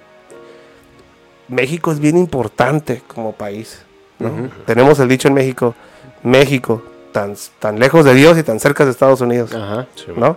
[1.48, 3.82] México es bien importante como país.
[4.18, 4.30] ¿no?
[4.66, 5.74] Tenemos el dicho en México,
[6.22, 6.82] México,
[7.12, 9.54] tan, tan lejos de Dios y tan cerca de Estados Unidos.
[9.54, 9.86] Ajá.
[9.94, 10.36] Sí, ¿no?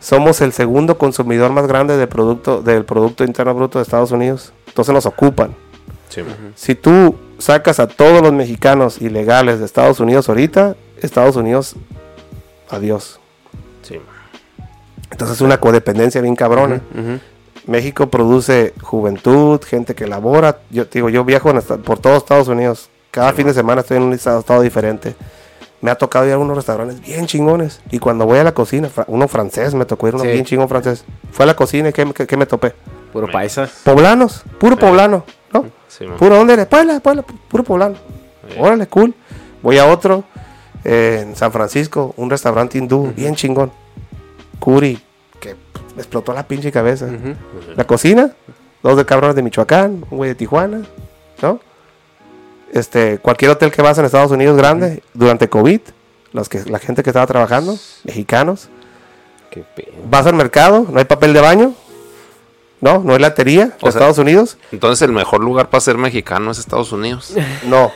[0.00, 4.52] Somos el segundo consumidor más grande de producto, del Producto Interno Bruto de Estados Unidos.
[4.66, 5.54] Entonces nos ocupan.
[6.14, 6.22] Sí,
[6.54, 11.74] Si tú sacas a todos los mexicanos ilegales de Estados Unidos ahorita, Estados Unidos,
[12.70, 13.18] adiós.
[13.82, 13.98] sí.
[15.10, 16.80] Entonces es una codependencia bien cabrona.
[17.66, 20.58] México produce juventud, gente que labora.
[20.70, 22.88] Yo digo, yo viajo en esta- por todos Estados Unidos.
[23.10, 25.14] Cada fin de semana estoy en un estado, estado diferente.
[25.82, 27.80] Me ha tocado ir a unos restaurantes bien chingones.
[27.90, 30.30] Y cuando voy a la cocina, fra- uno francés, me tocó ir a uno Sí.
[30.32, 31.04] bien chingón francés.
[31.30, 32.72] Fue a la cocina y ¿qué, qué- qué me topé?
[33.12, 33.68] Puro paisa.
[33.84, 35.24] Poblanos, puro poblano, ¿no?
[35.98, 36.06] Sí.
[36.18, 36.66] Puro, ¿dónde eres?
[36.66, 37.96] Puebla, Puebla, puro poblano.
[38.48, 38.56] Sí.
[38.58, 39.14] Órale, cool.
[39.62, 40.24] Voy a otro,
[40.84, 43.70] eh, en San Francisco, un restaurante hindú, bien chingón.
[44.58, 44.98] Curi,
[45.38, 45.54] que
[45.94, 47.08] me explotó la pinche cabeza.
[47.76, 48.32] La cocina,
[48.82, 50.82] dos de cabrones de Michoacán, un güey de Tijuana,
[51.42, 51.60] ¿no?
[52.72, 55.80] Este, cualquier hotel que vas en Estados Unidos grande, durante COVID,
[56.32, 58.70] los que, la gente que estaba trabajando, mexicanos,
[59.50, 59.66] Qué
[60.08, 61.74] vas al mercado, no hay papel de baño,
[62.82, 66.58] no, no hay latería sea- Estados Unidos, Entonces el mejor lugar para ser mexicano es
[66.58, 67.32] Estados Unidos.
[67.66, 67.90] no.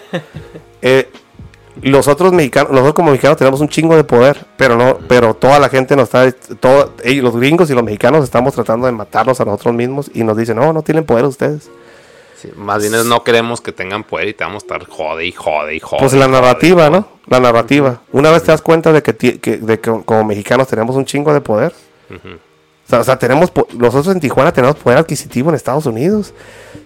[0.81, 1.11] Eh,
[1.83, 5.59] los otros mexicanos, nosotros como mexicanos tenemos un chingo de poder, pero no, pero toda
[5.59, 9.39] la gente nos está, todo, ellos, los gringos y los mexicanos estamos tratando de matarnos
[9.43, 11.69] a nosotros mismos y nos dicen, no, no tienen poder ustedes.
[12.41, 15.27] Sí, más bien es no queremos que tengan poder y te vamos a estar jode
[15.27, 16.01] y jode y jode.
[16.01, 16.91] Pues la narrativa, jode.
[16.99, 17.09] ¿no?
[17.27, 18.01] La narrativa.
[18.13, 21.41] Una vez te das cuenta de que- de que como mexicanos tenemos un chingo de
[21.43, 21.75] poder.
[22.87, 26.33] O, sea, o sea, tenemos nosotros en Tijuana tenemos poder adquisitivo en Estados Unidos.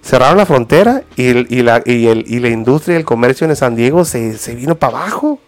[0.03, 3.47] Cerraron la frontera y, el- y la, y, el- y la industria y el comercio
[3.47, 5.39] en San Diego se, se vino para abajo,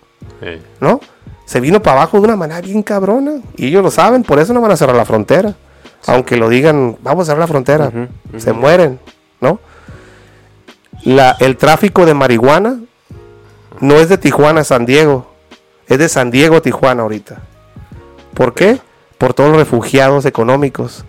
[0.40, 0.60] Sí.
[0.80, 1.00] ¿no?
[1.46, 3.32] Se vino para abajo de una manera bien cabrona.
[3.56, 5.54] Y ellos lo saben, por eso no van a cerrar la frontera.
[6.06, 7.90] Aunque lo digan, vamos a cerrar la frontera.
[8.38, 8.98] Se mueren,
[9.40, 9.58] ¿no?
[11.04, 12.78] La, el tráfico de marihuana
[13.80, 15.26] no es de Tijuana a San Diego.
[15.88, 17.38] Es de San Diego a Tijuana ahorita.
[18.34, 18.78] ¿Por qué?
[19.22, 21.04] Por todos los refugiados económicos.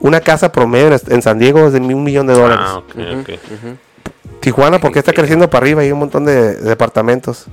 [0.00, 2.66] Una casa promedio en, San Diego es de un millón de dólares.
[2.68, 4.40] Ah, ok, ok.
[4.40, 5.80] Tijuana, ¿por qué está creciendo para arriba?
[5.80, 7.46] Hay un montón de, de departamentos.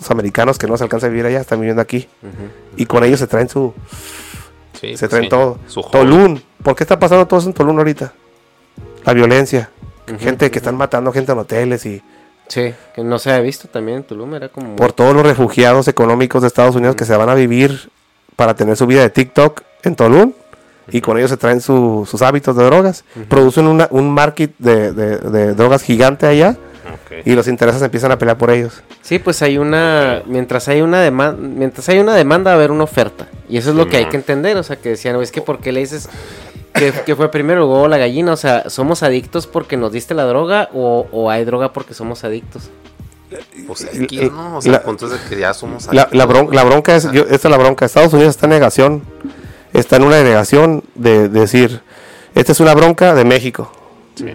[0.00, 2.08] Los americanos que no se alcanzan a vivir allá están viviendo aquí.
[2.78, 3.74] Y con ellos se traen su,
[4.80, 5.58] Sí, se pues traen sí, todo.
[5.66, 5.82] Su.
[5.82, 6.40] Tulum.
[6.62, 8.14] ¿Por qué está pasando todo eso en Tulum ahorita?
[9.04, 9.68] La violencia.
[10.20, 12.02] gente que están matando gente en hoteles y
[12.48, 14.74] Sí, que no se había visto también en Tulum, era como...
[14.76, 17.91] por todos los refugiados económicos de Estados Unidos que se van a vivir
[18.42, 20.32] para tener su vida de TikTok en Tulum.
[20.90, 23.04] Y con ellos se traen su- sus hábitos de drogas.
[23.28, 26.56] Producen una- un market de, de- de drogas gigante allá.
[27.24, 28.82] Y los intereses empiezan a pelear por ellos.
[29.00, 30.22] Sí, pues hay una...
[30.26, 33.28] Mientras hay una demanda, mientras hay una demanda, va a haber una oferta.
[33.48, 35.60] Y eso es lo que hay que entender, o sea, que decían, es que ¿por
[35.60, 36.08] qué le dices
[36.74, 38.32] que, que fue primero el huevo o la gallina?
[38.32, 42.24] O sea, ¿somos adictos porque nos diste la droga o, o hay droga porque somos
[42.24, 42.70] adictos?
[43.66, 44.56] Pues X, ¿no?
[44.58, 46.18] O sea, La- el punto es de que ya somos La, adictos.
[46.18, 47.84] la bron- la bronca es, yo- esta es la bronca.
[47.86, 49.02] Estados Unidos está en negación.
[49.72, 51.80] Está en una negación de, decir,
[52.34, 53.72] esta es una bronca de México.
[54.16, 54.26] Sí.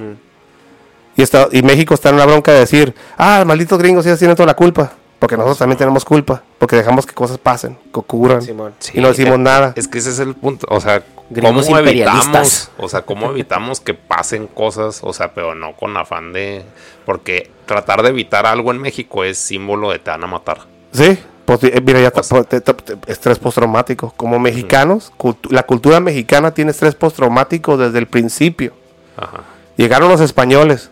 [1.15, 4.35] Y, está, y México está en una bronca de decir, ah, malditos gringos, ellos tienen
[4.35, 4.93] toda la culpa.
[5.19, 6.43] Porque nosotros también tenemos culpa.
[6.59, 8.41] Porque dejamos que cosas pasen, que ocurran.
[8.41, 8.73] Simón.
[8.93, 9.73] y no decimos nada.
[9.75, 10.67] Es que ese es el punto.
[10.69, 12.69] O sea, Gringos ¿cómo evitamos?
[12.77, 14.99] O sea, ¿cómo evitamos que pasen cosas?
[15.03, 16.63] O sea, pero no con afán de.
[17.05, 20.59] Porque tratar de evitar algo en México es símbolo de te van a matar.
[20.91, 24.13] Sí, pues, eh, mira, ya está, te- te- te- estrés postraumático.
[24.15, 28.73] Como mexicanos, cultu- la cultura mexicana tiene estrés postraumático desde el principio.
[29.17, 29.41] Ajá.
[29.77, 30.91] Llegaron los españoles.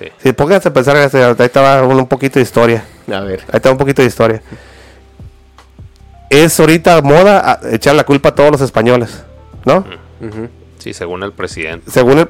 [0.00, 0.06] Sí.
[0.22, 2.82] Si pónganse a pensar, ahí estaba un, poquito de historia.
[3.12, 3.40] A ver.
[3.52, 4.42] Ahí está un poquito de historia.
[6.30, 9.22] es ahorita moda a- echar la culpa a todos los españoles,
[9.64, 9.84] ¿no?
[10.78, 11.90] Sí, según el presidente.
[11.90, 12.28] Según el,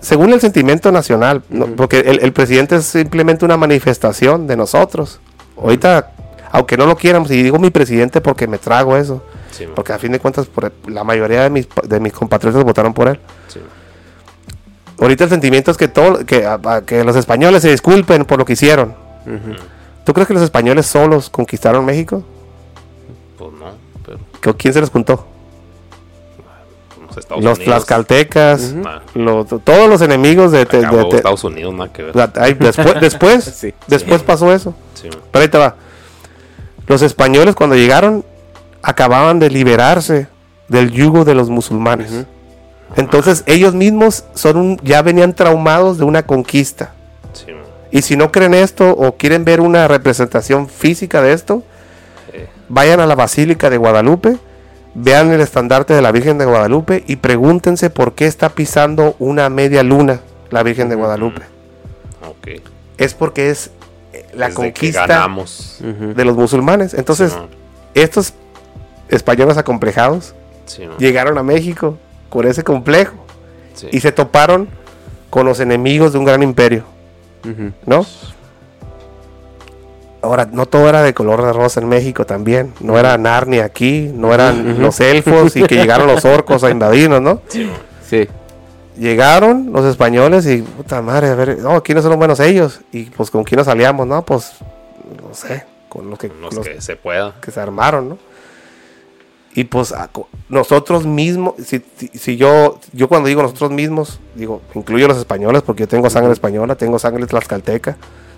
[0.00, 1.66] según el sentimiento nacional, ¿no?
[1.74, 5.18] porque el, el presidente es simplemente una manifestación de nosotros.
[5.60, 6.12] Ahorita,
[6.52, 9.98] aunque no lo quieramos, y digo mi presidente porque me trago eso, Sí, porque a
[9.98, 13.18] fin de cuentas por- la mayoría de mis, pa- de mis compatriotas votaron por él.
[13.48, 13.68] Sí, man.
[15.00, 18.38] Ahorita el sentimiento es que, todo, que, a- a- que los españoles se disculpen por
[18.38, 18.94] lo que hicieron.
[20.04, 22.22] ¿Tú crees que los españoles solos conquistaron México?
[23.38, 23.66] Pues no,
[24.04, 25.26] pero ¿Qué- ¿Quién se los juntó?
[27.06, 27.74] los Estados los Unidos.
[27.76, 28.74] tlaxcaltecas,
[29.14, 30.64] los- todos los enemigos de...
[30.64, 32.30] de- Estados Unidos, nada que ver.
[32.36, 33.72] ay, después después, Sí.
[33.86, 34.26] después Sí.
[34.26, 34.74] pasó eso.
[34.94, 35.08] Sí.
[35.30, 35.74] Pero ahí te va.
[36.86, 38.24] Los españoles cuando llegaron
[38.82, 40.28] acababan de liberarse
[40.68, 42.10] del yugo de los musulmanes.
[42.96, 46.92] Entonces ellos mismos son un- ya venían traumados de una conquista.
[47.32, 47.46] Sí.
[47.90, 51.62] Y si no creen esto o quieren ver una representación física de esto,
[52.68, 54.36] vayan a la Basílica de Guadalupe,
[54.94, 59.48] vean el estandarte de la Virgen de Guadalupe y pregúntense por qué está pisando una
[59.48, 60.20] media luna
[60.50, 61.42] la Virgen de Guadalupe.
[62.96, 63.70] Es porque es
[64.12, 65.78] eh, la Desde conquista ganamos.
[65.80, 66.94] de los musulmanes.
[66.94, 67.38] Entonces, Sí,
[67.94, 68.32] estos
[69.08, 70.34] españoles acomplejados
[70.98, 71.96] llegaron a México
[72.28, 73.14] con ese complejo
[73.74, 73.88] Sí.
[73.92, 74.68] y se toparon
[75.30, 76.84] con los enemigos de un gran imperio,
[77.86, 78.04] ¿no?
[80.20, 82.72] Ahora, no todo era de color de rosa en México también.
[82.80, 87.20] No era Narnia aquí, no eran los elfos y que llegaron los orcos a invadirnos,
[87.22, 87.40] ¿no?
[87.48, 88.28] Sí.
[88.98, 92.80] Llegaron los españoles y, puta madre, a ver, no, ¿quiénes son los buenos ellos?
[92.90, 94.08] Y pues, ¿con quién nos aliamos?
[94.08, 94.54] No, pues,
[95.22, 97.34] no sé, con los que, Los los que se pueda.
[97.40, 98.18] que se armaron, ¿no?
[99.58, 99.92] Y pues
[100.48, 101.82] nosotros mismos, si,
[102.14, 106.08] si- yo, yo cuando digo nosotros mismos, digo, incluyo a los españoles porque yo tengo
[106.10, 107.96] sangre española, tengo sangre tlaxcalteca,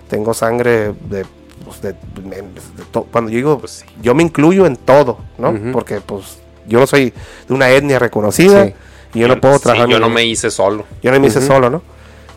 [0.09, 1.23] tengo sangre de,
[1.63, 5.53] pues, de- de- de to- cuando yo digo, Pues yo me incluyo en todo, ¿no?
[5.71, 7.13] Porque pues yo no soy
[7.47, 8.73] de una etnia reconocida Sí.
[9.13, 9.89] y yo no puedo Sí, trabajar.
[9.89, 10.85] yo no me hice solo.
[11.03, 11.83] Yo no me hice solo, ¿no?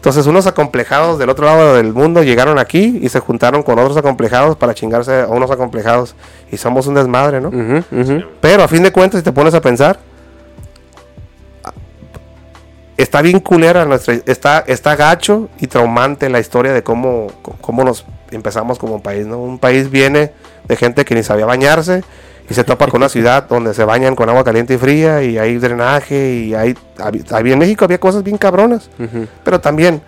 [0.04, 3.96] Entonces unos acomplejados del otro lado del mundo llegaron aquí y se juntaron con otros
[3.96, 6.14] acomplejados para chingarse a unos acomplejados.
[6.52, 7.50] Y somos un desmadre, ¿no?
[8.42, 9.98] Pero a fin de cuentas, si te pones a pensar,
[12.98, 17.28] está bien culera nuestra, está, está gacho y traumante la historia de cómo,
[17.62, 19.38] cómo nos empezamos como país, ¿no?
[19.38, 20.32] Un país viene
[20.68, 22.04] de gente que ni sabía bañarse
[22.48, 25.38] y se topa con una ciudad donde se bañan con agua caliente y fría y
[25.38, 28.90] hay drenaje y hay, hab- había en México había cosas bien cabronas,
[29.44, 30.02] pero también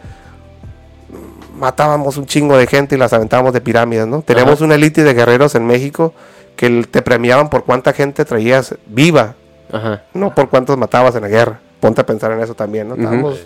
[1.58, 4.22] matábamos un chingo de gente y las aventábamos de pirámides, ¿no?
[4.22, 4.64] Tenemos Ajá.
[4.64, 6.12] una élite de guerreros en México
[6.56, 9.34] que te premiaban por cuánta gente traías viva,
[9.72, 10.02] Ajá.
[10.14, 11.60] no por cuántos matabas en la guerra.
[11.80, 12.94] Ponte a pensar en eso también, ¿no?
[12.94, 13.38] Estábamos-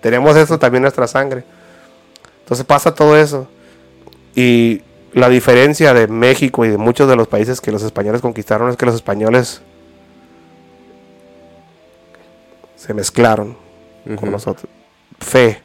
[0.00, 1.44] tenemos eso también en nuestra sangre.
[2.40, 3.46] Entonces pasa todo eso.
[4.34, 4.82] Y
[5.14, 8.76] la diferencia de México y de muchos de los países que los españoles conquistaron es
[8.76, 9.62] que los españoles
[12.76, 13.56] se mezclaron
[14.16, 14.66] con nosotros.
[15.20, 15.62] Fe.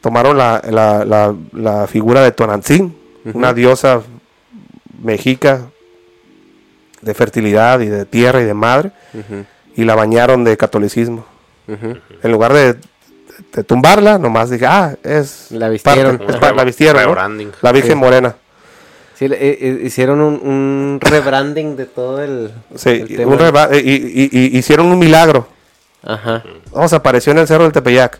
[0.00, 2.96] Tomaron la, la- la- la figura de Tonantzin,
[3.34, 4.02] una diosa
[5.02, 5.66] mexica
[7.02, 8.92] de fertilidad y de tierra y de madre,
[9.76, 11.26] y la bañaron de catolicismo.
[12.22, 12.76] En lugar de,
[13.52, 15.48] de tumbarla, nomás dije, ah, es.
[15.50, 16.18] La vistieron.
[16.18, 17.02] parte, es pa- la vistieron.
[17.14, 17.52] ¿no?
[17.62, 17.96] La Virgen Sí.
[17.96, 18.34] Morena.
[19.16, 23.32] Sí, le- eh, eh, hicieron un, un rebranding de todo el, Sí, el tema.
[23.32, 25.46] un reba- y, y- y- hicieron un milagro.
[26.02, 26.42] Ajá.
[26.72, 28.18] Vamos, apareció en el cerro del Tepeyac.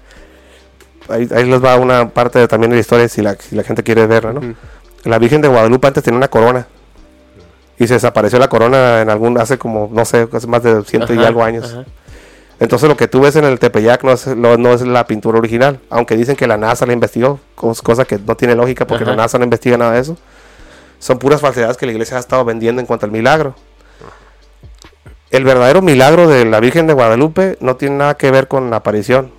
[1.08, 3.62] Ahí, ahí les va una parte de- también de la historia si la, si la
[3.64, 4.40] gente quiere verla, ¿no?
[5.04, 6.66] La Virgen de Guadalupe antes tenía una corona.
[7.78, 11.12] Y se desapareció la corona en algún, hace como, no sé, hace más de ciento
[11.12, 11.72] y algo años.
[11.72, 11.84] ajá.
[12.60, 15.38] Entonces lo que tú ves en el Tepeyac no es, lo- no es la pintura
[15.38, 19.02] original, aunque dicen que la NASA la investigó, cos- cosa que no tiene lógica porque
[19.04, 19.10] Ajá.
[19.12, 20.16] la NASA no investiga nada de eso.
[21.00, 23.54] Son puras falsedades que la iglesia ha estado vendiendo en cuanto al milagro.
[25.30, 28.76] El verdadero milagro de la Virgen de Guadalupe no tiene nada que ver con la
[28.76, 29.32] aparición.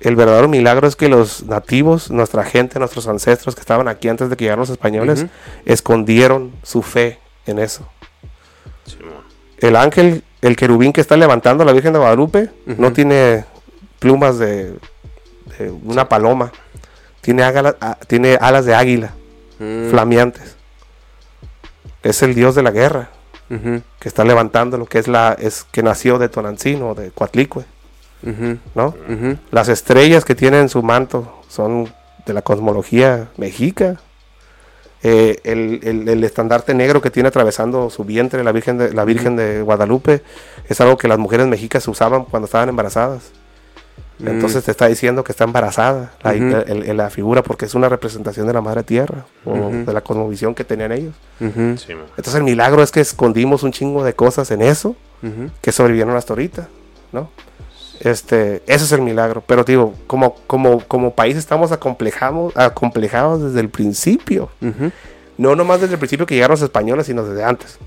[0.00, 4.28] El verdadero milagro es que los nativos, nuestra gente, nuestros ancestros que estaban aquí antes
[4.30, 5.26] de que llegaran los españoles,
[5.64, 7.86] escondieron su fe en eso
[9.58, 13.44] el ángel, el querubín que está levantando a la Virgen de Guadalupe, no tiene
[13.98, 14.72] plumas de,
[15.58, 16.50] de una paloma,
[17.20, 19.12] tiene, ágala- a- tiene alas de águila,
[19.58, 20.56] Mm, flameantes.
[22.02, 23.10] Es el dios de la guerra
[23.98, 27.64] que está levantando lo que es la, es que nació de Tonantzin o de Coatlicue,
[28.74, 28.94] ¿no?
[29.50, 31.92] Las estrellas que tiene en su manto son
[32.26, 34.00] de la cosmología mexica.
[35.02, 39.04] Eh, el, el- el estandarte negro que tiene atravesando su vientre la Virgen, de, la
[39.06, 40.22] Virgen de Guadalupe
[40.68, 43.30] es algo que las mujeres mexicas usaban cuando estaban embarazadas.
[44.22, 46.34] Entonces te está diciendo que está embarazada la,
[46.66, 49.54] el- el- la figura porque es una representación de la madre tierra o
[49.86, 51.14] de la cosmovisión que tenían ellos.
[51.78, 51.92] Sí.
[51.92, 54.94] Entonces el milagro es que escondimos un chingo de cosas en eso
[55.62, 56.68] que sobrevivieron hasta ahorita,
[57.12, 57.30] ¿no?
[58.00, 59.42] Este, ese es el milagro.
[59.46, 64.50] Pero digo, como, como, como país estamos acomplejados, acomplejados desde el principio.
[64.60, 64.90] Ujú.
[65.36, 67.78] No nomás desde el principio que llegaron los españoles, sino desde antes.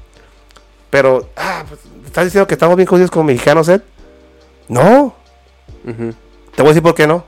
[0.89, 3.82] Pero, ah, pues, ¿estás diciendo que estamos bien jodidos como mexicanos, Ed?
[4.68, 5.16] No.
[5.84, 7.26] Te voy a decir por qué no.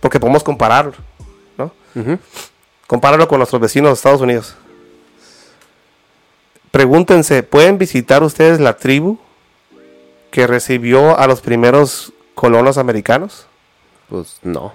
[0.00, 0.94] Porque podemos compararlo,
[1.56, 1.72] ¿no?
[1.94, 2.18] Ujú.
[2.86, 4.56] Compáralo con nuestros vecinos de Estados Unidos.
[6.70, 9.18] Pregúntense, ¿pueden visitar ustedes la tribu
[10.34, 13.46] que recibió a los primeros colonos americanos?
[14.08, 14.72] Pues no.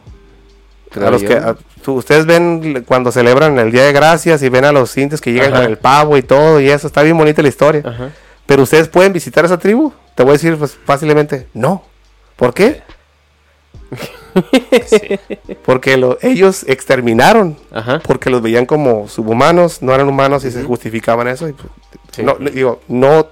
[0.95, 4.71] A los que, a- ustedes ven cuando celebran el Día de Gracias y ven a
[4.71, 5.63] los indios que llegan Ajá.
[5.63, 7.83] con el pavo y todo y eso, está bien bonita la historia.
[7.85, 8.11] Ajá.
[8.45, 9.91] Pero ustedes pueden visitar esa tribu?
[10.15, 11.83] Te voy a decir pues, fácilmente, no.
[12.37, 12.81] ¿Por qué?
[15.65, 17.99] Porque lo- ellos exterminaron Ajá.
[17.99, 21.49] porque los veían como subhumanos, no eran humanos y se justificaban eso.
[21.49, 21.67] y, pues,
[22.11, 22.23] Sí.
[22.23, 23.27] no, digo, no,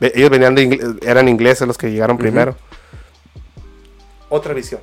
[0.00, 2.56] ellos venían de ingle- eran ingleses los que llegaron primero.
[4.28, 4.80] Otra visión.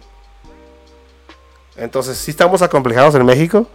[1.76, 3.68] Entonces, sí estamos acomplejados en México,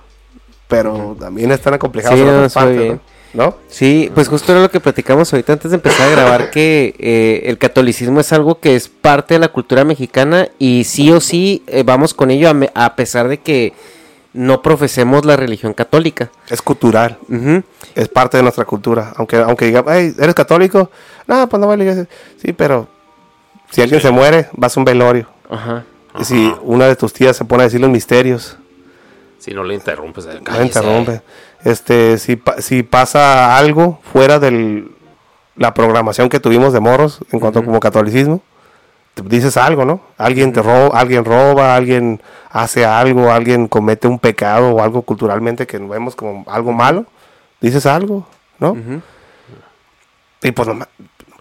[0.68, 3.00] pero también están acomplejados Sí, en no, otras partes, bien.
[3.32, 3.46] ¿no?
[3.46, 3.56] ¿No?
[3.70, 7.42] Sí, pues justo era lo que platicamos ahorita antes de empezar a grabar, que eh,
[7.46, 11.62] el catolicismo es algo que es parte de la cultura mexicana y sí o sí
[11.66, 13.72] eh, vamos con ello a, me- a pesar de que
[14.34, 16.30] no profesemos la religión católica.
[16.48, 17.18] Es cultural,
[17.94, 19.12] es parte de nuestra cultura.
[19.16, 20.90] Aunque, aunque diga, "Ay, ¿eres católico?
[21.26, 22.08] No, pues no va a la iglesia.
[22.40, 22.88] Sí, pero
[23.70, 25.28] si alguien se muere, vas a un velorio.
[25.50, 25.84] Ajá.
[26.18, 28.56] Y si una de tus tías se pone a decir los misterios,
[29.38, 30.64] Si no le interrumpes, eh, no cállese.
[30.78, 31.22] interrumpe.
[31.64, 34.84] Este, si, pa- si pasa algo fuera de
[35.56, 38.42] la programación que tuvimos de morros en cuanto como catolicismo,
[39.14, 40.00] te dices algo, ¿no?
[40.16, 45.66] Alguien te roba, alguien roba, alguien hace algo, alguien comete un pecado o algo culturalmente
[45.66, 47.06] que vemos como algo malo,
[47.60, 48.26] dices algo,
[48.58, 48.76] ¿no?
[50.42, 50.88] Y pues nomás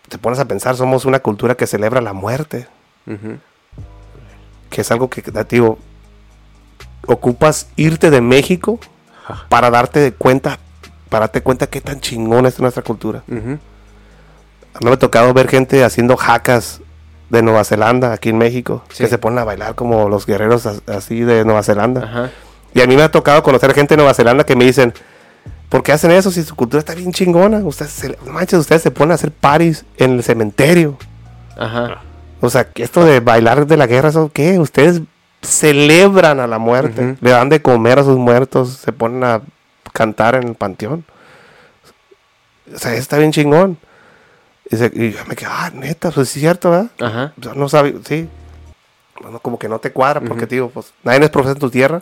[0.09, 2.67] te pones a pensar, somos una cultura que celebra la muerte,
[4.69, 5.80] que es algo que, digo,
[7.07, 8.80] ocupas irte de México
[9.47, 10.59] para darte de cuenta,
[11.07, 13.24] para darte cuenta qué tan chingón es nuestra cultura.
[13.30, 16.82] A mí me ha tocado ver gente haciendo jacas
[17.32, 19.04] de Nueva Zelanda aquí en México, Sí.
[19.04, 22.04] que se ponen a bailar como los guerreros as- así de Nueva Zelanda.
[22.04, 22.30] Ajá.
[22.74, 24.94] Y a mí me ha tocado conocer gente de Nueva Zelanda que me dicen,
[25.70, 27.60] ¿por qué hacen eso si su cultura está bien chingona?
[27.60, 30.98] Ustedes, se, manches, ustedes se ponen a hacer paris en el cementerio.
[31.58, 32.02] Ajá.
[32.42, 34.60] O sea, que esto de bailar de la guerra, ¿eso qué?
[34.60, 35.02] Ustedes
[35.42, 39.42] celebran a la muerte, le dan de comer a sus muertos, se ponen a
[39.94, 41.06] cantar en el panteón.
[42.74, 43.78] O sea, está bien chingón.
[44.72, 46.91] Y, se- y yo me quedé, ah, neta, pues es cierto, ¿verdad?
[46.99, 47.34] Ajá.
[47.38, 48.28] Yo no sabía, sí.
[49.22, 50.49] Bueno, como que no te cuadra, porque Ujú.
[50.53, 52.01] digo, pues nadie es profeta en tu tierra.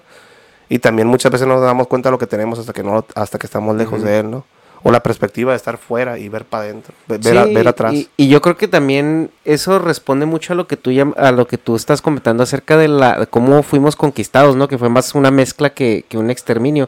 [0.70, 3.03] Y también muchas veces no nos damos cuenta de lo que tenemos hasta que no
[3.15, 4.45] hasta que estamos lejos de él, ¿no?
[4.84, 7.91] O la perspectiva de estar fuera y ver para adentro, ve- ver, a- ver atrás.
[7.93, 11.32] Y, y yo creo que también eso responde mucho a lo que tú llam- a
[11.32, 14.67] lo que tú estás comentando acerca de la de cómo fuimos conquistados, ¿no?
[14.67, 16.88] Que fue más una mezcla que, que un exterminio.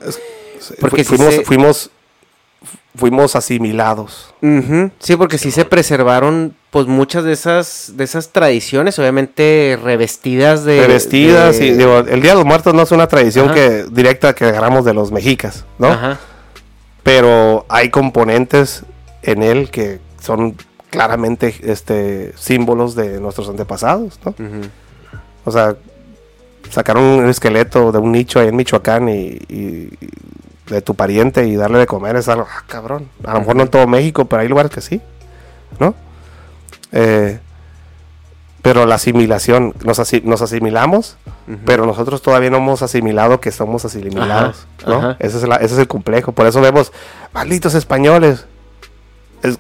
[0.80, 1.90] Porque fuimos, se- fuimos,
[2.96, 4.34] fuimos asimilados.
[5.00, 10.82] Sí, porque sí se preservaron pues muchas de esas de esas tradiciones, obviamente revestidas de
[10.88, 13.56] Revestidas de- y digo, el Día de los Muertos no es una tradición Ajá.
[13.56, 15.88] que directa que agarramos de los mexicas, ¿no?
[15.88, 16.20] Ajá.
[17.04, 18.84] Pero hay componentes
[19.24, 20.56] en él que son
[20.90, 24.36] claramente este símbolos de nuestros antepasados, ¿no?
[25.46, 25.76] O sea,
[26.70, 29.40] sacaron un esqueleto de un nicho ahí en Michoacán y
[30.72, 33.10] de tu pariente y darle de comer es algo, ah, cabrón.
[33.24, 35.02] A lo mejor no en todo México, pero hay lugares que sí,
[35.80, 35.94] ¿no?
[36.92, 37.40] Eh,
[38.62, 41.18] pero la asimilación, nos, asi- nos asimilamos,
[41.66, 44.98] pero nosotros todavía no hemos asimilado que somos asimilados, Ajá, ¿no?
[44.98, 45.16] ajá.
[45.20, 46.32] Ese, es la- ese es el complejo.
[46.32, 46.92] Por eso vemos,
[47.34, 48.46] malditos españoles,
[49.42, 49.58] es-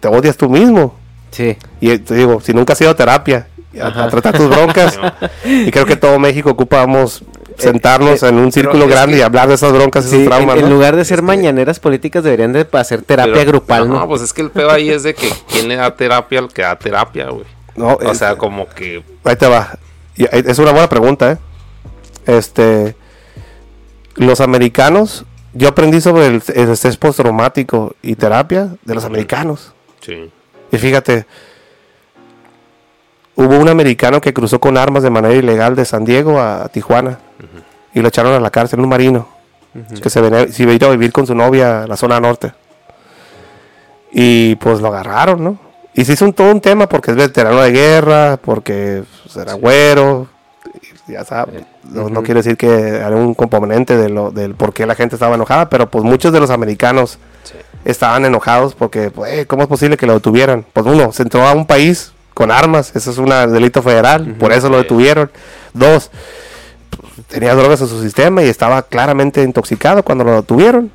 [0.00, 0.94] te odias tú mismo.
[1.30, 1.56] Sí.
[1.80, 3.48] Y te digo, si nunca has ido a terapia,
[3.80, 4.98] a, a tratar tus broncas,
[5.44, 7.24] y creo que todo México ocupamos
[7.56, 10.14] sentarnos eh, en un círculo es grande que- y hablar de esas broncas y Sí,
[10.16, 10.70] esos en, traumas, en ¿no?
[10.70, 14.06] lugar de ser mañaneras políticas deberían de hacer terapia Pero- grupal, ¿no?
[14.08, 16.62] pues es que el pedo ahí es de que quién le da terapia al que
[16.62, 17.44] da terapia, güey.
[17.76, 19.78] No, O es- sea, como que Ahí te va.
[20.16, 21.38] Y ahí- es una buena pregunta, ¿eh?
[22.26, 22.94] Este,
[24.16, 29.72] los americanos, yo aprendí sobre el, el estrés postraumático y terapia de los americanos.
[30.00, 30.30] sí.
[30.72, 31.24] Y fíjate,
[33.36, 37.18] hubo un americano que cruzó con armas de manera ilegal de San Diego a, Tijuana
[37.94, 39.28] y lo echaron a la cárcel, un marino
[40.02, 42.20] que se venía, se iba a ir a vivir con su novia a la zona
[42.20, 42.52] norte.
[44.12, 45.58] Y pues lo agarraron, ¿no?
[45.94, 49.54] Y se hizo un, todo un tema porque es veterano de guerra, porque pues, era
[49.54, 50.28] güero.
[51.08, 54.86] ya sabes, no, no quiere decir que era un componente de lo, del por qué
[54.86, 57.54] la gente estaba enojada, pero pues muchos de los americanos Sí.
[57.84, 60.64] estaban enojados porque, pues, eh, ¿cómo es posible que lo detuvieran?
[60.72, 64.50] Pues uno, se entró a un país con armas, eso es un delito federal, por
[64.52, 65.30] eso lo detuvieron.
[65.74, 66.10] Dos,
[67.34, 70.90] tenía drogas en su sistema y estaba claramente intoxicado cuando lo detuvieron.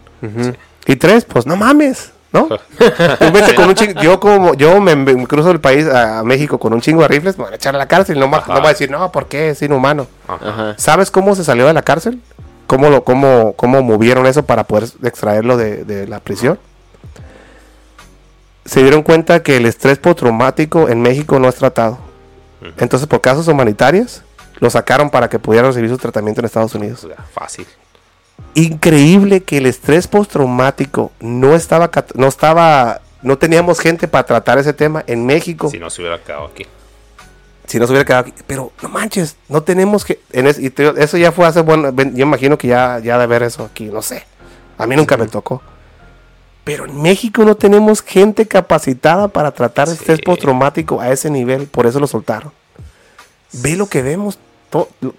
[0.86, 2.48] Y tres, pues no mames, ¿no?
[3.20, 6.24] Tú vete con un chingo- yo como yo me, me cruzo el país a, a
[6.24, 8.44] México con un chingo de rifles, me van a echar a la cárcel, no, va-
[8.48, 9.50] no va a decir, no, ¿por qué?
[9.50, 10.08] Es inhumano.
[10.28, 10.74] Ajá.
[10.78, 12.22] ¿Sabes cómo se salió de la cárcel?
[12.68, 16.60] ¿Cómo, lo, cómo, cómo movieron eso para poder extraerlo de, de la prisión?
[18.66, 21.98] Se dieron cuenta que el estrés postraumático en México no es tratado.
[22.78, 24.22] Entonces, por casos humanitarios,
[24.60, 27.08] lo sacaron para que pudieran recibir su tratamiento en Estados Unidos.
[27.34, 27.66] Fácil.
[28.56, 34.74] Increíble que el estrés postraumático no estaba, no estaba, no teníamos gente para tratar ese
[34.74, 36.66] tema en México Si no se hubiera quedado aquí.
[37.68, 38.34] si no se hubiera quedado aquí.
[38.48, 40.20] Pero no manches, no tenemos que.
[40.32, 41.92] En es- y te- eso ya fue hace bueno.
[41.92, 44.26] Yo imagino que ya, ya de ver eso aquí, no sé.
[44.78, 45.62] A mí nunca me tocó.
[46.64, 49.94] Pero en México no tenemos gente capacitada para tratar Sí.
[49.96, 51.68] estrés postraumático a ese nivel.
[51.68, 52.52] Por eso lo soltaron.
[53.54, 54.38] Ve lo que vemos.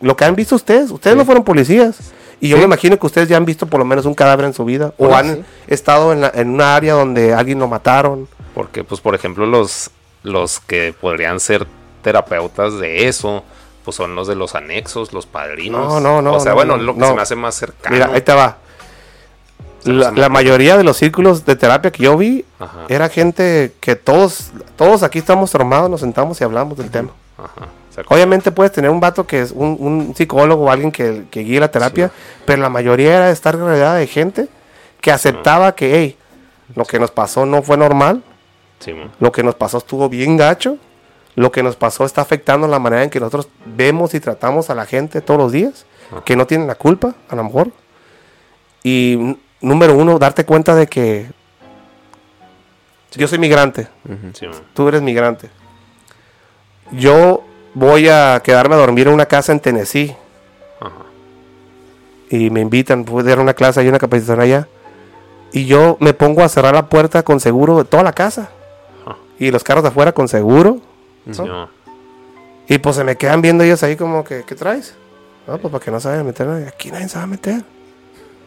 [0.01, 0.91] Lo que han visto ustedes.
[0.91, 2.13] Ustedes no fueron policías.
[2.41, 4.55] Y yo me imagino que ustedes ya han visto por lo menos un cadáver en
[4.55, 4.95] su vida.
[4.99, 5.43] O han sí.
[5.67, 8.29] estado en, la- en una área donde alguien lo mataron.
[8.55, 9.91] Porque, pues, por ejemplo, los,
[10.23, 11.67] los que podrían ser
[12.03, 13.45] terapeutas de eso,
[13.85, 15.87] pues son los de los anexos, los padrinos.
[15.87, 17.09] No, no, no, O sea, no, bueno, no, lo que no.
[17.09, 17.95] se me hace más cercano.
[17.95, 18.57] Mira, ahí te va.
[19.85, 22.81] La, mayoría de los círculos de terapia que yo vi Ajá.
[22.89, 27.11] era gente que todos, todos aquí estamos traumados, nos sentamos y hablamos del tema.
[27.39, 27.67] Ajá.
[28.09, 31.61] Obviamente puedes tener un vato que es un, un psicólogo o alguien que, que guíe
[31.61, 32.11] la terapia,
[32.45, 34.49] pero la mayoría era estar rodeada de gente
[35.01, 36.17] que aceptaba que, hey,
[36.75, 38.23] lo que nos pasó no fue normal,
[38.79, 40.79] sí, lo que nos pasó estuvo bien gacho,
[41.35, 44.75] lo que nos pasó está afectando la manera en que nosotros vemos y tratamos a
[44.75, 45.87] la gente todos los días,
[46.25, 47.71] que no tienen la culpa, a lo mejor.
[48.83, 51.31] Y número uno, darte cuenta de que
[53.13, 53.89] yo soy migrante,
[54.75, 55.51] tú eres migrante.
[56.93, 57.45] Yo
[57.75, 60.17] voy a quedarme a dormir en una casa en Tennessee
[60.81, 61.05] Ajá.
[62.29, 64.69] y me invitan, puedo dar una clase, hay una capacitación allá.
[65.53, 68.51] Y yo me pongo a cerrar la puerta con seguro de toda la casa.
[69.05, 69.17] Ajá.
[69.39, 70.79] Y los carros de afuera con seguro.
[71.31, 71.69] Sí, mo.
[72.69, 74.95] Y pues se me quedan viendo ellos ahí como que, ¿qué traes?
[75.47, 76.69] No, pues para que no se vayan a meter nadie.
[76.69, 77.65] Aquí nadie se va a meter.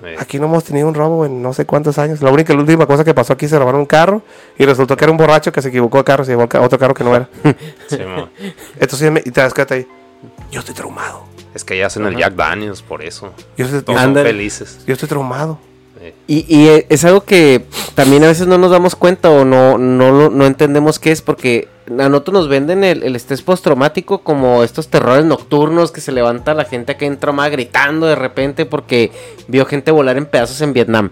[0.05, 2.21] Eh, Aquí no hemos tenido un robo en no sé cuántos años.
[2.21, 4.21] La única, la última cosa que pasó aquí se robaron un carro
[4.57, 6.93] y resultó que era un borracho que se equivocó de carro, se llevó otro carro
[6.93, 7.29] que no era.
[7.87, 7.97] sí.
[8.79, 9.87] Entonces, y te das cuenta ahí,
[10.51, 11.23] yo estoy traumado.
[11.53, 13.31] Es que ya hacen el Jack Daniels por eso.
[13.57, 14.83] Yo estoy, Todos yo- son felices.
[14.87, 15.59] yo estoy traumado.
[16.27, 20.29] Y, eh, es algo que también a veces no nos damos cuenta o no, no,
[20.29, 24.87] no entendemos qué es porque a nosotros nos venden el, el estrés postraumático como estos
[24.87, 29.11] terrores nocturnos que se levanta la gente acá en trauma gritando de repente porque
[29.47, 31.09] vio gente volar en pedazos en Vietnam.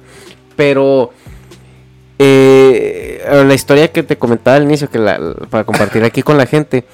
[0.55, 1.11] Pero
[2.19, 6.45] eh, la historia que te comentaba al inicio, que la- para compartir aquí con la
[6.45, 6.85] gente,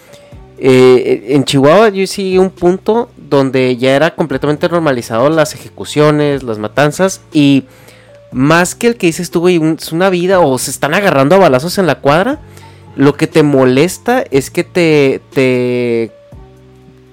[0.58, 6.58] eh, en Chihuahua yo sí un punto donde ya era completamente normalizado las ejecuciones, las
[6.58, 7.66] matanzas y
[8.32, 11.36] más que el que dices tú, güey, un- es una vida o se están agarrando
[11.36, 12.40] a balazos en la cuadra,
[12.96, 16.12] lo que te molesta es que te, te,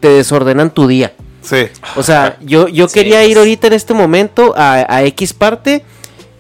[0.01, 1.13] te desordenan tu día.
[1.43, 1.67] Sí.
[1.97, 5.85] O sea, yo, yo Sí, quería ir ahorita en este momento a, a X parte,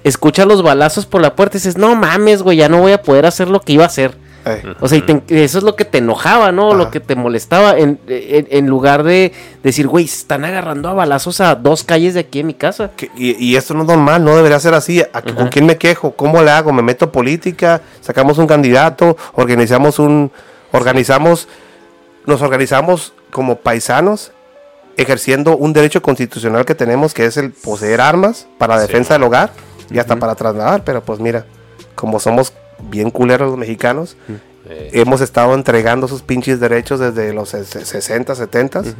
[0.02, 3.02] escucha los balazos por la puerta y dices, no mames, güey, ya no voy a
[3.02, 4.16] poder hacer lo que iba a hacer.
[4.46, 6.68] Eh, O sea, y te- eso es lo que te enojaba, ¿no?
[6.68, 6.76] Ajá.
[6.76, 9.32] Lo que te molestaba, en, en- en lugar de
[9.62, 12.90] decir, güey, se están agarrando a balazos a dos calles de aquí en mi casa.
[12.96, 15.00] que- y, y esto no es normal, no debería ser así.
[15.00, 16.12] ¿A- ¿Con quién me quejo?
[16.12, 16.72] ¿Cómo le hago?
[16.72, 17.80] ¿Me meto política?
[18.00, 19.16] ¿Sacamos un candidato?
[19.34, 20.30] ¿Organizamos un...
[20.72, 21.48] organizamos...
[22.26, 24.32] Nos organizamos como paisanos
[24.96, 28.86] ejerciendo un derecho constitucional que tenemos que es el poseer armas para la Sí.
[28.86, 29.50] defensa del hogar
[29.90, 31.44] y hasta para trasladar, pero pues mira,
[31.94, 32.52] como somos
[32.90, 34.16] bien culeros los mexicanos,
[34.68, 38.92] eh, hemos estado entregando sus pinches derechos desde los ses- 60, 70 Ujú.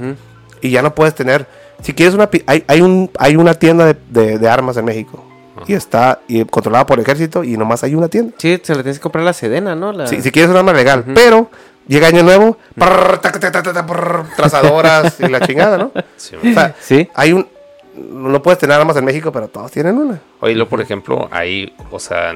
[0.61, 1.47] y ya no puedes tener.
[1.83, 2.29] Si quieres una.
[2.47, 5.25] Hay, hay, un, hay una tienda de, de- de armas en México
[5.66, 8.35] y está y controlada por el ejército y nomás hay una tienda.
[8.39, 9.93] Sí, se le tienes que comprar la sedena, ¿no?
[9.93, 11.49] La- Si, si quieres un arma legal, pero
[11.89, 15.93] llega año nuevo, prrr, tac, tac, tac, tac, prrr, trazadoras y la chingada, ¿no?
[16.16, 17.09] sí, O sea, Sí.
[17.14, 17.47] hay un.
[17.97, 20.20] No puedes tener armas en México, pero todos tienen una.
[20.41, 22.35] Oye, lo, por ejemplo, ahí, o sea,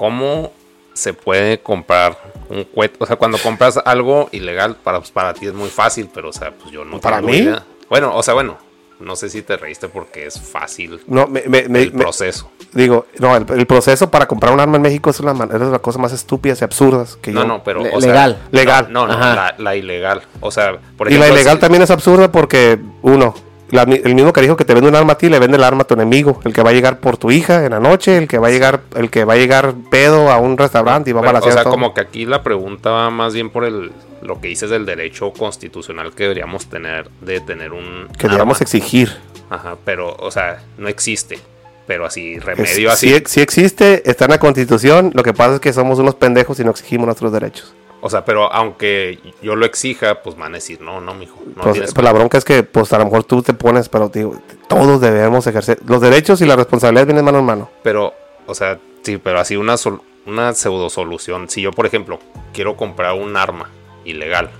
[0.00, 0.50] ¿cómo
[0.94, 2.16] se puede comprar
[2.48, 2.96] un cohete?
[3.00, 6.32] O sea, cuando compras algo ilegal, para, pues, para ti es muy fácil, pero, o
[6.32, 7.36] sea, pues yo no ¿Para tengo mí?
[7.36, 7.62] idea.
[7.90, 8.56] Bueno, o sea, bueno,
[8.98, 12.50] no sé si te reíste porque es fácil No, me, el me- proceso.
[12.72, 15.60] digo, no, el, el proceso para comprar un arma en México es una, man- es
[15.60, 17.46] una cosa más estúpidas y absurdas que No, yo.
[17.48, 17.82] no, pero.
[17.82, 18.38] Le- o sea, legal.
[18.50, 18.86] Legal.
[18.90, 19.34] No, no, Ajá.
[19.34, 20.22] la, la ilegal.
[20.40, 21.28] O sea, por y ejemplo.
[21.28, 23.34] la ilegal si- también es absurda porque, uno,
[23.70, 25.82] la el mismo carijo que te vende un arma a ti le vende el arma
[25.82, 26.40] a tu enemigo.
[26.44, 28.50] El que va a llegar por tu hija en la noche, el que va a
[28.50, 31.62] llegar, el que va a llegar pedo a un restaurante y va a o sea,
[31.62, 31.72] todo.
[31.72, 33.92] como que aquí la pregunta va más bien por el
[34.22, 39.10] lo que dices del derecho constitucional que deberíamos tener de tener un que deberíamos exigir.
[39.48, 41.38] Ajá, pero o sea, no existe.
[41.86, 43.08] Pero así Es- remedio así.
[43.16, 45.10] sí, sí existe, está en la constitución.
[45.14, 47.74] Lo que pasa es que somos unos pendejos y no exigimos nuestros derechos.
[48.02, 51.62] O sea, pero aunque yo lo exija, pues van a decir, "No, no, mijo, no
[51.64, 54.40] pues, pues la bronca es que pues a lo mejor tú te pones, pero digo,
[54.68, 55.78] todos debemos ejercer.
[55.86, 57.70] Los derechos y la responsabilidad vienen mano en mano.
[57.82, 58.14] Pero,
[58.46, 61.50] o sea, sí, pero así una, sol- una pseudo solución.
[61.50, 62.18] Si yo, por ejemplo,
[62.54, 63.68] quiero comprar un arma
[64.06, 64.50] ilegal,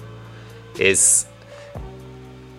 [0.78, 1.26] es.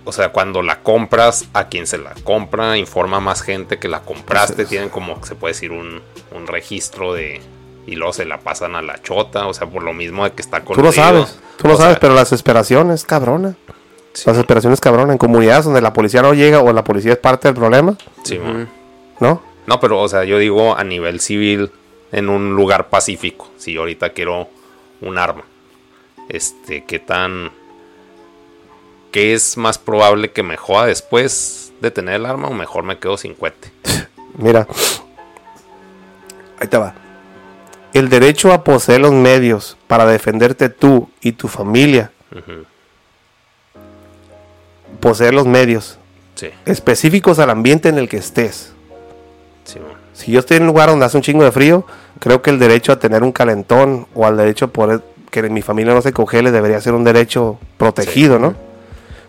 [0.03, 4.01] O sea, cuando la compras, a quien se la compra, informa más gente que la
[4.01, 4.65] compraste.
[4.65, 6.01] Tienen como, se puede decir, un,
[6.35, 7.39] un registro de.
[7.87, 9.47] Y luego se la pasan a la chota.
[9.47, 11.93] O sea, por lo mismo de que está Tú lo sabes, tú lo O sabes,
[11.93, 13.55] sea, pero la desesperación es cabrona.
[14.13, 15.11] sí, La desesperación es cabrona.
[15.13, 18.39] En comunidades donde la policía no llega o la policía es parte del problema, sí.
[19.19, 19.41] ¿no?
[19.67, 21.71] No, pero, o sea, yo digo a nivel civil,
[22.11, 23.49] en un lugar pacífico.
[23.57, 24.49] Si yo ahorita quiero
[25.01, 25.43] un arma,
[26.29, 27.51] este, ¿qué tan.
[29.11, 32.97] ¿Qué es más probable que me joda después de tener el arma o mejor me
[32.97, 33.71] quedo sin cohete?
[34.37, 34.65] Mira,
[36.59, 36.95] ahí te va.
[37.93, 42.11] El derecho a poseer los medios para defenderte tú y tu familia.
[44.99, 45.97] Poseer los medios
[46.35, 48.73] Sí, específicos al ambiente en el que estés.
[49.63, 49.79] sí.
[50.13, 51.85] Si yo estoy en un lugar donde hace un chingo de frío,
[52.19, 55.61] creo que el derecho a tener un calentón o al derecho a poder que mi
[55.61, 58.53] familia no se congele debería ser un derecho protegido, ¿no?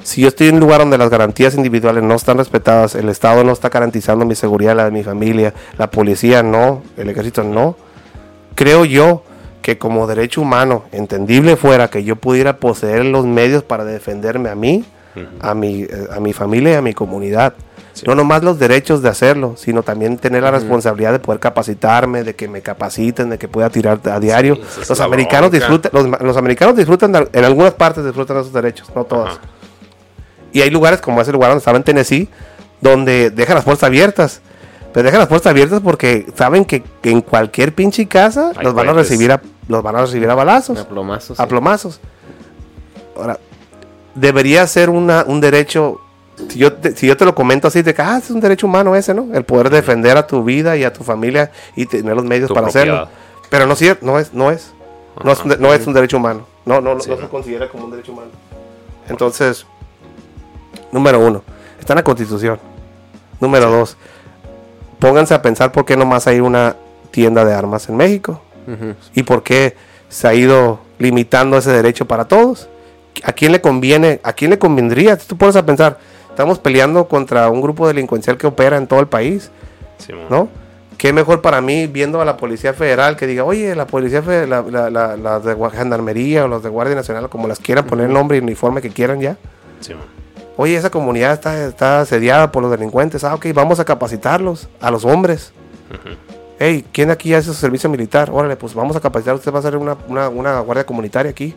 [0.02, 3.44] Si yo estoy en un lugar donde las garantías individuales no están respetadas, el Estado
[3.44, 7.76] no está garantizando mi seguridad, la de mi familia, la policía no, el ejército no,
[8.54, 9.22] creo yo
[9.62, 14.54] que como derecho humano, entendible fuera que yo pudiera poseer los medios para defenderme a
[14.54, 14.84] mí,
[15.40, 17.54] a, mi, eh, a mi familia y a mi comunidad.
[17.92, 18.04] Sí.
[18.06, 22.34] No nomás los derechos de hacerlo, sino también tener la responsabilidad de poder capacitarme, de
[22.34, 24.58] que me capaciten, de que pueda tirar a diario.
[24.88, 28.90] los americanos disfrutan, los, los americanos disfrutan, de- en algunas partes disfrutan de esos derechos,
[28.96, 29.34] no todas.
[29.36, 29.40] Ajá.
[30.54, 32.28] Y hay lugares como ese lugar donde estaba en Tennessee,
[32.80, 34.40] donde dejan las puertas abiertas.
[34.92, 38.88] Pero dejan las puertas abiertas porque saben que, que en cualquier pinche casa los van
[38.90, 41.40] a recibir a, los van a recibir a balazos, A plomazos.
[41.40, 41.48] a sí.
[41.48, 42.00] plomazos.
[43.16, 43.38] Ahora,
[44.14, 46.00] debería ser una, un derecho.
[46.48, 48.66] Si yo, te, si yo te lo comento así, de que ah, es un derecho
[48.66, 49.28] humano ese, ¿no?
[49.32, 52.54] El poder defender a tu vida y a tu familia y tener los medios Tu
[52.54, 53.02] para propiedad.
[53.04, 53.08] hacerlo.
[53.50, 54.72] Pero no, no es, no es.
[55.22, 56.46] No es, no es un derecho humano.
[56.64, 57.22] No, no, Sí, no ¿no?
[57.22, 58.30] se considera como un derecho humano.
[59.08, 59.66] Entonces,
[60.90, 61.42] número uno,
[61.78, 62.58] está en la constitución.
[63.40, 63.96] Número dos,
[65.02, 66.76] pónganse a pensar por qué nomás hay una
[67.10, 68.40] tienda de armas en México
[69.14, 69.74] y por qué
[70.08, 72.68] se ha ido limitando ese derecho para todos.
[73.24, 74.20] ¿A quién le conviene?
[74.22, 75.16] ¿A quién le convendría?
[75.18, 75.98] Tú pones a pensar,
[76.30, 79.50] estamos peleando contra un grupo delincuencial que opera en todo el país,
[79.98, 80.12] Sí.
[80.30, 80.48] ¿no?
[80.96, 84.48] ¿Qué mejor para mí viendo a la Policía Federal que diga, oye, la Policía Federal,
[84.48, 88.06] la, la, la- las de Gendarmería o los de Guardia Nacional, como las quieran poner
[88.06, 89.36] el nombre y uniforme que quieran ya?
[89.80, 89.94] Sí.
[90.56, 93.24] Oye, esa comunidad está, está asediada por los delincuentes.
[93.24, 95.52] Ah, ok, vamos a capacitarlos, a los hombres.
[96.58, 98.30] Hey, ¿quién aquí hace su servicio militar?
[98.32, 99.34] Órale, pues vamos a capacitar.
[99.34, 101.54] Usted va a hacer una, una, una guardia comunitaria aquí.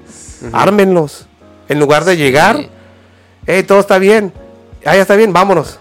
[0.53, 1.27] Ármenlos.
[1.67, 2.69] En lugar de llegar, Sí.
[3.47, 4.31] hey, todo está bien.
[4.85, 5.79] Ah, ya está bien, vámonos.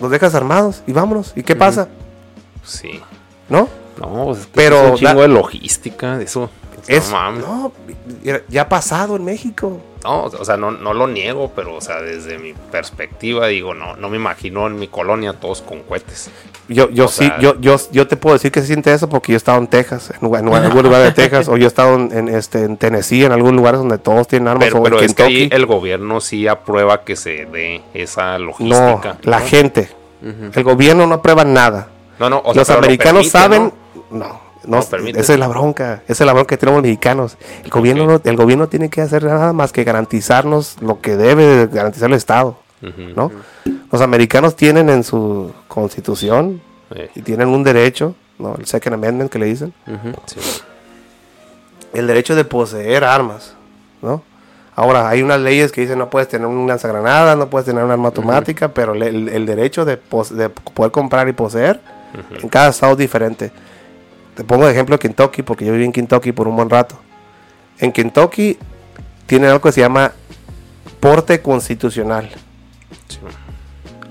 [0.00, 1.32] Los dejas armados y vámonos.
[1.36, 1.88] ¿Y qué pasa?
[2.64, 3.00] Sí.
[3.48, 3.68] ¿No?
[4.00, 6.50] No, pues es que Pero es un chingo da- de logística, de eso.
[6.86, 7.44] Es, no mames.
[7.46, 7.72] no,
[8.48, 9.80] ya- ha pasado en México.
[10.02, 13.96] No, o sea, no, no lo niego, pero, o sea, desde mi perspectiva, digo, no,
[13.96, 16.30] no me imagino en mi colonia todos con cohetes.
[16.68, 19.08] Yo, yo O sí, sea- yo, yo, yo te puedo decir que se siente eso
[19.08, 21.64] porque yo he estado en Texas, en, lugar- en algún lugar de Texas, o yo
[21.64, 24.80] he estado en, en, este, en Tennessee, en algunos lugares donde todos tienen armas, Pero,
[24.80, 28.46] o pero en es que ahí el gobierno sí aprueba que se dé esa No,
[28.46, 29.16] logística.
[29.22, 29.46] la ¿no?
[29.46, 29.88] gente.
[30.54, 31.88] El gobierno no aprueba nada.
[32.18, 33.72] No, no, o sea, Los lo americanos permite, saben.
[34.10, 34.43] ¿no?
[34.66, 35.20] No, no, Lo permite.
[35.20, 36.02] esa es la bronca.
[36.08, 37.36] Esa es la bronca que tenemos los mexicanos.
[37.64, 41.44] El gobierno, no, el gobierno tiene que hacer nada más que garantizarnos lo que debe
[41.44, 42.58] de garantizar el Estado.
[43.16, 43.30] ¿no?
[43.90, 46.60] Los americanos tienen en su constitución
[46.94, 48.56] Eh, y tienen un derecho, ¿no?
[48.56, 49.72] el Second Amendment que le dicen,
[50.26, 50.38] sí.
[51.94, 53.54] el derecho de poseer armas,
[54.02, 54.22] ¿no?
[54.76, 57.90] Ahora, hay unas leyes que dicen no puedes tener un lanzagranada, no puedes tener un
[57.92, 59.98] arma automática, pero el, el derecho de,
[60.32, 61.80] de poder comprar y poseer
[62.42, 63.50] en cada estado es diferente.
[64.34, 66.96] Te pongo de ejemplo Kentucky, porque yo viví en Kentucky por un buen rato.
[67.78, 68.58] En Kentucky
[69.26, 70.12] tienen algo que se llama
[71.00, 72.30] porte constitucional.
[73.08, 73.18] sí.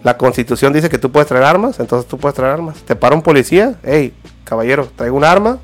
[0.03, 2.75] La constitución dice que tú puedes traer armas, entonces tú puedes traer armas.
[2.79, 4.13] Te para un policía, hey,
[4.43, 5.59] caballero, traigo un arma.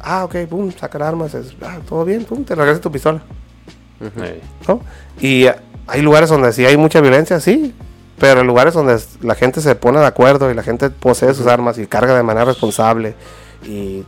[0.00, 1.26] Ah, ok, pum, saca el arma,
[1.62, 3.22] ah, todo bien, pum, te regresas tu pistola.
[4.00, 4.80] Eh, ¿no?
[5.20, 5.54] Y eh,
[5.86, 7.72] hay lugares donde sí hay mucha violencia, sí,
[8.18, 11.46] pero en lugares donde la gente se pone de acuerdo y la gente posee sus
[11.46, 13.14] armas y carga de manera responsable
[13.66, 14.04] y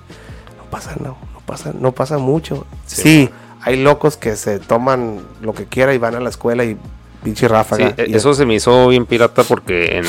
[0.57, 2.67] no pasa, no, no pasa, no pasa mucho.
[2.87, 3.29] Sí,
[3.63, 6.77] hay locos que se toman lo que quiera y van a la escuela y
[7.23, 7.95] pinche ráfaga.
[7.97, 10.05] e- y- eso se me hizo bien pirata porque en,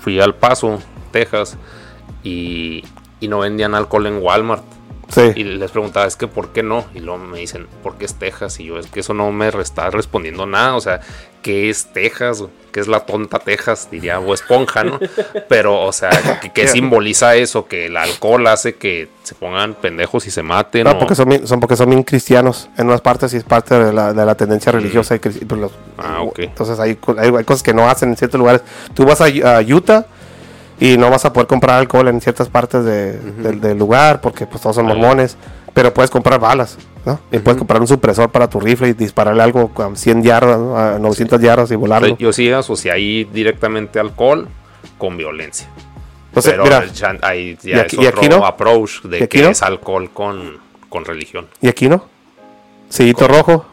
[0.00, 0.78] fui al Paso,
[1.12, 1.56] Texas,
[2.24, 2.84] y,
[3.20, 4.62] y no vendían alcohol en Walmart.
[5.12, 5.32] Sí.
[5.36, 6.84] Y les preguntaba, es que ¿por qué no?
[6.94, 8.58] Y luego me dicen, porque es Texas.
[8.60, 10.74] Y yo, es que eso no me está respondiendo nada.
[10.76, 11.00] O sea,
[11.42, 12.44] ¿qué es Texas?
[12.72, 13.88] ¿Qué es la tonta Texas?
[13.90, 14.98] Diría, o esponja, ¿no?
[15.48, 16.10] Pero, o sea,
[16.40, 17.66] ¿qué, qué simboliza eso?
[17.66, 20.84] Que el alcohol hace que se pongan pendejos y se maten.
[20.84, 22.70] No, o- porque son, porque son bien cristianos.
[22.78, 25.14] En unas partes sí es parte de la, de la tendencia religiosa.
[25.16, 26.38] Y pues los- Ah, ok.
[26.40, 28.62] Entonces hay, hay, hay cosas que no hacen en ciertos lugares.
[28.94, 30.06] Tú vas a, a Utah
[30.80, 34.46] y no vas a poder comprar alcohol en ciertas partes de- del, del lugar porque
[34.46, 35.36] pues todos son mormones.
[35.74, 36.76] Pero puedes comprar balas,
[37.06, 37.18] ¿no?
[37.32, 40.76] Y puedes comprar un supresor para tu rifle y dispararle algo a 100 yardas, ¿no?
[40.76, 42.14] a 900 yardas y volarlo.
[42.18, 44.48] Yo sí asocié ahí directamente alcohol
[44.98, 45.66] con violencia.
[46.28, 48.44] Entonces, Pero mira, ya, ahí ¿y aquí- es y otro aquí no?
[48.44, 49.48] approach ¿Y de aquí que no?
[49.48, 50.58] es alcohol con,
[50.90, 51.46] con religión.
[51.62, 52.04] ¿y aquí no?
[52.90, 53.64] Sellito rojo.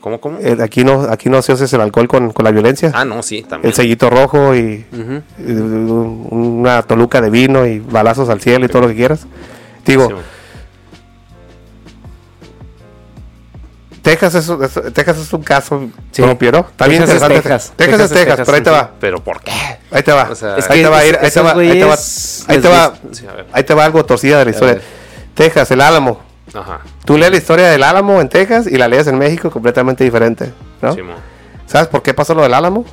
[0.00, 0.38] ¿Cómo, cómo?
[0.40, 2.90] Eh, aquí no aquí no se hace el alcohol con, con la violencia.
[2.94, 3.68] ah, no, sí, también.
[3.68, 4.96] el sellito rojo y, y
[5.50, 9.26] un- una toluca de vino y balazos al cielo y todo lo que quieras.
[9.84, 10.14] Digo, Sí,
[14.02, 16.22] Texas, es, es- Texas es un caso Sí.
[16.22, 16.50] propio,
[16.88, 17.34] bien Texas es interesante.
[17.42, 17.72] Texas.
[17.76, 18.90] Texas, Texas es es Texas, Texas, pero ahí te va.
[18.98, 19.52] Pero ¿por qué?
[19.90, 20.28] Ahí te va.
[20.30, 21.94] O sea, ahí Es te va a ir, esos ahí te va, ahí te va,
[22.48, 22.94] ahí te va,
[23.52, 24.80] ahí te algo torcida de la historia.
[25.34, 26.29] Texas, el Álamo.
[26.54, 26.80] Ajá.
[27.04, 30.52] Tú lees la historia del Álamo en Texas y la lees en México completamente diferente,
[30.82, 30.94] ¿no?
[30.94, 31.16] Simón.
[31.66, 32.84] ¿Sabes por qué pasó lo del Álamo?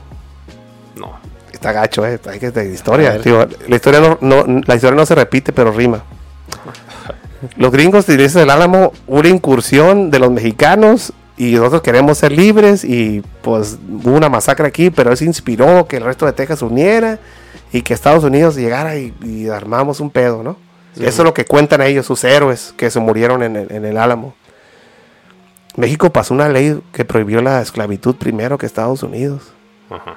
[0.96, 1.18] No.
[1.52, 2.20] Está gacho, eh.
[2.30, 3.20] Hay que de historia.
[3.20, 3.48] Tío.
[3.68, 6.04] La historia no, no- la historia no se repite, pero rima.
[7.58, 12.84] Los gringos dicen el Álamo una incursión de los mexicanos y nosotros queremos ser libres
[12.84, 16.66] y pues hubo una masacre aquí, pero eso inspiró que el resto de Texas se
[16.66, 17.20] uniera
[17.72, 20.58] y que Estados Unidos llegara y, y armamos un pedo, ¿no?
[21.00, 23.98] Eso es lo que cuentan ellos, sus héroes que se murieron en el, en el
[23.98, 24.36] Álamo.
[25.76, 29.54] México pasó una ley que prohibió la esclavitud primero que Estados Unidos.
[29.90, 30.16] Ajá.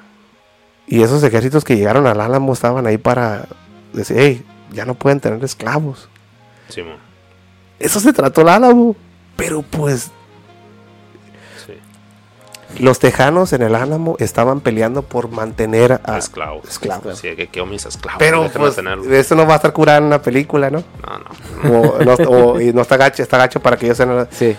[0.86, 3.46] Y esos ejércitos que llegaron al Álamo estaban ahí para
[3.92, 6.08] decir, hey, ya no pueden tener esclavos.
[6.68, 6.96] Simón.
[7.78, 8.96] Eso se trató el Álamo.
[9.36, 10.19] Pero pues Sí.
[12.78, 16.68] Los tejanos en el Álamo estaban peleando por mantener a esclavos.
[16.68, 17.18] esclavos.
[17.18, 18.18] Sí, que quiero mis esclavos.
[18.18, 20.82] Pero pues eso no va a estar curado en una película, ¿no?
[21.06, 21.80] No, no.
[21.80, 24.28] O, no, o- y no está gacho, está gacho para que ellos sean...
[24.30, 24.56] Sí.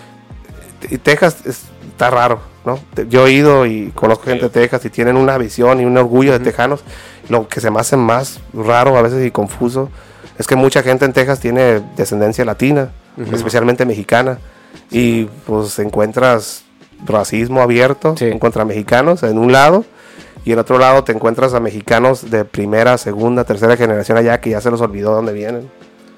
[0.90, 2.78] Y Texas es- está raro, ¿no?
[3.08, 6.32] Yo he ido y conozco gente de Texas y tienen una visión y un orgullo
[6.32, 6.80] de tejanos.
[7.28, 9.90] Lo que se me hace más raro a veces y confuso
[10.38, 12.90] es que mucha gente en Texas tiene descendencia latina,
[13.32, 14.38] especialmente mexicana.
[14.90, 16.64] Y pues encuentras
[17.06, 18.26] racismo abierto Sí.
[18.26, 19.84] en contra mexicanos en un lado.
[20.44, 24.50] Y en otro lado te encuentras a mexicanos de primera, segunda, tercera generación allá que
[24.50, 25.70] ya se los olvidó dónde vienen.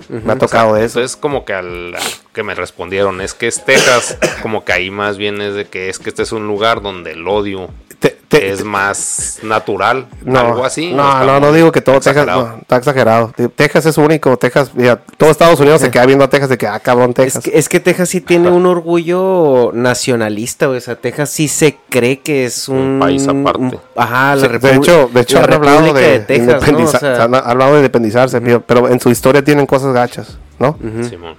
[0.09, 0.98] Me ha tocado eso.
[0.98, 1.94] Entonces, como que al
[2.32, 5.89] que me respondieron, es que es Texas, como que ahí más bien es de que
[5.89, 7.69] es que este es un lugar donde el odio
[8.05, 10.93] Te- te- es más natural, No, algo así.
[10.93, 12.40] No, no, no digo que todo exagerado.
[12.43, 12.55] Texas.
[12.56, 13.32] no, está exagerado.
[13.35, 14.36] Te- Texas es único.
[14.36, 17.14] Texas, mira, todo Estados Unidos se queda viendo a Texas de que, ah, cabrón, Es
[17.16, 17.44] Texas.
[17.44, 20.68] que, es que Texas sí tiene un orgullo nacionalista.
[20.68, 23.59] O sea, Texas sí se cree que es un, Un país aparte.
[23.59, 26.52] un- ajá, la Sí, de hecho, de hecho han hablado República de, Texas, ¿no?
[26.52, 30.78] O independiza- sea, han hablado de independizarse, pero en su historia tienen cosas gachas, ¿no?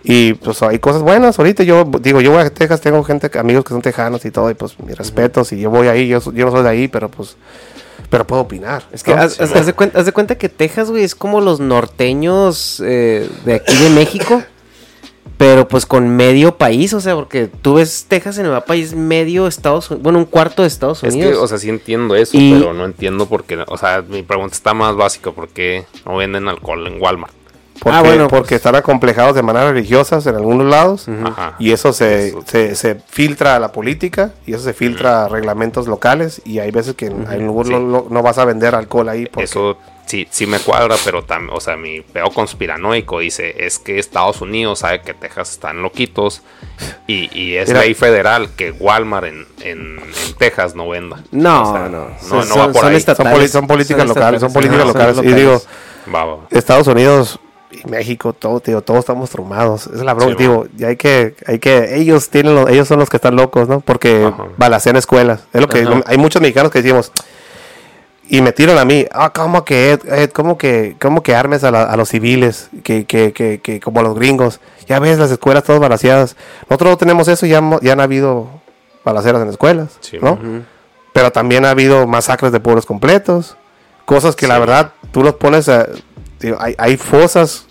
[0.04, 1.38] Y pues hay cosas buenas.
[1.40, 4.50] Ahorita yo digo, yo voy a Texas, tengo gente, amigos que son tejanos y todo,
[4.50, 7.10] y pues mis respetos, y yo voy ahí, yo, yo no soy de ahí, pero
[7.10, 7.38] pues,
[8.10, 8.84] pero puedo opinar.
[8.92, 9.22] Es que ¿no?
[9.22, 12.82] haz, haz- haz de cuenta, haz de cuenta que Texas, güey, es como los norteños
[12.86, 14.44] eh, de aquí de México,
[15.38, 18.82] pero pues con medio país, o sea, porque tú ves Texas en el mapa y
[18.82, 21.32] es medio Estados Unidos, bueno, un cuarto de Estados Es Unidos.
[21.34, 23.58] que, o sea, sí entiendo eso, Y- pero no entiendo por qué.
[23.68, 27.34] O sea, mi pregunta está más básica: ¿por qué no venden alcohol en Walmart?
[27.80, 31.56] Porque, Ah, bueno, porque pues- están acomplejados de manera religiosas en algunos lados Ajá.
[31.60, 35.28] y eso se, Eso- se, se filtra a la política y eso se filtra a
[35.28, 37.72] reglamentos locales y hay veces que en algún Sí.
[37.74, 41.56] no, no- vas a vender alcohol ahí porque Eso sí, sí me cuadra, pero también,
[41.56, 46.44] o sea, mi peo conspiranoico dice, es que Estados Unidos sabe que Texas están loquitos
[47.08, 47.82] y, y es Mira.
[47.82, 51.22] ley federal que Walmart en, en, en Texas no venda.
[51.32, 53.48] no, O sea, no, no, son- no va son- por son ahí.
[53.50, 55.18] Son políticas locales, son políticas locales.
[55.24, 55.62] Y digo,
[56.08, 56.44] Va, va, va.
[56.52, 57.40] Estados Unidos
[57.72, 59.88] y México, todo, tío, todos estamos traumados.
[59.88, 63.00] Es la broma, Sí, digo, y hay que, hay que, ellos tienen, los- ellos son
[63.00, 63.80] los que están locos, ¿no?
[63.82, 64.46] Porque Ajá.
[64.58, 65.42] balacean escuelas.
[65.54, 66.02] Es lo que Ajá.
[66.06, 67.12] hay muchos mexicanos que decimos,
[68.28, 71.64] y me tiran a mí, ah, ¿cómo que, Ed, Ed, cómo que, cómo que armes
[71.64, 74.60] a, la- a los civiles, que, que, que, que como a los gringos?
[74.88, 76.36] Ya ves las escuelas todas balaseadas.
[76.70, 78.48] Nosotros no tenemos eso, ya, ya han habido
[79.04, 80.40] balaceras en escuelas, Sí, ¿no?
[81.14, 83.56] Pero también ha habido masacres de pueblos completos,
[84.06, 85.88] cosas que la verdad tú los pones a...
[86.60, 87.66] hay, hay fosas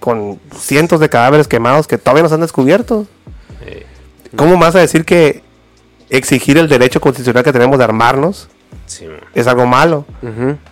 [0.00, 3.06] con cientos de cadáveres quemados que todavía no se han descubierto.
[3.64, 3.86] Eh,
[4.36, 5.42] ¿Cómo vas a decir que
[6.10, 8.48] exigir el derecho constitucional que tenemos de armarnos
[8.86, 10.04] sí, es algo malo?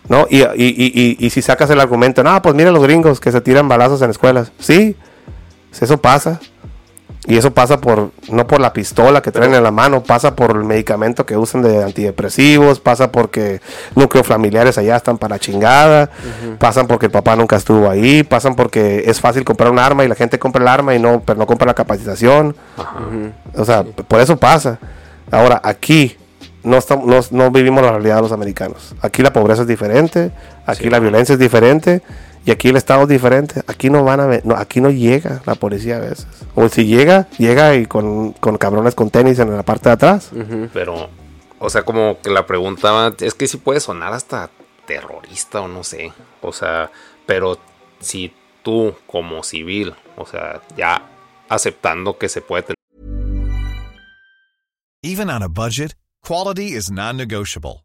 [0.09, 0.27] ¿No?
[0.29, 3.33] Y, y- y- y- y si sacas el argumento, no, pues mira los gringos que
[3.33, 4.53] se tiran balazos en escuelas.
[4.59, 4.97] Sí,
[5.81, 6.39] eso pasa.
[7.29, 10.57] Y eso pasa por, no por la pistola que traen en la mano, pasa por
[10.57, 13.61] el medicamento que usan de antidepresivos, pasa porque
[13.95, 16.11] núcleos familiares allá están para chingada,
[16.59, 20.09] pasan porque el papá nunca estuvo ahí, pasan porque es fácil comprar un arma y
[20.09, 22.57] la gente compra el arma y no, pero no compra la capacitación.
[23.55, 24.81] O sea, por eso pasa.
[25.31, 26.17] Ahora, aquí
[26.65, 28.97] no, estamos, no, no vivimos la realidad de los americanos.
[29.01, 30.33] Aquí la pobreza es diferente,
[30.67, 30.91] aquí Sí.
[30.91, 32.03] la violencia es diferente
[32.45, 33.63] y aquí el estado es diferente.
[33.67, 36.27] Aquí no van a ver- no, aquí no llega la policía a veces.
[36.55, 40.31] O si llega, llega y con, con cabrones con tenis en la parte de atrás.
[40.73, 41.09] Pero,
[41.59, 44.51] o sea, como que la pregunta es que sí puede sonar hasta
[44.87, 46.13] terrorista o no sé.
[46.41, 46.91] O sea,
[47.27, 47.59] pero
[48.01, 51.09] si tú como civil, o sea, ya
[51.49, 52.77] aceptando que se puede tener
[55.05, 55.95] Even on a budget,
[56.27, 57.85] quality is non-negotiable.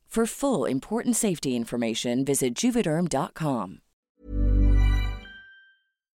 [0.13, 3.77] For full important safety information, visit juvederm.com.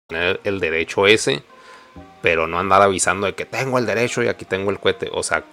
[0.08, 1.42] tener el derecho ese,
[2.22, 5.10] pero no andar avisando de que tengo el derecho y aquí tengo el cohete.
[5.12, 5.44] O sea,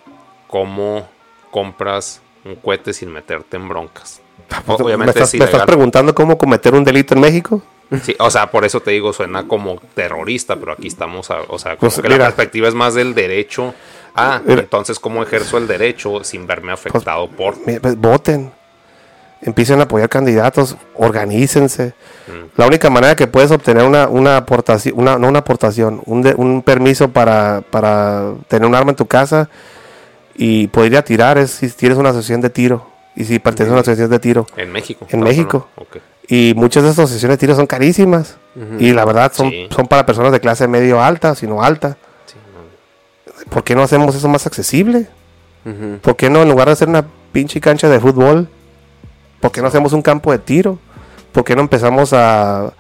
[0.48, 1.10] ¿cómo
[1.52, 4.22] compras un cohete sin meterte en broncas?
[4.68, 7.62] O- ¿Me Obviamente estás, es me estás preguntando cómo cometer un delito en México?
[8.04, 11.60] Sí, o sea, por eso te digo, suena como terrorista, pero aquí estamos, a- o
[11.60, 12.26] sea, como Pues, que la mira.
[12.28, 13.74] perspectiva es más del derecho.
[14.16, 14.62] Ah, Mira.
[14.62, 17.56] entonces, ¿cómo ejerzo el derecho sin verme afectado por?
[17.64, 18.52] Pues, voten.
[19.42, 21.94] Empiecen a apoyar candidatos, organícense.
[22.58, 26.34] La única manera que puedes obtener una, una aportación, una, no una aportación, un, de-
[26.36, 29.50] un permiso para, para tener un arma en tu casa
[30.36, 33.70] y poder ir a tirar es si tienes una asociación de tiro y si perteneces
[33.72, 34.46] a una asociación de tiro.
[34.58, 35.06] En México.
[35.10, 35.70] En México.
[35.78, 35.86] no.
[36.28, 38.38] Y muchas de esas asociaciones de tiro son carísimas.
[38.78, 39.68] Y la verdad son, Sí.
[39.74, 41.96] son para personas de clase medio alta, sino alta.
[43.50, 45.08] ¿Por qué no hacemos eso más accesible?
[46.02, 48.48] ¿Por qué no, en lugar de hacer una pinche cancha de fútbol,
[49.40, 50.80] por qué no hacemos un campo de tiro?
[51.32, 52.72] ¿Por qué no empezamos a, a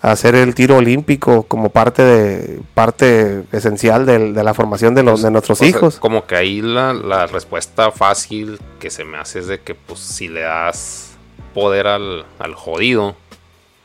[0.00, 5.30] hacer el tiro olímpico como parte de parte esencial de, la formación de, los, de
[5.30, 5.98] nuestros sea, hijos?
[5.98, 10.00] como que ahí la, la respuesta fácil que se me hace es de que, pues,
[10.00, 11.10] si le das
[11.52, 13.16] poder al, al jodido,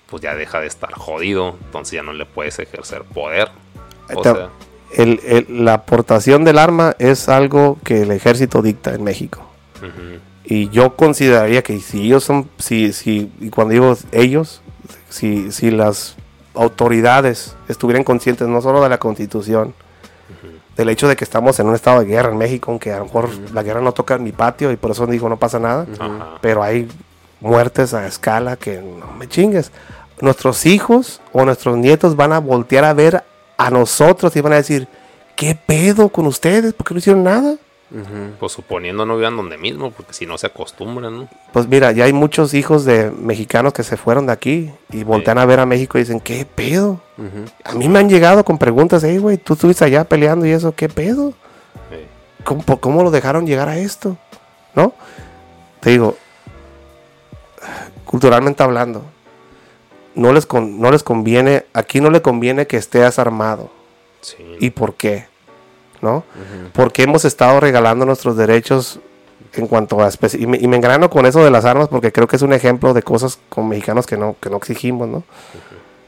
[0.09, 3.49] pues ya deja de estar jodido, entonces ya no le puedes ejercer poder.
[4.13, 4.49] O Te- sea,
[4.95, 9.41] El- el- la aportación del arma es algo que el ejército dicta en México.
[9.81, 10.19] ujú.
[10.47, 14.61] Y yo consideraría que si ellos son, si, si, y cuando digo ellos,
[15.09, 16.15] si, si las
[16.53, 19.73] autoridades estuvieran conscientes no solo de la constitución,
[20.77, 23.05] del hecho de que estamos en un estado de guerra en México, aunque a lo
[23.05, 25.85] mejor la guerra no toca en mi patio y por eso digo no pasa nada,
[26.41, 26.87] pero hay
[27.41, 29.71] muertes a escala que no me chingues.
[30.21, 33.23] Nuestros hijos o nuestros nietos van a voltear a ver
[33.57, 34.87] a nosotros y van a decir,
[35.35, 36.73] ¿qué pedo con ustedes?
[36.73, 37.55] ¿Por qué no hicieron nada?
[38.39, 41.29] Pues suponiendo no vivan donde mismo, porque si no se acostumbran, ¿no?
[41.53, 45.37] Pues mira, ya hay muchos hijos de mexicanos que se fueron de aquí y voltean
[45.37, 46.99] a ver a México y dicen, ¿qué pedo?
[47.63, 50.73] A mí me han llegado con preguntas, hey, güey, tú estuviste allá peleando y eso,
[50.75, 51.33] ¿qué pedo?
[51.89, 51.97] Sí.
[52.43, 54.17] ¿Cómo, cómo lo dejaron llegar a esto?
[54.73, 54.93] ¿No?
[55.79, 56.17] Te digo,
[58.03, 59.05] culturalmente hablando,
[60.15, 63.69] no les, con- no les conviene, aquí no le conviene que estés armado.
[64.21, 64.37] Sí.
[64.59, 65.27] ¿Y por qué?
[66.01, 66.23] ¿No?
[66.73, 68.99] Porque hemos estado regalando nuestros derechos
[69.53, 72.11] en cuanto a especi- y me, y me engrano con eso de las armas porque
[72.11, 75.23] creo que es un ejemplo de cosas con mexicanos que no, que no exigimos, ¿no?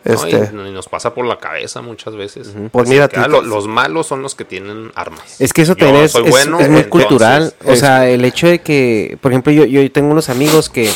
[0.04, 2.54] No, Este, y, y nos pasa por la cabeza muchas veces.
[2.72, 5.40] Pues mira, Tito- lo- los malos son los que tienen armas.
[5.42, 7.54] Es que eso también es, soy es- bueno, es muy entonces, cultural.
[7.66, 10.90] O es- sea, el hecho de que, por ejemplo, yo, yo tengo unos amigos que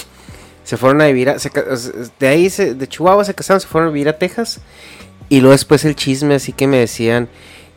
[0.71, 1.35] se fueron a vivir, a-
[2.17, 4.61] de ahí, se- de Chihuahua se casaron, se fueron a vivir a Texas.
[5.27, 7.27] Y luego después el chisme, así que me decían,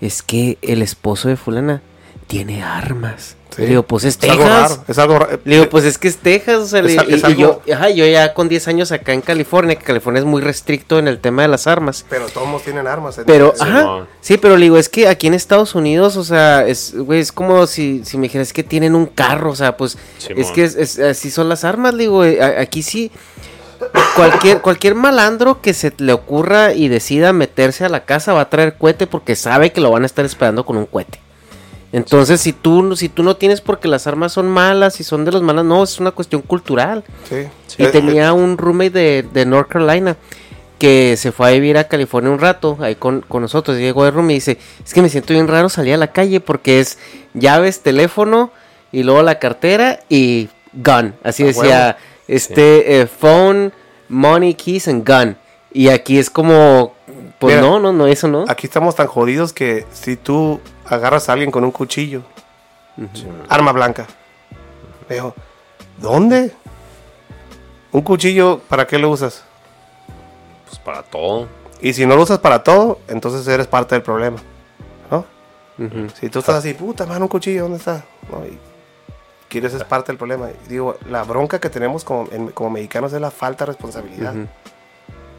[0.01, 1.83] es que el esposo de fulana
[2.27, 3.37] tiene armas.
[3.55, 3.63] Sí.
[3.63, 4.71] Le digo, pues es, es algo Texas.
[4.73, 5.41] raro, es algo raro.
[5.45, 7.75] Le digo, pues es que es Texas, o sea, Es le- al- y, algo- yo,
[7.75, 11.07] ajá, yo ya con 10 años acá en California, que California es muy restricto en
[11.07, 12.05] el tema de las armas.
[12.11, 13.21] Pero todos tienen armas.
[13.25, 14.07] Pero, ajá, no.
[14.21, 17.31] sí, pero le digo, es que aquí en Estados Unidos, o sea, es, güey, es
[17.31, 20.43] como si, si me dijeras que tienen un carro, o sea, pues, Simón.
[20.43, 23.13] es que es, es- así son las armas, le digo, eh, aquí sí,
[24.17, 28.51] cualquier, cualquier malandro que se le ocurra y decida meterse a la casa va a
[28.51, 31.21] traer cohete porque sabe que lo van a estar esperando con un cohete.
[31.95, 35.31] Entonces, si tú, si tú no tienes porque las armas son malas y son de
[35.31, 37.05] los malas, no, es una cuestión cultural.
[37.29, 37.47] Sí.
[37.79, 40.17] Y Eh, tenía un roommate de, de North Carolina
[40.81, 43.77] que se fue a vivir a California un rato ahí con, con nosotros.
[43.79, 46.41] Llegó de room y dice, es que me siento bien raro salir a la calle
[46.41, 46.99] porque es
[47.33, 48.51] llaves, teléfono
[48.91, 51.15] y luego la cartera y gun.
[51.23, 51.97] Así decía,
[52.27, 53.73] este eh, phone,
[54.09, 55.37] money, keys and gun.
[55.73, 56.93] Y aquí es como,
[57.39, 58.47] pues Mira, no, no, no, eso no.
[58.49, 62.23] Aquí estamos tan jodidos que si tú agarras a alguien con un cuchillo,
[63.49, 64.07] arma blanca,
[65.09, 65.35] me dijo,
[65.99, 66.53] ¿dónde?
[67.93, 69.45] ¿Un cuchillo para qué lo usas?
[70.67, 71.49] Pues para todo.
[71.81, 74.39] Y si no lo usas para todo, entonces eres parte del problema,
[75.11, 75.25] ¿no?
[76.15, 78.05] Si tú estás así, puta mano, un cuchillo, ¿dónde está?
[78.31, 78.45] ¿No?
[78.47, 78.59] Y
[79.49, 80.49] quieres es parte del problema.
[80.51, 84.35] Y digo, la bronca que tenemos como, en- como mexicanos es la falta de responsabilidad.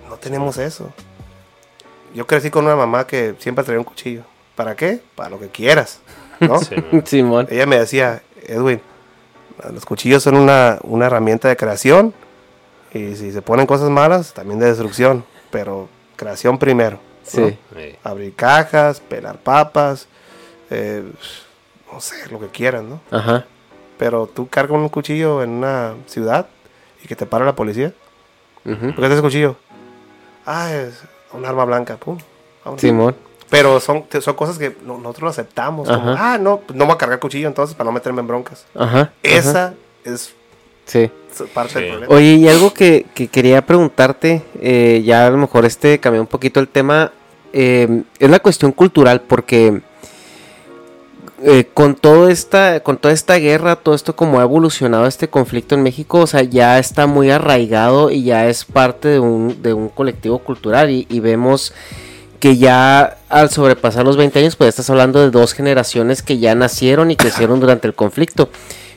[0.08, 0.92] No tenemos eso.
[2.14, 4.24] Yo crecí con una mamá que siempre traía un cuchillo.
[4.56, 5.02] ¿Para qué?
[5.16, 6.00] Para lo que quieras,
[6.40, 6.60] ¿no?
[6.60, 6.76] Sí.
[7.06, 7.48] Simón.
[7.50, 8.82] Ella me decía, Edwin,
[9.74, 12.14] los cuchillos son una, una herramienta de creación
[12.94, 17.00] y si se ponen cosas malas, también de destrucción, pero creación primero.
[17.34, 17.50] ¿no?
[17.50, 17.58] Sí.
[18.04, 20.08] Abrir cajas, pelar papas,
[20.70, 21.04] eh,
[21.92, 23.02] no sé, lo que quieran, ¿no?
[23.12, 23.46] Ajá.
[23.98, 26.48] Pero tú cargas un cuchillo en una ciudad
[27.04, 27.94] y que te para la policía.
[28.66, 28.80] Ujú.
[28.80, 29.56] ¿Por qué tienes cuchillo?
[30.46, 31.02] Ah, es
[31.34, 32.18] un arma blanca, pum.
[32.78, 33.16] Simón.
[33.58, 35.88] Pero son, son cosas que no- nosotros lo aceptamos.
[35.88, 38.66] Como, ah, no, pues no voy a cargar cuchillo entonces para no meterme en broncas.
[38.76, 38.86] Ajá.
[39.00, 39.14] ajá.
[39.24, 39.74] Esa
[40.04, 40.34] es
[40.86, 41.10] Sí.
[41.54, 41.80] parte Sí.
[41.80, 42.14] del problema.
[42.16, 46.28] Oye, y algo que, que quería preguntarte, eh, ya a lo mejor este cambió un
[46.28, 47.12] poquito el tema,
[47.54, 49.82] eh, es la cuestión cultural, porque
[51.44, 55.76] eh, con todo esta, con toda esta guerra, todo esto como ha evolucionado este conflicto
[55.76, 59.74] en México, o sea, ya está muy arraigado y ya es parte de un, de
[59.74, 61.74] un colectivo cultural y, y vemos
[62.40, 66.54] que ya al sobrepasar los 20 años, pues estás hablando de dos generaciones que ya
[66.56, 68.50] nacieron y crecieron durante el conflicto.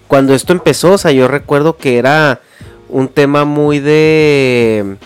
[0.06, 2.40] Cuando esto empezó, o sea, yo recuerdo que era
[2.88, 4.96] un tema muy de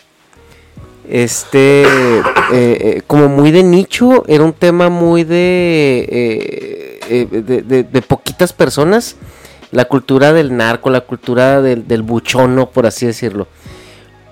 [1.09, 2.23] este eh,
[2.53, 6.07] eh, como muy de nicho era un tema muy de
[7.11, 9.17] eh, de, de- de poquitas personas
[9.73, 13.49] la cultura del narco la cultura del, del buchono por así decirlo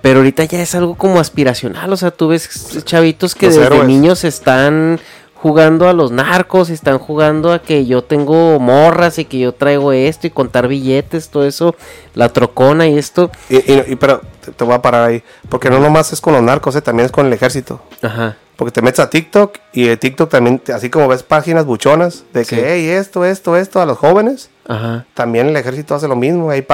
[0.02, 3.66] pero ahorita ya es algo como aspiracional o sea tú ves chavitos que Los desde
[3.66, 3.86] héroes.
[3.88, 4.98] niños están
[5.34, 9.92] jugando a los narcos están jugando a que yo tengo morras y que yo traigo
[9.92, 11.74] esto y contar billetes todo eso
[12.14, 15.22] la trocona y esto Y, y- y- pero te, te voy a parar ahí.
[15.48, 17.80] Porque no nomás es con los narcos, eh, también es con el ejército.
[18.02, 22.24] ajá Porque te metes a TikTok y el TikTok también, así como ves páginas buchonas
[22.34, 22.62] de que, Sí.
[22.62, 26.50] hey, esto, esto, esto, a los jóvenes, ajá también el ejército hace lo mismo.
[26.50, 26.66] Hay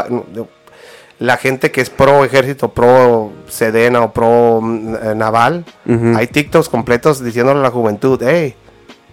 [1.19, 4.59] la gente que es pro ejército, pro Sedena o pro
[5.03, 6.15] eh, naval, Ujú.
[6.17, 8.55] hay TikToks completos diciéndole a la juventud, hey,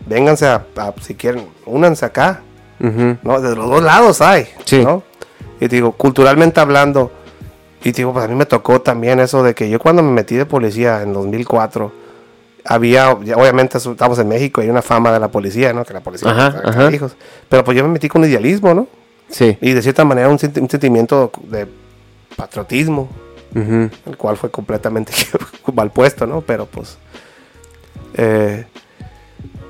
[0.05, 2.41] vénganse a, a- si quieren, únanse acá.
[2.79, 3.17] Ujú.
[3.23, 3.39] ¿no?
[3.39, 4.83] De los dos lados hay, Sí.
[4.83, 5.03] ¿no?
[5.61, 7.11] Y te digo, culturalmente hablando,
[7.81, 10.11] y te digo, pues a mí me tocó también eso de que yo cuando me
[10.11, 11.91] metí de policía en 2004,
[12.65, 15.83] había, obviamente estamos en México, hay una fama de la policía, ¿no?
[15.85, 16.91] Que la policía, Ajá, ajá.
[16.91, 17.15] hijos.
[17.49, 18.87] Pero pues yo me metí con idealismo, ¿no?
[19.29, 19.57] Sí.
[19.61, 21.67] Y de cierta manera un sentimiento de
[22.35, 23.09] patriotismo,
[23.55, 25.11] el cual fue completamente
[25.73, 26.41] mal puesto, ¿no?
[26.41, 26.97] Pero pues
[28.15, 28.65] eh,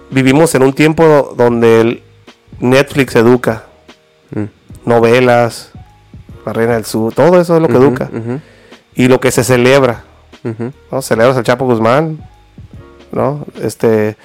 [0.10, 2.03] vivimos en un tiempo donde el
[2.60, 3.64] Netflix educa,
[4.35, 4.45] Mm.
[4.85, 5.72] novelas,
[6.44, 8.10] La Reina del Sur, todo eso es lo que educa.
[8.95, 10.03] Y lo que se celebra.
[10.91, 11.02] ¿no?
[11.03, 12.27] Celebras al Chapo Guzmán,
[13.11, 13.45] ¿no?
[13.61, 14.18] Este,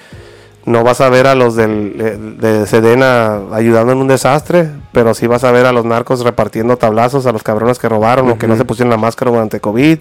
[0.65, 5.25] no vas a ver a los del, de Sedena ayudando en un desastre, pero sí
[5.27, 8.47] vas a ver a los narcos repartiendo tablazos a los cabrones que robaron o que
[8.47, 9.99] no se pusieron la máscara durante COVID,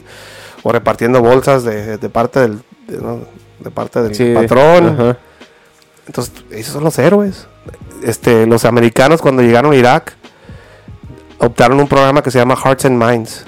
[0.65, 3.21] o repartiendo bolsas de, de parte del, de, ¿no?
[3.61, 4.89] de parte del Sí, patrón.
[4.89, 5.17] ajá.
[6.07, 7.47] Entonces, esos son los héroes.
[8.03, 10.15] Este, los americanos cuando llegaron a Irak
[11.39, 13.45] optaron un programa que se llama Hearts and Minds,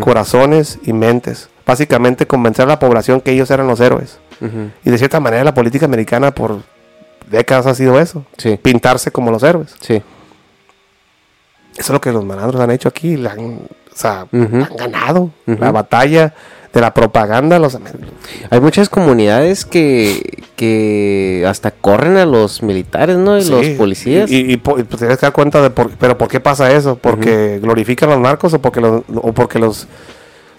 [0.00, 1.48] corazones y mentes.
[1.66, 4.18] Básicamente convencer a la población que ellos eran los héroes.
[4.84, 6.62] Y de cierta manera la política americana por
[7.30, 9.74] décadas ha sido eso, Sí, pintarse como los héroes.
[9.80, 10.02] sí.
[11.74, 13.60] Eso es lo que los malandros han hecho aquí, la han,
[13.92, 16.34] o sea, han ganado la batalla
[16.74, 17.58] de la propaganda.
[17.58, 17.78] Los,
[18.50, 23.38] Hay muchas comunidades que, que hasta corren a los militares, ¿no?
[23.38, 24.30] Y Sí, los policías.
[24.30, 26.96] Y, y, y, pues, tienes que dar cuenta de por, pero por qué pasa eso,
[26.96, 29.86] porque glorifican a los narcos o porque los, o porque los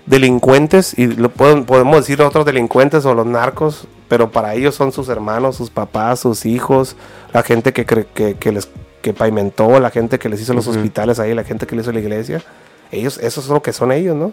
[0.06, 4.92] delincuentes y lo pueden- podemos decir otros delincuentes o los narcos, pero para ellos son
[4.92, 6.96] sus hermanos, sus papás, sus hijos,
[7.34, 8.70] la gente que cre- que, que les
[9.02, 11.92] que pavimentó, la gente que les hizo los hospitales ahí, la gente que les hizo
[11.92, 12.44] la iglesia.
[12.92, 14.32] Ellos, eso es lo que son ellos, ¿no?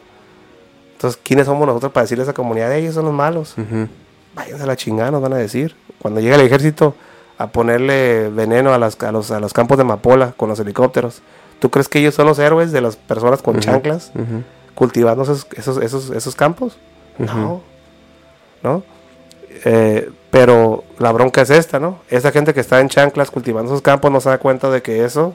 [0.92, 2.74] Entonces, ¿quiénes somos nosotros para decirle a esa comunidad?
[2.74, 3.88] Ellos son los malos Ujú.
[4.34, 5.74] váyanse a la chingada, nos van a decir.
[6.00, 6.94] Cuando llega el ejército
[7.38, 11.22] a ponerle veneno a, las, a, los, a los campos de amapola con los helicópteros,
[11.60, 13.64] ¿tú crees que ellos son los héroes de las personas con Ujú.
[13.64, 14.12] chanclas.
[14.78, 16.78] Cultivando esos, esos, esos, esos campos?
[17.18, 17.62] No.
[18.62, 18.84] ¿No?
[19.64, 21.98] Eh, pero la bronca es esta, ¿no?
[22.08, 25.04] Esa gente que está en chanclas cultivando esos campos no se da cuenta de que
[25.04, 25.34] eso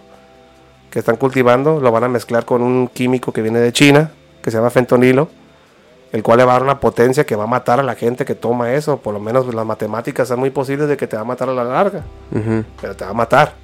[0.90, 4.11] que están cultivando lo van a mezclar con un químico que viene de China,
[4.41, 5.28] que se llama fentonilo,
[6.14, 8.24] el cual le va a dar una potencia que va a matar a la gente
[8.24, 8.95] que toma eso.
[8.95, 11.53] Por lo menos las matemáticas son muy posibles de que te va a matar a
[11.53, 12.03] la larga,
[12.80, 13.56] pero te va a matar.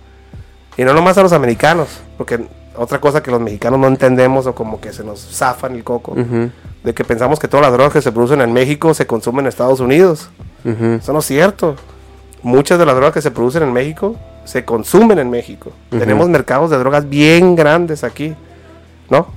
[0.76, 2.46] Y no nomás a los americanos, porque
[2.80, 6.16] otra cosa que los mexicanos no entendemos o como que se nos zafan el coco,
[6.84, 9.50] de que pensamos que todas las drogas que se producen en México se consumen en
[9.50, 10.30] Estados Unidos.
[10.66, 10.86] Ujú.
[11.02, 11.76] Eso no es cierto.
[12.42, 14.16] Muchas de las drogas que se producen en México
[14.46, 15.72] se consumen en México.
[15.90, 18.34] Tenemos mercados de drogas bien grandes aquí,
[19.10, 19.28] ¿no?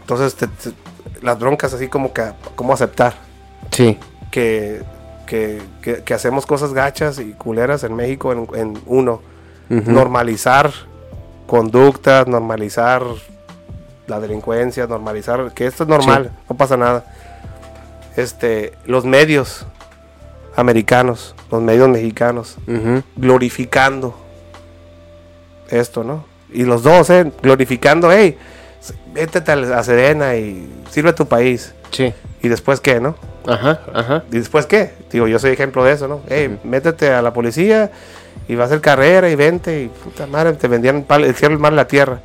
[0.00, 0.72] Entonces, te- te-
[1.22, 2.22] las broncas así como que,
[2.56, 3.14] ¿cómo aceptar?
[3.70, 3.98] Sí.
[4.30, 4.82] Que,
[5.26, 9.22] que, que- que hacemos cosas gachas y culeras en México en, en uno.
[9.80, 10.70] Normalizar
[11.46, 13.02] conductas, normalizar
[14.06, 17.04] la delincuencia, normalizar que esto es normal, no pasa nada.
[18.16, 19.66] Este, los medios
[20.56, 22.58] americanos, los medios mexicanos,
[23.16, 24.14] glorificando
[25.70, 26.26] esto, ¿no?
[26.52, 27.32] Y los dos, ¿eh?
[27.42, 28.36] Glorificando, hey,
[29.14, 31.74] vete a Serena y sirve a tu país.
[31.90, 32.12] Sí.
[32.42, 33.14] ¿Y después qué, no?
[33.46, 34.24] Ajá, ajá.
[34.30, 34.92] ¿Y después qué?
[35.10, 36.20] Digo, yo soy ejemplo de eso, ¿no?
[36.28, 37.90] Hey, métete a la policía
[38.48, 41.58] y va a hacer carrera y vente y puta madre, te vendían pal- hicieron el
[41.58, 42.20] mal a la tierra.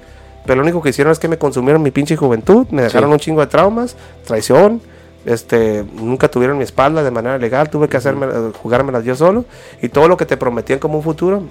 [0.45, 3.13] Pero lo único que hicieron es que me consumieron mi pinche juventud, me dejaron Sí.
[3.13, 4.81] un chingo de traumas, traición,
[5.25, 9.43] este, nunca tuvieron mi espalda de manera legal, tuve que hacerme, eh, jugármelas yo solo
[9.81, 11.43] y todo lo que te prometían como un futuro.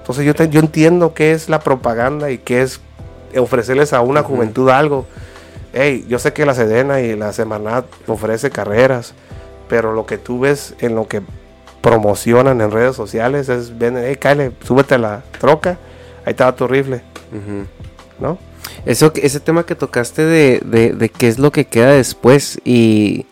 [0.00, 2.80] Entonces yo, te- yo entiendo qué es la propaganda y qué es
[3.38, 5.06] ofrecerles a una juventud algo.
[5.72, 9.14] Hey, yo sé que la Sedena y la Semanat ofrece carreras,
[9.68, 11.22] pero lo que tú ves en lo que
[11.82, 15.78] promocionan en redes sociales es, ven, hey, cállate, súbete a la troca,
[16.24, 17.02] ahí estaba tu rifle,
[17.32, 17.66] Ujú.
[18.18, 18.38] ¿no?
[18.86, 23.26] Eso, ese tema que tocaste de, de, de qué es lo que queda después y...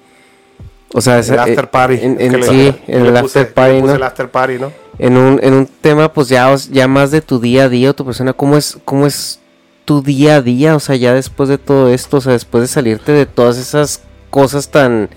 [0.93, 1.98] O sea, esa- el after eh, party.
[2.02, 3.94] En, le- sí, en el puse- after party, ¿no?
[3.94, 4.72] el after party, ¿no?
[4.98, 7.94] En un, en un tema, pues ya, ya más de tu día a día o
[7.94, 9.39] tu persona, ¿cómo es, ¿cómo es
[9.85, 10.74] tu día a día?
[10.74, 14.02] O sea, ya después de todo esto, o sea, después de salirte de todas esas
[14.31, 15.09] cosas tan,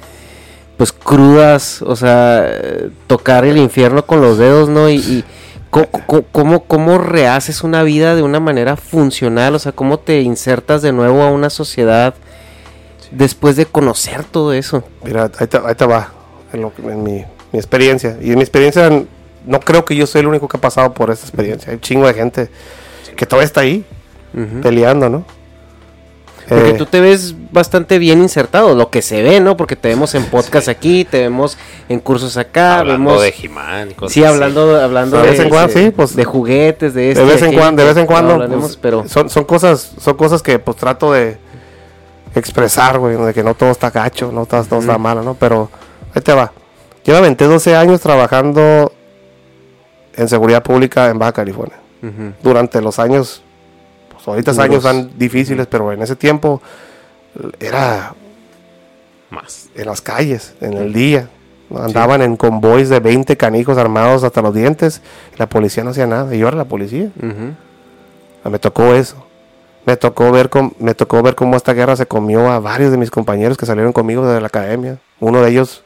[0.77, 2.49] pues crudas, o sea,
[3.07, 4.89] tocar el infierno con los dedos, ¿no?
[4.89, 5.23] Y, y
[6.31, 10.91] cómo, cómo rehaces una vida de una manera funcional, o sea, cómo te insertas de
[10.91, 12.13] nuevo a una sociedad
[13.11, 14.83] después de conocer todo eso.
[15.03, 16.11] Mira, ahí te, ahí te va,
[16.51, 18.17] en, lo que- en mi, mi experiencia.
[18.21, 18.89] Y en mi experiencia,
[19.45, 21.69] no creo que yo soy el único que ha pasado por esta experiencia.
[21.69, 22.49] Hay un chingo de gente
[23.15, 23.85] que todavía está ahí,
[24.63, 25.25] peleando, ¿no?
[26.47, 29.55] Porque Eh, tú te ves bastante bien insertado, lo que se ve, ¿no?
[29.57, 31.57] Porque te vemos en podcast aquí, te vemos
[31.89, 33.21] en cursos acá, Hablando vemos...
[33.23, 34.33] de He-Man y cosas Sí, así.
[34.33, 37.53] hablando, hablando De vez en cuando, sí, pues, de juguetes, de de este, vez en
[37.53, 40.59] cuando, de vez en no cuando, hablaremos, pues, pero son, son cosas, son cosas que
[40.59, 41.37] pues trato de
[42.35, 45.35] expresar, güey, de que no todo está gacho, no todo, todo está malo, ¿no?
[45.35, 45.69] Pero
[46.15, 46.51] ahí te va.
[47.05, 48.91] Yo me aventé 12 años trabajando
[50.15, 51.77] en seguridad pública en Baja California.
[52.41, 53.42] Durante los años,
[54.25, 54.65] ahorita Duros.
[54.65, 56.61] años son difíciles, pero en ese tiempo
[57.59, 58.13] era
[59.29, 59.69] Más.
[59.75, 61.29] en las calles, en el día.
[61.75, 65.01] Andaban en convoys de 20 canijos armados hasta los dientes
[65.35, 66.33] y la policía no hacía nada.
[66.35, 67.09] Y yo era la policía.
[67.17, 68.49] Ujú.
[68.51, 69.25] Me tocó eso.
[69.85, 72.97] Me tocó ver com- me tocó ver cómo esta guerra se comió a varios de
[72.97, 74.99] mis compañeros que salieron conmigo de la academia.
[75.19, 75.83] Uno de ellos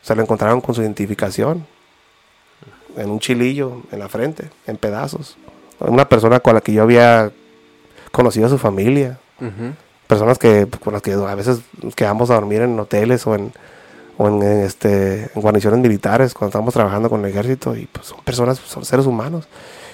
[0.00, 1.66] se lo encontraron con su identificación
[2.96, 5.36] en un chilillo en la frente, en pedazos.
[5.78, 7.30] Una persona con la que yo había
[8.12, 9.18] conocido a su familia.
[9.40, 9.72] Ujú.
[10.06, 11.60] Personas que con las que a veces
[11.96, 13.52] quedamos a dormir en hoteles o en
[14.18, 18.06] o en, en, este en guarniciones militares cuando estábamos trabajando con el ejército y pues
[18.06, 19.48] son personas, son seres humanos.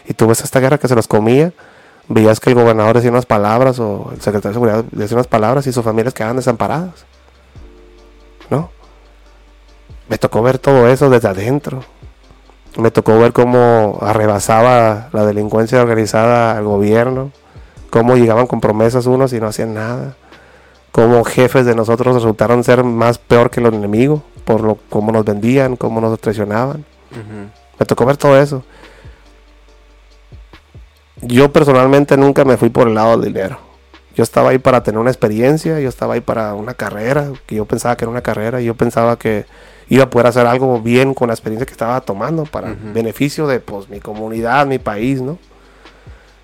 [0.07, 1.53] Y tú ves esta guerra que se los comía
[2.09, 5.67] veías que el gobernador decía unas palabras o el secretario de seguridad decía unas palabras
[5.67, 7.05] y sus familias quedaban desamparadas.
[8.51, 8.71] ¿No?
[10.09, 11.85] Me tocó ver todo eso desde adentro.
[12.77, 17.31] Me tocó ver cómo arrebasaba la delincuencia organizada al gobierno,
[17.91, 20.17] cómo llegaban con promesas unos y no hacían nada,
[20.93, 25.27] cómo jefes de nosotros resultaron ser más peor que los enemigos por lo cómo nos
[25.27, 26.83] vendían, cómo nos traicionaban.
[27.79, 28.65] Me tocó ver todo eso.
[31.21, 33.59] Yo personalmente nunca me fui por el lado del dinero.
[34.17, 37.67] Yo estaba ahí para tener una experiencia, yo estaba ahí para una carrera, que yo
[37.67, 39.45] pensaba que era una carrera, y yo pensaba que
[39.91, 43.61] iba a poder hacer algo bien con la experiencia que estaba tomando para beneficio de
[43.61, 45.39] pues mi comunidad, mi país, ¿no?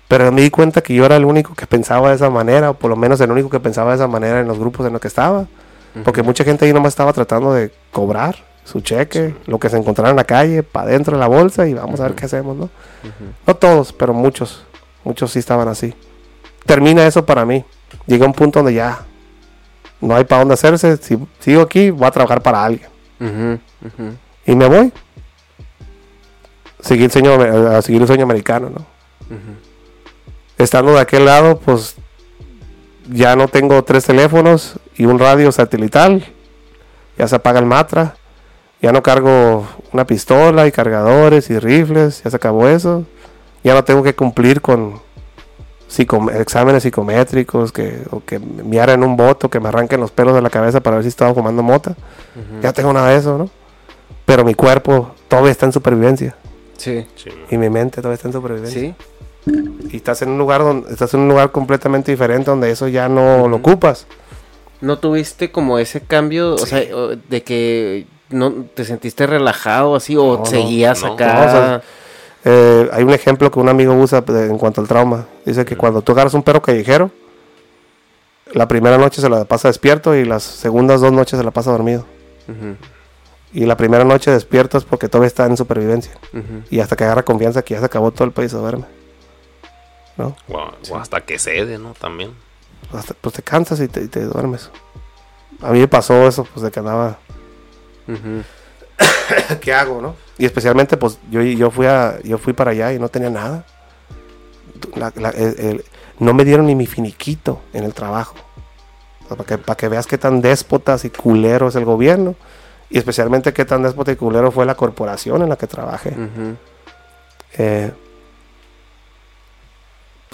[0.07, 2.73] Pero me di cuenta que yo era el único que pensaba de esa manera, o
[2.75, 5.01] por lo menos el único que pensaba de esa manera en los grupos en los
[5.01, 5.47] que estaba.
[6.03, 10.09] Porque mucha gente ahí nomás estaba tratando de cobrar su cheque, lo que se encontrara
[10.09, 12.69] en la calle, para dentro de la bolsa y vamos a ver qué hacemos, ¿no?
[13.47, 14.65] No todos, pero muchos.
[15.03, 15.93] Muchos sí estaban así.
[16.65, 17.63] Termina eso para mí.
[18.07, 19.05] Llega un punto donde ya
[20.01, 20.97] no hay para dónde hacerse.
[20.97, 22.89] Si sigo aquí, voy a trabajar para alguien.
[24.45, 24.91] Y me voy.
[26.81, 28.85] Seguir el sueño, a seguir el sueño americano, ¿no?
[30.57, 31.95] Estando de aquel lado, pues
[33.11, 36.23] ya no tengo tres teléfonos y un radio satelital.
[37.17, 38.15] Ya se apaga el matra.
[38.81, 42.23] Ya no cargo una pistola y cargadores y rifles.
[42.23, 43.03] Ya se acabó eso.
[43.63, 44.99] Ya no tengo que cumplir con
[45.89, 50.35] psico- exámenes psicométricos que, o que me hagan un voto, que me arranquen los pelos
[50.35, 51.95] de la cabeza para ver si estaba fumando mota.
[52.61, 53.49] Ya tengo nada de eso, ¿no?
[54.25, 56.35] Pero mi cuerpo todavía está en supervivencia.
[56.77, 57.05] Sí.
[57.15, 57.29] Sí.
[57.49, 58.79] Y mi mente todavía está en supervivencia.
[58.81, 58.93] Sí.
[59.91, 63.07] Y estás en un lugar donde estás en un lugar completamente diferente donde eso ya
[63.09, 64.07] no lo ocupas.
[64.81, 66.79] ¿No tuviste como ese cambio, o sea,
[67.29, 71.33] de que no te sentiste relajado así o No, seguías no, acá?
[71.33, 71.81] no, o sea,
[72.47, 75.25] Eh, hay un ejemplo que un amigo usa en cuanto al trauma.
[75.45, 77.09] Dice que cuando tú agarras un perro callejero,
[78.53, 81.71] la primera noche se la pasa despierto y las segundas dos noches se la pasa
[81.71, 82.05] dormido.
[83.53, 86.11] Y la primera noche despierto es porque todavía está en supervivencia.
[86.69, 88.85] Y hasta que agarra confianza que ya se acabó todo el país se duerme.
[90.17, 90.35] ¿No?
[90.49, 91.93] O, o hasta que cede, ¿no?
[91.93, 92.31] También.
[92.93, 94.69] Hasta- pues te cansas y te, y te duermes.
[95.61, 97.17] A mí me pasó eso, pues de que andaba.
[99.61, 100.15] ¿qué hago, no?
[100.37, 103.65] Y especialmente, pues, yo, yo fui a, yo fui para allá y no tenía nada.
[104.95, 105.85] La- la- el- el-
[106.19, 108.35] no me dieron ni mi finiquito en el trabajo.
[109.25, 112.35] O sea, para, que, para que veas qué tan déspotas y culero es el gobierno.
[112.89, 116.13] Y especialmente qué tan déspota y culero fue la corporación en la que trabajé.
[117.57, 117.91] Eh,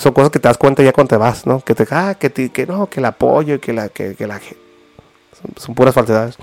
[0.01, 1.61] son cosas que te das cuenta ya cuando te vas, ¿no?
[1.63, 4.25] Que te, ah, que, te- que no, que el apoyo y que la, que, que
[4.27, 6.35] la, son, son puras falsedades.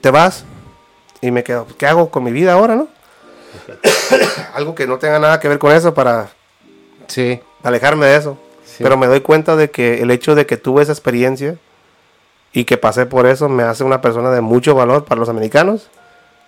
[0.00, 0.44] Te vas
[1.20, 2.88] y me quedo, ¿qué hago con mi vida ahora, no?
[4.54, 6.30] Algo que no tenga nada que ver con eso para
[7.08, 7.40] Sí.
[7.62, 8.38] alejarme de eso.
[8.64, 8.82] sí.
[8.82, 11.56] Pero me doy cuenta de que el hecho de que tuve esa experiencia
[12.52, 15.88] y que pasé por eso me hace una persona de mucho valor para los americanos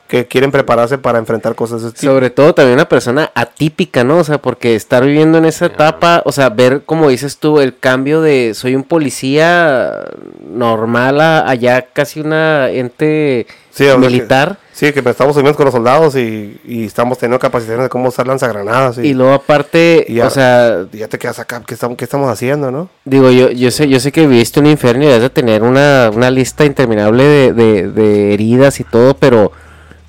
[0.09, 2.13] que quieren prepararse para enfrentar cosas de este tipo.
[2.13, 4.19] Sobre todo también una persona atípica, ¿no?
[4.19, 7.77] O sea, porque estar viviendo en esa etapa, o sea, ver, como dices tú, el
[7.79, 10.05] cambio de soy un policía
[10.47, 14.57] normal a allá casi una ente Sí, militar.
[14.73, 18.27] Sí, que estamos unidos con los soldados y, y estamos teniendo capacitaciones de cómo usar
[18.27, 18.99] lanzagranadas.
[18.99, 22.05] Y, Y luego aparte, y ya, o sea, ya te quedas acá, ¿qué estamos, qué
[22.05, 22.89] estamos haciendo, no?
[23.05, 26.11] digo, yo, yo sé, yo sé que viviste un infierno y debes de tener una,
[26.15, 29.51] una lista interminable de, de, de heridas y todo, pero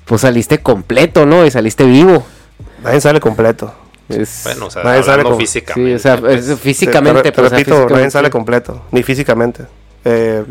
[0.06, 1.44] pues saliste completo, ¿no?
[1.44, 2.24] Y saliste vivo.
[2.82, 3.74] Nadie sale completo.
[4.08, 5.90] Es- Bueno, o sea, Nadie sale físicamente.
[5.90, 8.10] sí, o sea, pues, es- físicamente, Te, te pues, o sea, repito, nadie físicamente.
[8.12, 9.64] sale completo, ni físicamente.
[10.08, 10.44] Eh,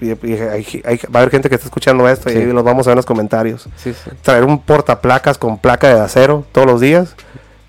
[0.00, 2.44] y- y hay- hay- va a haber gente que está escuchando esto y Sí.
[2.44, 3.68] los vamos a ver en los comentarios.
[3.76, 4.10] Sí, sí.
[4.22, 7.16] Traer un portaplacas con placa de acero todos los días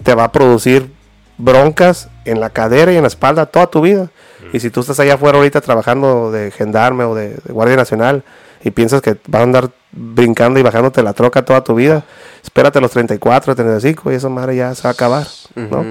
[0.04, 0.92] te va a producir
[1.40, 4.10] broncas en la cadera y en la espalda toda tu vida.
[4.52, 8.24] Y si tú estás allá afuera ahorita trabajando de gendarme o de, de guardia nacional
[8.64, 12.04] y piensas que vas a andar brincando y bajándote la troca toda tu vida,
[12.44, 15.86] espérate a los 34, 35 y esa madre ya se va a acabar, ¿no?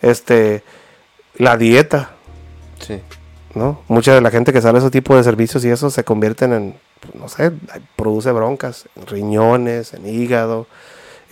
[0.00, 0.62] Este,
[1.36, 2.10] la dieta,
[2.80, 3.00] Sí.
[3.54, 3.82] ¿no?
[3.88, 6.52] Mucha de la gente que sale a ese tipo de servicios y eso se convierten
[6.52, 6.76] en,
[7.14, 7.50] no sé,
[7.96, 10.66] produce broncas, en riñones, en hígado.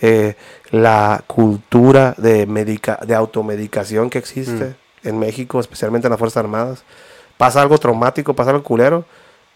[0.01, 0.35] eh,
[0.69, 6.83] la cultura de, medica de automedicación que existe en México, especialmente en las Fuerzas Armadas.
[7.37, 9.05] Pasa algo traumático, pasa algo culero,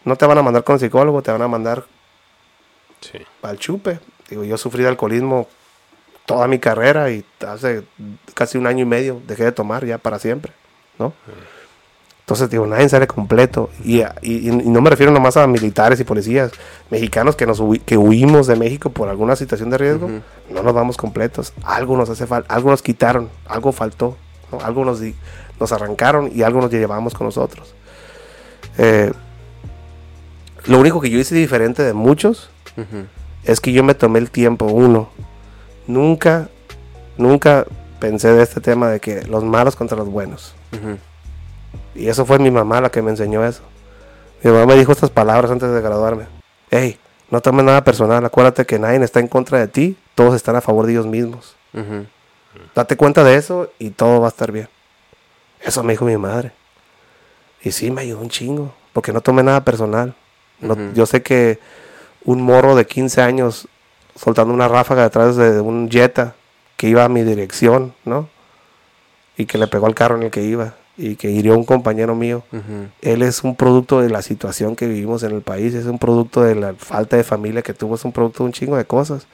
[0.06, 1.86] no te van a mandar con psicólogo, te van a mandar
[3.02, 3.20] sí.
[3.42, 4.00] al chupe.
[4.30, 5.48] Digo, yo sufrí de alcoholismo
[6.26, 7.84] toda mi carrera y hace
[8.34, 10.54] casi un año y medio dejé de tomar ya para siempre,
[10.98, 11.14] ¿no?
[12.22, 13.70] Entonces, digo, nadie sale completo.
[13.84, 16.52] Y, y- y no me refiero nomás a militares y policías
[16.90, 20.10] mexicanos que, nos que huimos de México por alguna situación de riesgo.
[20.50, 21.52] No nos vamos completos.
[21.64, 24.16] Algo nos hace falta, algo nos quitaron, algo faltó,
[24.50, 24.62] ¿no?
[24.62, 25.02] algo nos,
[25.60, 27.74] nos arrancaron y algo nos llevamos con nosotros.
[28.78, 29.12] Eh,
[30.66, 32.50] lo único que yo hice diferente de muchos
[33.44, 35.10] es que yo me tomé el tiempo, uno.
[35.88, 36.50] Nunca,
[37.18, 37.66] nunca
[38.00, 40.56] pensé de este tema de que los malos contra los buenos.
[41.96, 43.62] Y eso fue mi mamá la que me enseñó eso.
[44.44, 46.26] Mi mamá me dijo estas palabras antes de graduarme.
[46.70, 46.98] Hey,
[47.30, 50.62] no tomes nada personal, acuérdate que nadie está en contra de ti, todos están a
[50.62, 51.56] favor de ellos mismos.
[52.76, 54.68] Date cuenta de eso y todo va a estar bien.
[55.62, 56.52] Eso me dijo mi madre.
[57.62, 60.16] Y sí, me ayudó un chingo, porque no tomé nada personal.
[60.62, 60.94] No-.
[60.94, 61.60] Yo sé que
[62.24, 63.68] un morro de 15 años
[64.16, 66.36] soltando una ráfaga detrás de un Jetta
[66.78, 68.30] que iba a mi dirección, ¿no?
[69.38, 71.64] Y que le pegó al carro en el que iba y que hirió a un
[71.64, 72.44] compañero mío.
[73.02, 76.44] Él es un producto de la situación que vivimos en el país, es un producto
[76.44, 79.26] de la falta de familia que tuvo, es un producto de un chingo de cosas.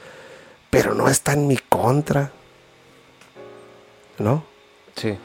[0.70, 2.32] Pero no está en mi contra.
[4.20, 4.44] ¿No?
[4.96, 5.18] Sí.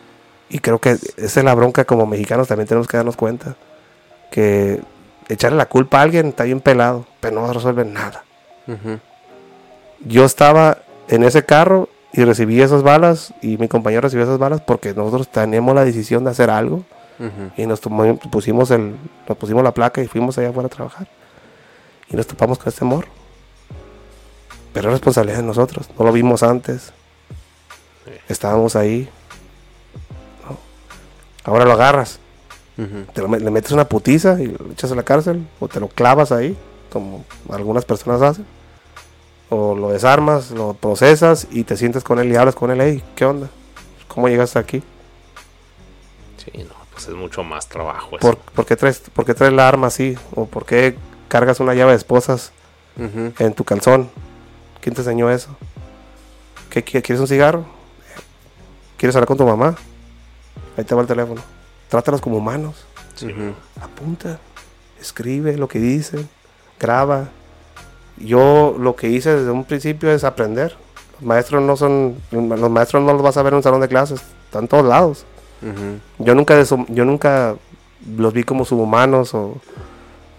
[0.48, 3.56] Y creo que esa es la bronca como mexicanos también tenemos que darnos cuenta.
[4.30, 4.80] Que
[5.32, 8.24] echarle la culpa a alguien está bien pelado, pero no resuelve nada.
[10.00, 10.78] Yo estaba
[11.08, 15.28] en ese carro y recibí esas balas y mi compañero recibió esas balas porque nosotros
[15.28, 16.84] teníamos la decisión de hacer algo
[17.56, 17.80] y nos
[18.30, 18.96] pusimos el
[19.28, 21.08] nos pusimos la placa y fuimos allá afuera a trabajar.
[22.08, 23.08] Y nos topamos con este morro.
[24.72, 26.92] Pero es responsabilidad de nosotros no lo vimos antes.
[28.28, 29.08] Estábamos ahí
[30.44, 30.58] ¿no?
[31.44, 32.18] ahora lo agarras
[32.76, 35.88] Te lo le metes una putiza y lo echas a la cárcel o te lo
[35.88, 36.56] clavas ahí
[36.90, 38.46] como algunas personas hacen
[39.50, 43.02] o lo desarmas lo procesas y te sientes con él y hablas con él hey
[43.14, 43.48] ¿qué onda?
[44.08, 44.82] ¿cómo llegaste aquí?
[46.38, 48.20] Sí, no, pues es mucho más trabajo eso.
[48.20, 50.16] ¿Por, por qué traes, por qué traes la arma así?
[50.34, 50.96] ¿O por qué
[51.28, 52.52] cargas una llave de esposas
[52.98, 53.32] Ujú.
[53.38, 54.10] en tu calzón?
[54.80, 55.50] ¿Quién te enseñó eso?
[56.68, 57.64] ¿Qué, qui- ¿Quieres un cigarro?
[58.96, 59.76] ¿Quieres hablar con tu mamá?
[60.76, 61.40] Ahí te va el teléfono.
[61.92, 62.86] Trátalos como humanos.
[63.22, 63.52] Ujú.
[63.78, 64.38] Apunta,
[64.98, 66.26] escribe lo que dicen,
[66.80, 67.28] graba.
[68.16, 70.74] Yo lo que hice desde un principio es aprender.
[71.12, 73.88] Los maestros no son, los maestros no los vas a ver en un salón de
[73.88, 75.26] clases, están en todos lados.
[76.18, 77.56] Yo nunca, yo nunca
[78.16, 79.60] los vi como subhumanos o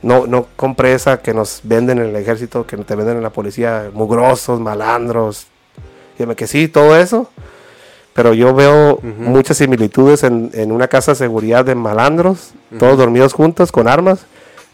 [0.02, 3.30] no, no compré esa que nos venden en el ejército, que te venden en la
[3.30, 5.46] policía, mugrosos, malandros.
[6.18, 7.30] Dime que sí, todo eso.
[8.14, 13.34] Pero yo veo muchas similitudes en, en una casa de seguridad de malandros, todos dormidos
[13.34, 14.26] juntos con armas,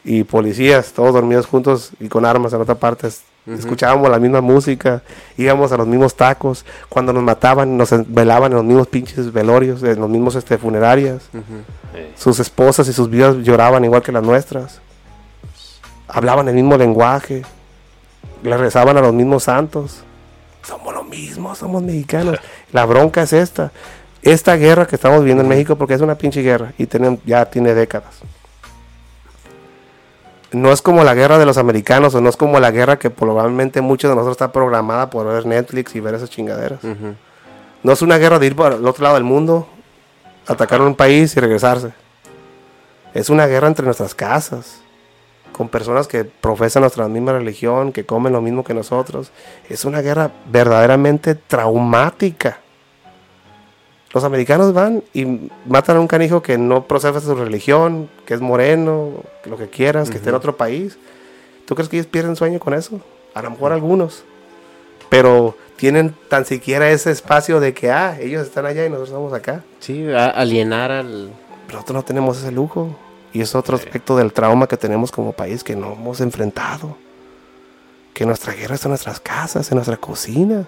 [0.03, 3.09] y policías, todos dormidos juntos y con armas en otra parte.
[3.45, 5.01] Escuchábamos la misma música,
[5.37, 6.65] íbamos a los mismos tacos.
[6.87, 11.29] Cuando nos mataban, nos velaban en los mismos pinches velorios, en los mismos este, funerarias.
[12.15, 14.81] Sus esposas y sus vidas lloraban igual que las nuestras.
[16.07, 17.43] Hablaban el mismo lenguaje.
[18.43, 20.03] Le rezaban a los mismos santos.
[20.69, 22.37] Somos lo mismo, somos mexicanos.
[22.71, 23.71] La bronca es esta.
[24.21, 27.45] Esta guerra que estamos viviendo en México, porque es una pinche guerra y tienen, ya
[27.45, 28.19] tiene décadas.
[30.51, 33.09] No es como la guerra de los americanos o no es como la guerra que
[33.09, 36.79] probablemente muchos de nosotros está programada por ver Netflix y ver esas chingaderas.
[37.81, 39.67] No es una guerra de ir para el otro lado del mundo,
[40.47, 41.93] atacar un país y regresarse.
[43.13, 44.81] Es una guerra entre nuestras casas,
[45.59, 49.33] con personas que profesan nuestra misma religión, que comen lo mismo que nosotros.
[49.67, 52.61] Es una guerra verdaderamente traumática.
[54.13, 58.39] Los americanos van y matan a un canijo que no profesa su religión, que es
[58.39, 59.11] moreno,
[59.43, 60.97] lo que quieras, que esté en otro país.
[61.65, 63.01] ¿Tú crees que ellos pierden sueño con eso?
[63.33, 64.23] A lo mejor algunos.
[65.09, 69.33] Pero tienen tan siquiera ese espacio de que, ah, ellos están allá y nosotros estamos
[69.33, 69.65] acá.
[69.81, 71.31] Sí, alienar al...
[71.65, 72.95] Pero nosotros no tenemos ese lujo.
[73.33, 76.97] Y es otro aspecto del trauma que tenemos como país que no hemos enfrentado.
[78.13, 80.65] Que nuestra guerra está en nuestras casas, en nuestra cocina,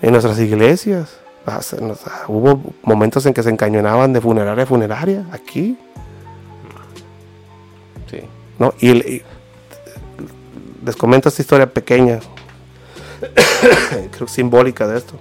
[0.00, 1.18] en nuestras iglesias.
[1.46, 1.60] Ah,
[2.28, 5.78] hubo momentos en que se encañonaban de funeraria a funeraria, aquí.
[8.10, 8.20] Sí.
[8.58, 8.74] ¿no?
[8.80, 9.22] Y,
[10.84, 12.20] les comento esta historia pequeña,
[14.12, 15.14] creo simbólica de esto.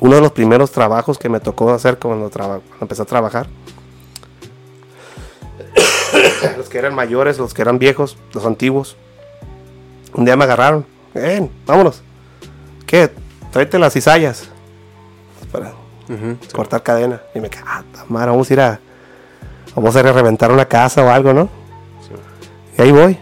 [0.00, 3.46] Uno de los primeros trabajos que me tocó hacer cuando, traba- cuando empecé a trabajar,
[6.56, 8.96] los que eran mayores, los que eran viejos, los antiguos,
[10.14, 12.02] un día me agarraron, ven, vámonos,
[12.86, 13.10] ¿qué?
[13.50, 14.48] Tráete las cizallas
[15.50, 15.72] para
[16.52, 17.20] cortar cadena.
[17.34, 18.80] Y me quedé, ah, ta madre, vamos a ir a,
[19.74, 21.48] vamos a ir a reventar una casa o algo, ¿no?
[22.78, 23.18] Y ahí voy.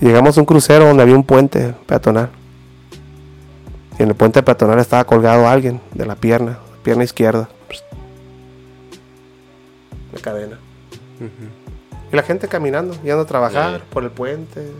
[0.00, 2.30] Llegamos a un crucero donde había un puente peatonal.
[3.98, 7.48] Y en el puente peatonal estaba colgado alguien de la pierna, pierna izquierda.
[10.12, 10.58] De cadena.
[12.12, 13.84] Y la gente caminando, yendo a trabajar Sí.
[13.90, 14.70] por el puente.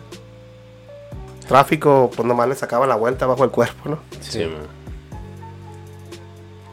[1.48, 3.98] Tráfico, pues nomás le sacaba la vuelta bajo el cuerpo, ¿no?
[4.20, 4.66] Sí, man.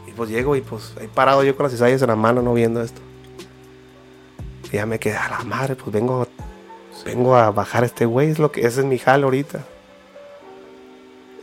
[0.07, 2.53] Y pues llego y pues ahí parado yo con las cizallas en la mano, no
[2.53, 3.01] viendo esto.
[4.71, 6.27] Y ya me quedé a la madre, pues vengo,
[7.05, 9.59] vengo a bajar a este güey, es lo que, ese es mi jale ahorita.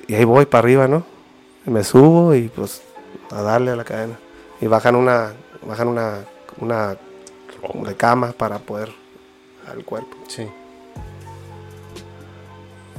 [0.06, 1.04] Y ahí voy para arriba, ¿no?
[1.66, 2.82] Y me subo y pues
[3.32, 4.16] a darle a la cadena.
[4.60, 5.32] Y bajan una,
[5.66, 6.20] bajan una,
[6.60, 6.96] una
[7.74, 8.90] de cama para poder
[9.70, 10.16] al cuerpo.
[10.28, 10.46] Sí.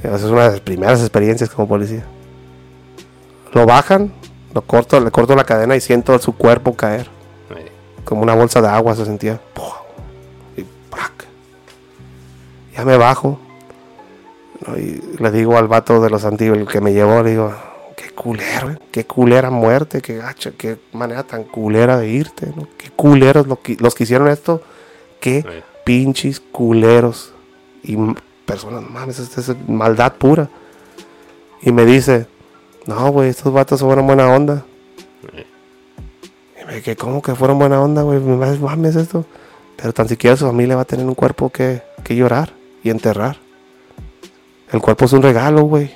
[0.02, 2.04] Esa es una de las primeras experiencias como policía.
[3.52, 4.12] Lo bajan,
[4.54, 7.08] lo corto, le corto la cadena y siento su cuerpo caer.
[8.04, 9.38] Como una bolsa de agua se sentía.
[10.56, 11.26] Y ¡prac!
[12.74, 13.38] Ya me bajo.
[14.66, 14.78] ¿no?
[14.78, 17.52] Y le digo al vato de los antiguos, el que me llevó, le digo,
[18.20, 22.66] culero, eh, qué culera muerte, qué gacha, qué manera tan culera de irte, ¿no?
[22.76, 24.60] Qué culeros lo que- los que hicieron esto,
[25.20, 25.42] qué
[25.84, 27.32] pinches culeros
[27.82, 27.96] y
[28.44, 30.48] personas, no mames, esto es maldad pura.
[31.62, 32.26] Y me dice,
[32.86, 34.64] no, güey, estos vatos fueron buena onda.
[36.60, 38.18] Y me dije, ¿cómo que fueron buena onda, güey?
[38.20, 39.24] Me mames, mames esto.
[39.76, 43.36] Pero tan siquiera su familia va a tener un cuerpo que, que llorar y enterrar.
[44.72, 45.92] El cuerpo es un regalo, güey.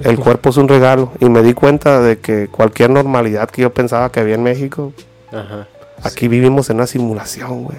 [0.00, 1.12] El cuerpo es un regalo.
[1.20, 4.92] Y me di cuenta de que cualquier normalidad que yo pensaba que había en México,
[5.32, 5.66] Ajá.
[6.02, 7.78] Aquí vivimos en una simulación, güey.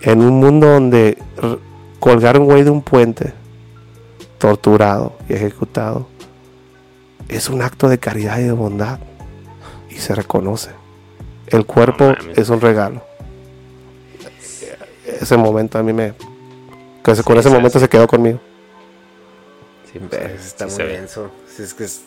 [0.00, 1.18] En un mundo donde
[1.98, 3.34] colgar un güey de un puente,
[4.38, 6.06] torturado y ejecutado,
[7.28, 8.98] es un acto de caridad y de bondad.
[9.90, 10.70] Y se reconoce.
[11.46, 13.02] El cuerpo No es un regalo.
[15.20, 16.14] Ese momento a mí me...
[17.02, 18.40] que con ese sí, momento se quedó conmigo.
[19.92, 21.30] Sí, pues, está sí muy denso.
[21.58, 22.02] Es que es-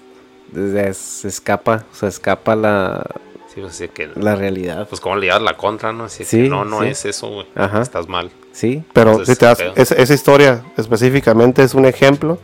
[0.97, 3.05] se escapa, o sea, escapa la,
[3.53, 4.09] Sí, pues sí que.
[4.15, 4.87] la realidad.
[4.87, 6.05] Pues cómo le llevas la contra, ¿no?
[6.05, 7.47] Así Sí, que no, no es eso, güey.
[7.55, 7.81] Ajá.
[7.81, 8.31] Estás mal.
[8.51, 9.59] Sí, Pero Entonces, si te das-
[9.99, 12.37] esa, historia específicamente es un ejemplo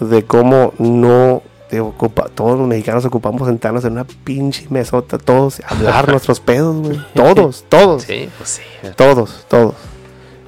[0.00, 5.60] de cómo no te ocupa, todos los mexicanos ocupamos sentarnos en una pinche mesota, todos,
[5.66, 7.00] hablar nuestros pedos, güey.
[7.14, 8.62] Todos, todos, Sí, pues sí.
[8.96, 9.74] todos, todos.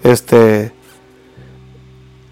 [0.02, 0.72] Este,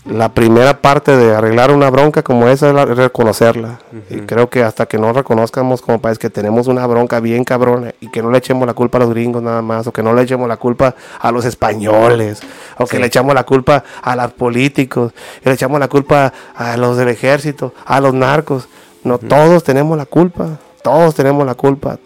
[0.05, 3.78] la primera parte de arreglar una bronca como esa es la- reconocerla.
[4.10, 7.94] Y creo que hasta que no reconozcamos como país que tenemos una bronca bien cabrona
[8.01, 10.12] y que no le echemos la culpa a los gringos nada más, o que no
[10.12, 12.40] le echemos la culpa a los españoles,
[12.78, 15.12] o que le echamos la culpa a los políticos,
[15.43, 18.68] que le echamos la culpa a los del ejército, a los narcos.
[19.05, 21.98] No, todos tenemos la culpa, todos tenemos la culpa.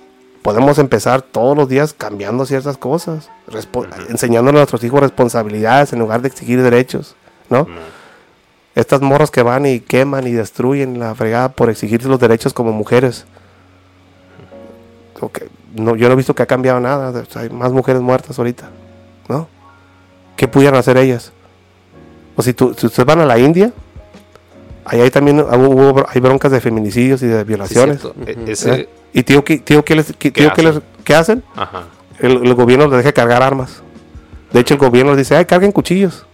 [0.42, 5.98] Podemos empezar todos los días cambiando ciertas cosas, respo- enseñándole a nuestros hijos responsabilidades en
[5.98, 7.16] lugar de exigir derechos,
[7.50, 7.66] ¿no?
[8.74, 12.72] Estas morras que van y queman y destruyen la fregada por exigir los derechos como
[12.72, 13.26] mujeres.
[15.74, 17.10] No, yo no he visto que ha cambiado nada.
[17.10, 18.70] o sea, hay más mujeres muertas ahorita,
[19.28, 19.48] ¿no?
[20.36, 21.32] ¿Qué pudieran hacer ellas?
[22.36, 23.72] O si, tú, si ustedes van a la India,
[24.84, 28.00] ahí hay también hubo- hay broncas de feminicidios y de Sí, violaciones.
[28.00, 28.14] cierto.
[28.24, 28.72] E- ese.
[28.74, 28.88] ¿eh?
[29.12, 31.42] ¿Y tío, qué, tío, qué, les- qué- tío, qué les- qué hacen?
[31.56, 31.84] Ajá.
[32.20, 33.82] El, el gobierno les deja cargar armas.
[34.52, 36.24] De hecho, el gobierno les dice, ay, carguen cuchillos.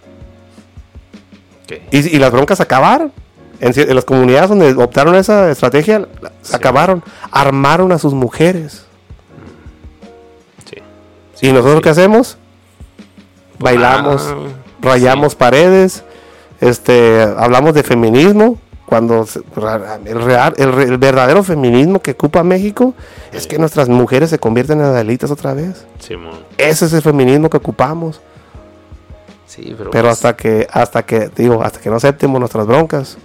[1.91, 3.13] Y, y las broncas acabaron.
[3.61, 6.55] En, las comunidades donde optaron esa estrategia, la- se Sí.
[6.57, 7.03] acabaron.
[7.31, 8.85] Armaron a sus mujeres.
[10.69, 11.47] Sí.
[11.49, 11.83] ¿Y nosotros sí.
[11.83, 12.37] qué hacemos?
[13.59, 14.37] Bailamos, Ah,
[14.83, 16.05] rayamos paredes,
[16.61, 18.59] este, hablamos de feminismo.
[18.87, 19.27] Cuando
[20.05, 22.93] el, real, el, el verdadero feminismo que ocupa México
[23.33, 25.87] es que nuestras mujeres se convierten en adelitas otra vez.
[26.59, 28.21] Ese es el feminismo que ocupamos.
[29.55, 33.19] Sí, pero, Pero pues, hasta que, hasta que, digo, hasta que no aceptemos nuestras broncas,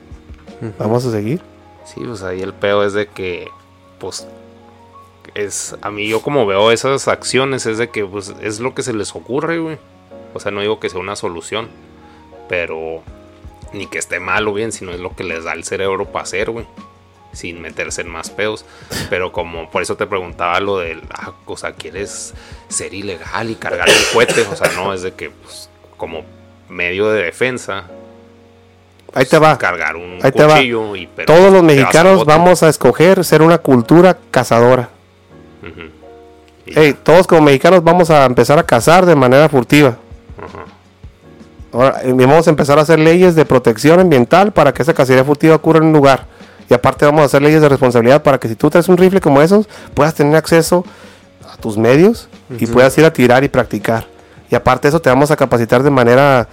[0.77, 1.41] vamos a seguir.
[1.85, 3.47] Sí, pues ahí el pedo es de que,
[3.97, 4.27] pues,
[5.33, 8.83] es, a mí yo como veo esas acciones es de que, pues, es lo que
[8.83, 9.79] se les ocurre, güey.
[10.35, 11.67] O sea, no digo que sea una solución,
[12.47, 13.01] pero
[13.73, 16.23] ni que esté mal o bien, sino es lo que les da el cerebro para
[16.23, 16.67] hacer, güey.
[17.31, 18.65] Sin meterse en más pedos.
[19.09, 22.35] Pero como, por eso te preguntaba lo del, ah, o sea, quieres
[22.67, 24.41] ser ilegal y cargar un cohete.
[24.41, 25.69] O sea, no, es de que, pues,
[25.99, 26.23] como
[26.69, 27.83] medio de defensa,
[29.13, 29.57] Ahí te va.
[29.57, 30.55] cargar un Ahí te va.
[30.55, 34.89] cuchillo y pero Todos los mexicanos vamos a escoger ser una cultura cazadora.
[35.61, 35.89] Ujú.
[36.65, 39.97] Y Ey, todos como mexicanos vamos a empezar a cazar de manera furtiva.
[41.71, 45.23] Ahora, eh, vamos a empezar a hacer leyes de protección ambiental para que esa cacería
[45.23, 46.25] furtiva ocurra en un lugar.
[46.69, 49.19] Y aparte vamos a hacer leyes de responsabilidad para que si tú traes un rifle
[49.21, 50.85] como esos, puedas tener acceso
[51.51, 52.27] a tus medios
[52.59, 54.05] y puedas ir a tirar y practicar.
[54.49, 56.47] Y aparte de eso te vamos a capacitar de manera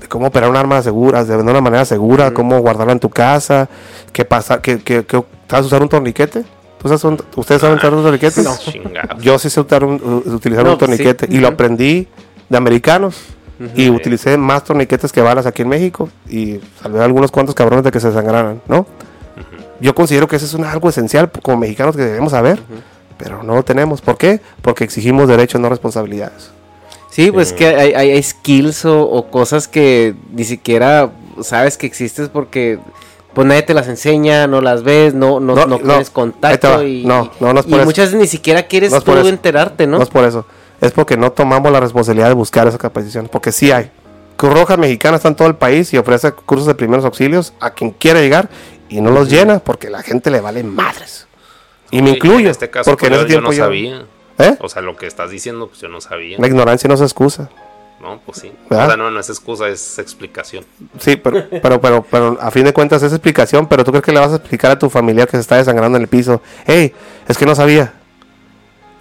[0.00, 3.68] de cómo operar un arma segura, de una manera segura, cómo guardarla en tu casa,
[4.12, 6.44] qué pasa, que, que, que- ¿sabes usar un torniquete?
[6.78, 8.42] ¿Tú sabes un- ¿Ustedes saben usar un torniquete?
[8.58, 9.22] Chingados.
[9.22, 10.96] Yo sí sé usar un- utilizar No, un pues sí.
[10.98, 12.08] torniquete y lo aprendí
[12.48, 13.16] de americanos.
[13.74, 17.84] Y utilicé más torniquetes que balas aquí en México y salvé a algunos cuantos cabrones
[17.84, 18.86] de que se sangraran, ¿no?
[19.80, 22.60] Yo considero que eso es un- algo esencial como mexicanos que debemos saber,
[23.18, 24.00] pero no lo tenemos.
[24.00, 24.40] ¿Por qué?
[24.62, 26.50] Porque exigimos derechos, no responsabilidades.
[27.10, 31.10] Sí, pues que hay, hay- hay skills o, o cosas que ni siquiera
[31.42, 32.78] sabes que existes porque
[33.32, 36.82] pues nadie te las enseña, no las ves, no, no, No, no, no, tienes contacto
[36.82, 37.86] y, No, no, no es y por eso.
[37.86, 39.98] muchas veces ni siquiera quieres tú enterarte, ¿no?
[39.98, 40.02] ¿no?
[40.02, 40.46] es por eso.
[40.80, 43.28] Es porque no tomamos la responsabilidad de buscar esa capacitación.
[43.32, 43.90] Porque sí hay.
[44.36, 47.70] Cruz Roja Mexicana está en todo el país y ofrece cursos de primeros auxilios a
[47.70, 48.50] quien quiera llegar
[48.90, 51.25] y no los llena porque la gente le vale madres.
[51.98, 52.46] Y me incluyo.
[52.46, 54.04] En este caso, porque pues, en ese yo, yo tiempo no yo- sabía.
[54.38, 54.56] ¿Eh?
[54.60, 56.36] O sea, lo que estás diciendo, pues yo no sabía.
[56.38, 57.48] La ignorancia no se excusa.
[58.02, 58.52] No, pues sí.
[58.68, 58.84] ¿Verdad?
[58.84, 60.64] O sea, no, no es excusa, es explicación.
[61.00, 64.12] Sí, pero, pero, pero, pero a fin de cuentas es explicación, pero tú crees que
[64.12, 66.42] le vas a explicar a tu familiar que se está desangrando en el piso.
[66.66, 66.92] Hey,
[67.26, 67.94] es que no sabía.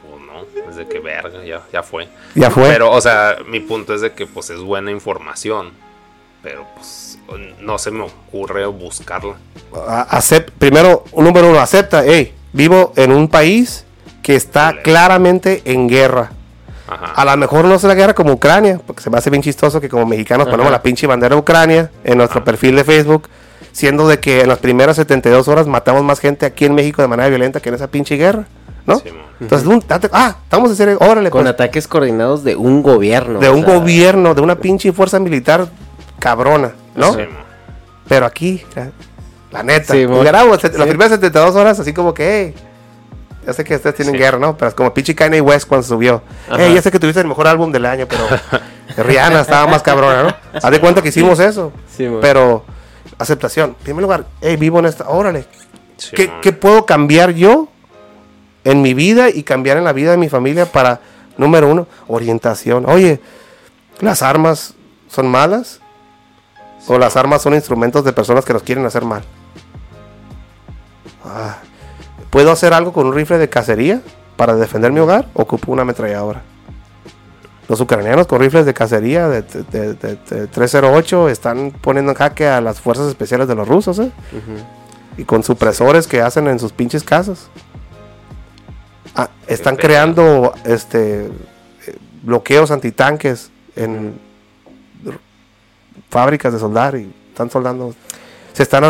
[0.10, 2.08] Pues no, es de que verga, ya, ya fue.
[2.34, 2.70] Ya fue.
[2.70, 5.72] Pero, o sea, mi punto es de que pues es buena información.
[6.42, 7.18] Pero pues
[7.60, 9.36] no se me ocurre buscarla.
[9.74, 10.22] A-
[10.58, 13.86] primero, número uno, acepta, hey, vivo en un país
[14.22, 16.32] que está claramente en guerra.
[16.88, 17.14] Ajá.
[17.16, 19.82] A lo mejor no es la guerra como Ucrania, porque se me hace bien chistoso
[19.82, 23.28] que como mexicanos ponemos la pinche bandera de Ucrania en nuestro perfil de Facebook,
[23.72, 27.08] siendo de que en las primeras 72 horas matamos más gente aquí en México de
[27.08, 28.46] manera violenta que en esa pinche guerra,
[28.86, 29.00] ¿no?
[29.00, 29.10] Sí.
[29.42, 33.40] Entonces, un- date- ah, estamos en serio, órale, Con pues, ataques coordinados de un gobierno.
[33.40, 35.68] de un sea, gobierno, de una pinche fuerza militar
[36.20, 37.14] cabrona, ¿no?
[37.14, 37.22] Sí.
[38.08, 38.64] Pero aquí,
[39.58, 40.20] la, neta, Sí, mo.
[40.22, 40.80] grabamos las Sí.
[40.82, 42.64] primeras 72 horas así como que, hey,
[43.46, 44.20] ya sé que ustedes tienen Sí.
[44.20, 44.58] guerra, ¿no?
[44.58, 46.22] Pero es como pinche Kanye West cuando subió.
[46.48, 46.58] Ajá.
[46.60, 48.24] Hey, ya sé que tuviste el mejor álbum del año, pero
[48.98, 50.36] Rihanna estaba más cabrona, ¿no?
[50.62, 51.72] Haz de cuenta que hicimos eso.
[51.96, 52.64] Sí, pero,
[53.18, 53.70] aceptación.
[53.80, 55.46] En primer lugar, hey, vivo en esta, órale.
[55.98, 57.68] Sí, ¿Qué, qué puedo cambiar yo
[58.64, 61.00] en mi vida y cambiar en la vida de mi familia para,
[61.38, 62.86] número uno, orientación?
[62.90, 63.22] Oye,
[64.02, 64.74] ¿las armas
[65.10, 65.80] son malas?
[66.88, 69.24] ¿O las armas son instrumentos de personas que nos quieren hacer mal?
[71.26, 71.58] Ah,
[72.30, 74.02] ¿Puedo hacer algo con un rifle de cacería
[74.38, 75.28] para defender mi hogar?
[75.34, 76.42] Ocupo una ametralladora.
[77.68, 82.18] Los ucranianos con rifles de cacería de, de- de- de- de 308 están poniendo en
[82.18, 84.12] jaque a las fuerzas especiales de los rusos, ¿eh?
[85.18, 87.48] Y con supresores que hacen en sus pinches casas.
[89.16, 91.32] Ah, están creando este
[92.22, 94.20] bloqueos antitanques en
[96.10, 97.96] fábricas de soldar y están soldando.
[98.54, 98.84] Se están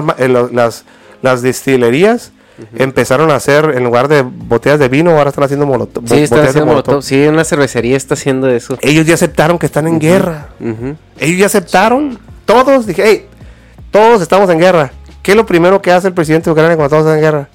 [0.53, 0.85] las,
[1.25, 2.31] las destilerías
[2.75, 6.07] empezaron a hacer, en lugar de botellas de vino, ahora están haciendo molotov.
[6.07, 6.93] Sí, está botellas de haciendo molotov.
[6.93, 7.07] molotov.
[7.07, 8.77] Sí, una cervecería está haciendo eso.
[8.81, 10.47] Ellos ya aceptaron que están en guerra.
[11.19, 12.17] Ellos ya aceptaron.
[12.45, 13.27] Todos, dije, hey,
[13.91, 14.91] todos estamos en guerra.
[15.21, 17.49] ¿Qué es lo primero que hace el presidente de Ucrania cuando todos están en guerra?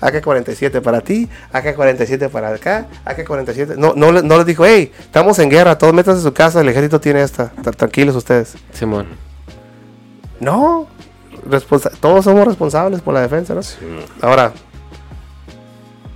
[0.00, 3.74] AK-47 para ti, AK-47 para acá, AK-47.
[3.76, 6.68] No, no, no les dijo, hey, estamos en guerra, todos métanse en su casa, el
[6.68, 7.50] ejército tiene esta.
[7.64, 8.54] Tra- Tranquilos ustedes.
[8.72, 9.06] Simón.
[10.38, 10.86] No,
[11.48, 13.62] responsa- todos somos responsables por la defensa, ¿no?
[13.62, 13.76] Sí.
[14.22, 14.52] Ahora,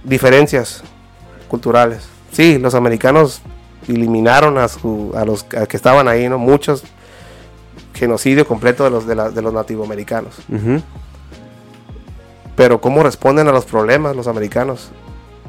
[0.04, 0.82] diferencias
[1.48, 2.08] culturales.
[2.32, 3.42] Sí, los americanos
[3.88, 6.38] eliminaron a, su- a los a que estaban ahí, ¿no?
[6.38, 6.82] Muchos
[7.94, 10.34] genocidio completo de los de, la- de los nativoamericanos.
[10.48, 10.82] Ujú.
[12.56, 14.90] Pero cómo responden a los problemas los americanos.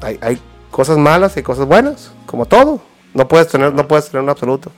[0.02, 0.42] Hay, hay
[0.72, 2.82] cosas malas y cosas buenas, como todo.
[3.14, 4.72] No puedes tener no puedes tener un absoluto.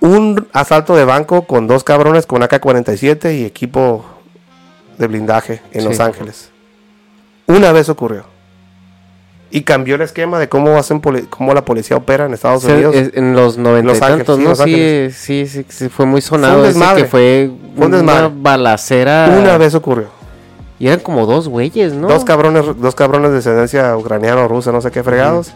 [0.00, 4.04] Un asalto de banco con dos cabrones con AK-47 y equipo
[4.98, 5.88] de blindaje en Sí.
[5.88, 6.50] Los Ángeles.
[7.46, 8.24] Una vez ocurrió.
[9.50, 11.00] Y cambió el esquema de cómo hacen
[11.30, 12.94] cómo la policía opera en Estados Unidos.
[12.94, 14.48] es- en los noventa Los y Ángeles, tantos, sí, ¿no?
[14.50, 16.58] Los Sí, sí, sí, sí, fue muy sonado.
[16.64, 17.02] ese desmadre.
[17.04, 18.26] que fue, Fue un desmadre.
[18.26, 19.34] una balacera.
[19.38, 20.08] Una vez ocurrió.
[20.78, 22.08] Y eran como dos güeyes, ¿no?
[22.08, 25.52] Dos cabrones, dos cabrones de descendencia ucraniana o rusa, no sé qué fregados.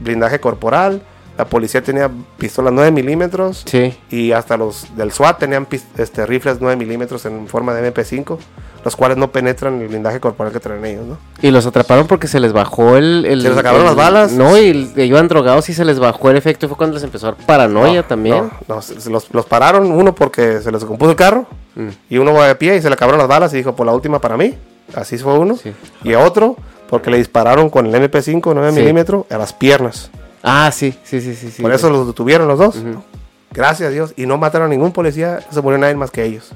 [0.00, 1.00] Blindaje corporal.
[1.38, 3.62] La policía tenía pistolas 9 milímetros.
[3.64, 3.96] Sí.
[4.10, 5.66] Y hasta los del SWAT tenían
[5.96, 8.36] este, rifles 9 milímetros en forma de MP5.
[8.84, 11.18] Los cuales no penetran el blindaje corporal que traen ellos, ¿no?
[11.42, 13.24] Y los atraparon porque se les bajó el...
[13.26, 14.32] el- Se les acabaron el- las balas.
[14.32, 16.66] No, y iban drogados y se les bajó el efecto.
[16.66, 18.50] y Fue cuando les empezó a dar paranoia No, también.
[18.66, 21.46] No, los, los pararon, uno porque se les compuso el carro.
[21.74, 21.88] Mm.
[22.10, 23.92] Y uno va de pie y se le acabaron las balas y dijo, por la
[23.92, 24.54] última para mí.
[24.94, 25.56] Así fue uno.
[25.56, 25.72] Sí.
[26.02, 26.56] Y otro
[26.88, 28.80] porque le dispararon con el MP5 9 Sí.
[28.80, 30.10] milímetros a las piernas.
[30.48, 31.50] Ah, sí, sí, sí, sí.
[31.50, 31.62] sí.
[31.62, 32.76] Por eso los detuvieron los dos.
[32.76, 33.02] Ujú.
[33.50, 34.14] Gracias a Dios.
[34.16, 35.40] Y no mataron a ningún policía.
[35.46, 36.52] No se murió nadie más que ellos.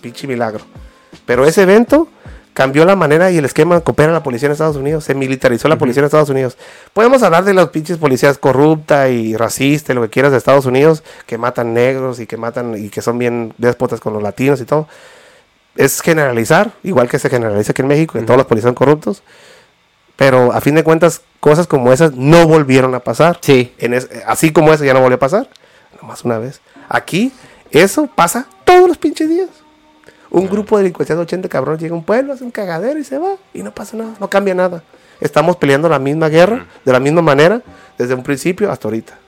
[0.00, 0.64] Pinche milagro.
[1.24, 2.08] Pero ese evento
[2.52, 5.04] cambió la manera y el esquema que opera la policía en Estados Unidos.
[5.04, 6.56] Se militarizó la policía en Estados Unidos.
[6.92, 10.66] Podemos hablar de los pinches policías corrupta y racista y lo que quieras de Estados
[10.66, 14.60] Unidos, que matan negros y que matan y que son bien déspotas con los latinos
[14.60, 14.88] y todo.
[15.76, 19.22] Es generalizar, igual que se generaliza aquí en México, que todos los policías son corruptos.
[20.24, 23.38] Pero a fin de cuentas, cosas como esas no volvieron a pasar.
[23.40, 23.74] Sí.
[23.78, 25.48] En es- así como eso ya no volvió a pasar.
[26.00, 26.60] Nomás una vez.
[26.88, 27.32] Aquí,
[27.72, 29.48] eso pasa todos los pinches días.
[30.30, 33.04] Un grupo de delincuencias de 80 cabrones llega a un pueblo, hace un cagadero y
[33.04, 33.32] se va.
[33.52, 34.84] Y no pasa nada, no cambia nada.
[35.20, 37.60] Estamos peleando la misma guerra, de la misma manera,
[37.98, 39.18] desde un principio hasta ahorita.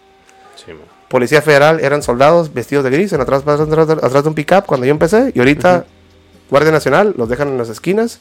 [0.54, 0.82] Sí, man.
[1.08, 4.64] Policía Federal eran soldados vestidos de gris, en atrás, atrás, atrás, atrás de un pickup
[4.64, 5.32] cuando yo empecé.
[5.34, 5.86] Y ahorita,
[6.50, 8.20] Guardia Nacional, los dejan en las esquinas.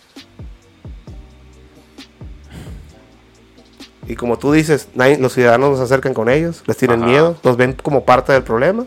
[4.08, 7.10] Y como tú dices, nadie- los ciudadanos nos acercan con ellos, les tienen Ajá.
[7.10, 8.86] miedo, los ven como parte del problema.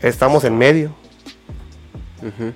[0.00, 0.94] Estamos en medio.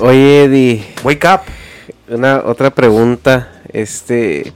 [0.00, 1.40] Oye, Eddie, Wake up.
[2.14, 3.52] una otra pregunta.
[3.72, 4.52] Este.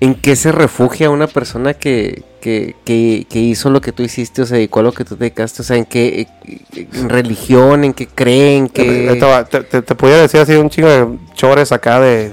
[0.00, 4.42] ¿En qué se refugia una persona que, que, que, que hizo lo que tú hiciste
[4.42, 5.62] o se dedicó a lo que tú te dedicaste?
[5.62, 6.26] O sea, ¿en qué
[6.74, 7.84] en religión?
[7.84, 8.68] ¿En qué creen?
[8.68, 9.16] ¿Qué...
[9.50, 12.32] te, te- te podía decir así un chingo de chores acá de...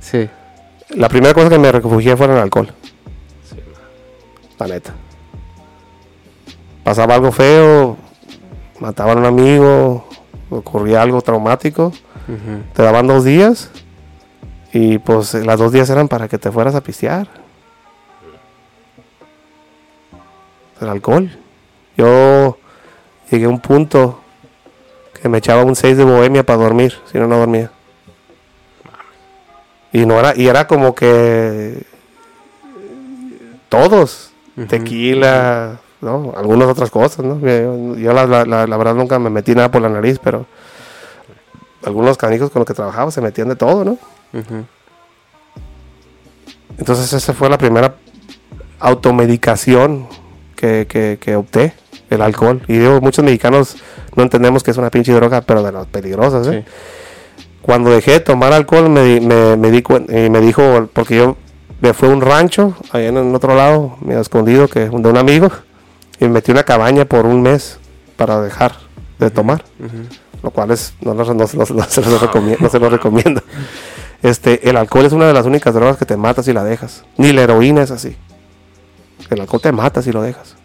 [0.00, 0.28] Sí.
[0.90, 2.72] La primera cosa que me refugié fue en el alcohol.
[3.48, 3.56] Sí.
[4.58, 4.94] La neta.
[6.84, 7.96] Pasaba algo feo,
[8.80, 10.08] mataban a un amigo,
[10.50, 11.92] ocurría algo traumático,
[12.74, 13.70] te daban dos días
[14.72, 17.28] y pues eh, las dos días eran para que te fueras a pistear.
[20.82, 21.30] El alcohol.
[21.96, 22.58] Yo
[23.30, 24.20] llegué a un punto
[25.20, 27.70] que me echaba un 6 de bohemia para dormir, si no, no dormía.
[29.92, 31.82] Y no era, y era como que
[33.68, 34.30] todos,
[34.66, 36.32] tequila, ¿no?
[36.36, 37.38] Algunas otras cosas, ¿no?
[37.40, 40.46] Yo, yo la, la- la- verdad nunca me metí nada por la nariz, pero
[41.84, 43.98] algunos canicos con los que trabajaba se metían de todo, ¿no?
[46.78, 47.94] Entonces esa fue la primera
[48.80, 50.06] automedicación
[50.62, 51.74] que, que, que opté,
[52.08, 52.62] el alcohol.
[52.68, 53.76] Y digo, muchos mexicanos
[54.14, 56.64] no entendemos que es una pinche droga, pero de las peligrosas, ¿eh?
[57.62, 61.36] Cuando dejé de tomar alcohol me, me, me di y me dijo, porque yo
[61.80, 65.48] me fui a un rancho, allá en otro lado, medio escondido, que de un amigo,
[66.20, 67.78] y me metí una cabaña por un mes
[68.16, 68.76] para dejar
[69.18, 69.64] de tomar.
[70.44, 72.68] Lo cual es, no, no- no- no- se lo recomiendo.
[72.68, 73.42] se recomiendo.
[74.22, 77.04] Este, el alcohol es una de las únicas drogas que te mata si la dejas.
[77.16, 78.16] Ni la heroína es así.
[79.32, 80.56] El alcohol te mata si lo dejas.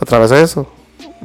[0.00, 0.70] A través de eso,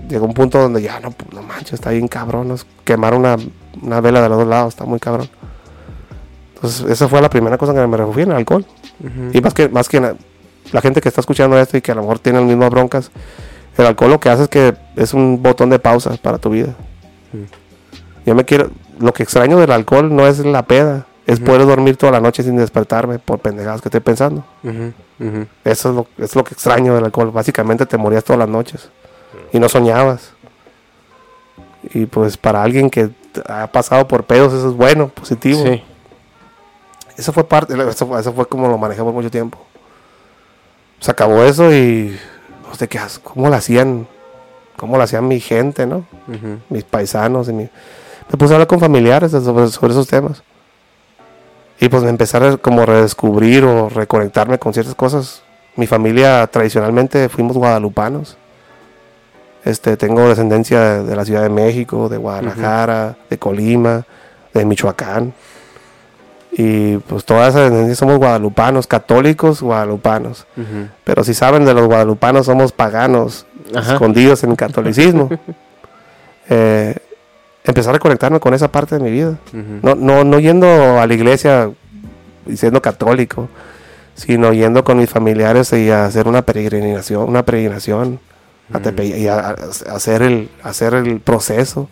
[0.09, 2.47] llegó un punto donde ya no, no manches, está bien cabrón.
[2.47, 3.37] nos Quemar una,
[3.81, 5.29] una vela de los dos lados, está muy cabrón.
[6.55, 8.65] Entonces, esa fue la primera cosa que me refugié en el alcohol.
[9.33, 10.15] Y más que, más que
[10.71, 13.11] la gente que está escuchando esto y que a lo mejor tiene las mismas broncas,
[13.77, 16.73] el alcohol lo que hace es que es un botón de pausa para tu vida.
[18.25, 18.69] Yo me quiero,
[18.99, 22.43] lo que extraño del alcohol no es la peda, es poder dormir toda la noche
[22.43, 24.43] sin despertarme por pendejadas que estoy pensando.
[24.63, 25.47] Ujú, ujú.
[25.63, 27.31] Eso es lo, es lo que extraño del alcohol.
[27.31, 28.89] Básicamente te morías todas las noches
[29.51, 30.33] y no soñabas.
[31.93, 33.09] Y pues para alguien que
[33.47, 35.63] ha pasado por pedos, eso es bueno, positivo.
[35.63, 35.83] Sí.
[37.17, 39.59] Eso fue parte, eso fue, eso fue como lo manejé por mucho tiempo.
[40.99, 42.17] Se acabó eso y
[42.67, 44.07] no sé qué, cómo lo hacían,
[44.77, 46.05] cómo lo hacían mi gente, ¿no?
[46.69, 47.63] Mis paisanos y mi...
[48.29, 50.41] Me puse a hablar con familiares sobre, sobre esos temas.
[51.83, 55.41] Y pues me empecé a como redescubrir o reconectarme con ciertas cosas.
[55.75, 58.37] Mi familia tradicionalmente fuimos guadalupanos.
[59.65, 64.05] Este, tengo descendencia de, de la Ciudad de México, de Guadalajara, de Colima,
[64.53, 65.33] de Michoacán.
[66.53, 70.47] Y pues toda esa descendencia somos guadalupanos, católicos guadalupanos.
[71.03, 73.45] Pero si saben de los guadalupanos, somos paganos,
[73.75, 73.91] Ajá.
[73.91, 75.29] escondidos en el catolicismo.
[76.49, 76.93] Eh,
[77.63, 79.37] empezar a conectarme con esa parte de mi vida.
[79.81, 80.67] No, no, no yendo
[80.99, 81.71] a la iglesia
[82.45, 83.47] y siendo católico,
[84.15, 88.19] sino yendo con mis familiares y a hacer una peregrinación, una peregrinación
[88.73, 91.89] a Tepe- y a, a- a hacer el, hacer el proceso,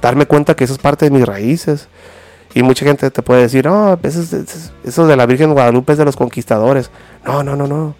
[0.00, 1.88] darme cuenta que eso es parte de mis raíces.
[2.56, 5.92] Y mucha gente te puede decir, no, eso, es- es- eso de la Virgen Guadalupe
[5.92, 6.90] es de los conquistadores.
[7.24, 7.94] No, no, no, no.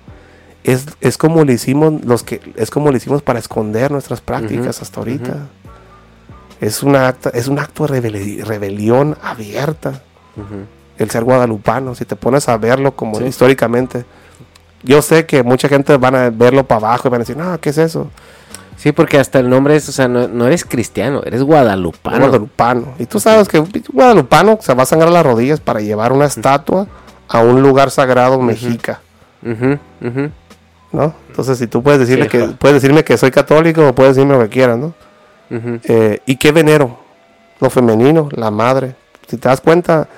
[0.62, 4.80] Es, es como le hicimos los que es como le hicimos para esconder nuestras prácticas
[4.80, 5.36] hasta ahorita.
[6.66, 10.00] Es un acto, es un acto de rebeli- rebelión abierta
[10.98, 14.04] el ser guadalupano, si te pones a verlo como históricamente.
[14.82, 17.58] Yo sé que mucha gente van a verlo para abajo y van a decir, no,
[17.60, 18.08] ¿qué es eso?
[18.76, 22.18] Sí, porque hasta el nombre es, o sea, no, no eres cristiano, eres guadalupano.
[22.18, 22.94] Guadalupano.
[22.98, 26.26] Y tú sabes que un guadalupano se va a sangrar las rodillas para llevar una
[26.26, 26.86] estatua
[27.28, 29.00] a un lugar sagrado mexica.
[30.92, 31.14] ¿no?
[31.28, 34.34] Entonces, si tú puedes decirle Sí, que puedes decirme que soy católico o puedes decirme
[34.36, 34.94] lo que quieras, ¿no?
[35.84, 36.98] Eh, ¿Y qué venero?
[37.60, 38.94] Lo femenino, la madre.
[39.28, 40.08] Si te das cuenta,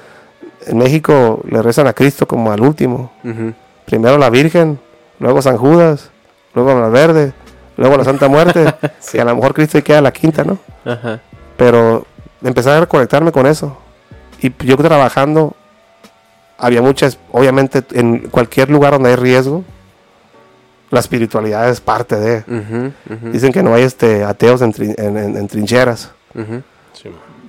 [0.66, 3.12] en México le rezan a Cristo como al último.
[3.24, 3.52] Ujú.
[3.84, 4.78] Primero la Virgen,
[5.20, 6.10] luego San Judas,
[6.54, 7.32] luego Valverde,
[7.76, 8.74] luego la Santa Muerte.
[9.12, 10.58] Y a lo mejor Cristo queda la quinta, ¿no?
[11.56, 12.04] Pero
[12.42, 13.78] empecé a conectarme con eso.
[14.40, 15.54] Y yo trabajando,
[16.58, 19.64] había muchas, obviamente en cualquier lugar donde hay riesgo,
[20.90, 22.44] la espiritualidad es parte de.
[23.32, 26.10] Dicen que no hay este ateos en, trin- en- en- en trincheras.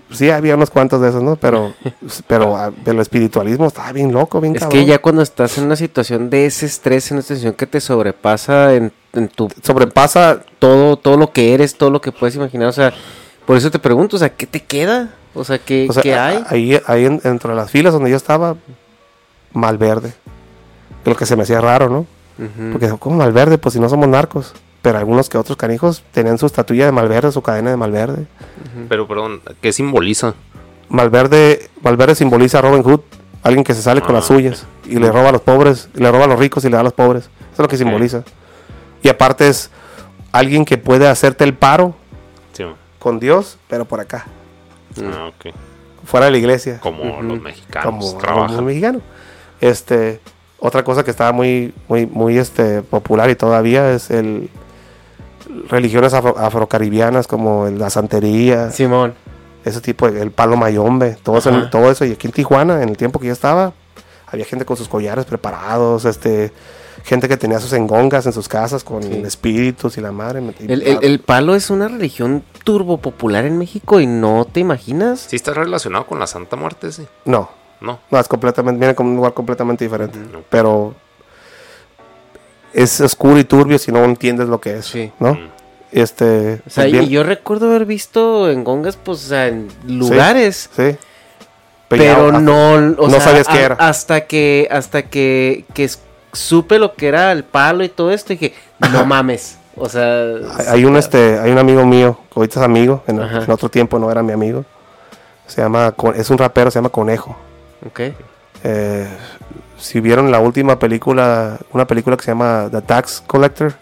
[0.10, 1.36] Sí, había unos cuantos de esos, ¿no?
[1.36, 1.74] Pero,
[2.28, 4.80] pero ah, el espiritualismo estaba bien loco, bien Es cabrón.
[4.80, 7.82] que ya cuando estás en una situación de ese estrés, en una situación que te
[7.82, 12.70] sobrepasa en, en tu sobrepasa todo, todo lo que eres, todo lo que puedes imaginar,
[12.70, 12.94] o sea,
[13.46, 15.10] por eso te pregunto, o sea, ¿qué te queda?
[15.34, 16.42] O sea, ¿qué, O sea, qué hay?
[16.48, 18.56] Ahí, ahí en- dentro de las filas donde yo estaba,
[19.52, 20.14] Malverde.
[21.04, 22.06] Que lo que se me hacía raro, ¿no?
[22.72, 23.58] Porque, ¿cómo Malverde?
[23.58, 24.54] Pues si no somos narcos.
[24.82, 28.26] Pero algunos que otros canijos tenían su estatuilla de Malverde, su cadena de Malverde.
[28.88, 30.36] Pero, perdón, ¿qué simboliza?
[30.90, 33.02] Malverde, Malverde simboliza a Robin Hood,
[33.44, 36.00] alguien que se sale con Ah, las suyas y le roba a los pobres, y
[36.00, 37.24] le roba a los ricos y le da a los pobres.
[37.26, 38.24] Eso es lo que simboliza.
[39.04, 39.70] Y aparte es
[40.32, 41.96] alguien que puede hacerte el paro
[42.54, 42.64] Sí,
[43.00, 44.26] con Dios, pero por acá,
[45.04, 45.54] Ah, ok.
[46.06, 46.80] fuera de la iglesia.
[46.80, 48.56] Como los mexicanos como trabajan.
[48.56, 49.02] como mexicano.
[49.60, 50.20] Este,
[50.60, 54.50] otra cosa que estaba muy, muy, muy este, popular y todavía es el
[55.70, 59.14] religiones afro- afrocaribianas como el- la santería, Simón.
[59.66, 62.06] ese tipo, el palo mayombe, todo eso, todo eso.
[62.06, 63.74] Y aquí en Tijuana, en el tiempo que yo estaba,
[64.28, 66.52] había gente con sus collares preparados, este,
[67.04, 70.42] gente que tenía sus engongas en sus casas con espíritus y la madre.
[70.60, 74.60] y- El, el- el palo es una religión turbo popular en México y no te
[74.60, 75.20] imaginas.
[75.30, 77.06] ¿Sí está relacionado con la Santa Muerte, sí?
[77.26, 77.50] No,
[77.82, 78.00] No.
[78.10, 80.18] No, es completamente, viene con un lugar completamente diferente.
[80.50, 80.96] Pero
[82.74, 84.86] es oscuro y turbio si no entiendes lo que es.
[84.86, 85.12] Sí.
[85.20, 85.34] ¿no?
[85.34, 85.50] Mm.
[85.92, 86.62] Este.
[86.66, 90.70] O sea, también- y yo recuerdo haber visto en gongas, pues, o sea, en lugares.
[90.76, 90.96] Sí.
[91.88, 93.76] Pero no, o no sea, sabías qué a- era.
[93.80, 95.90] Hasta que, hasta que, que
[96.34, 98.54] supe lo que era el palo y todo esto, y dije,
[98.92, 99.58] no mames.
[99.78, 100.24] O sea,
[100.58, 103.70] Hay, hay un este, hay un amigo mío, que ahorita es amigo, en, en otro
[103.70, 104.66] tiempo no era mi amigo.
[105.46, 107.38] Se llama, es un rapero, se llama Conejo.
[107.86, 108.00] Ok.
[108.64, 109.08] Eh,
[109.78, 113.74] si vieron la última película, una película que se llama The Tax Collector,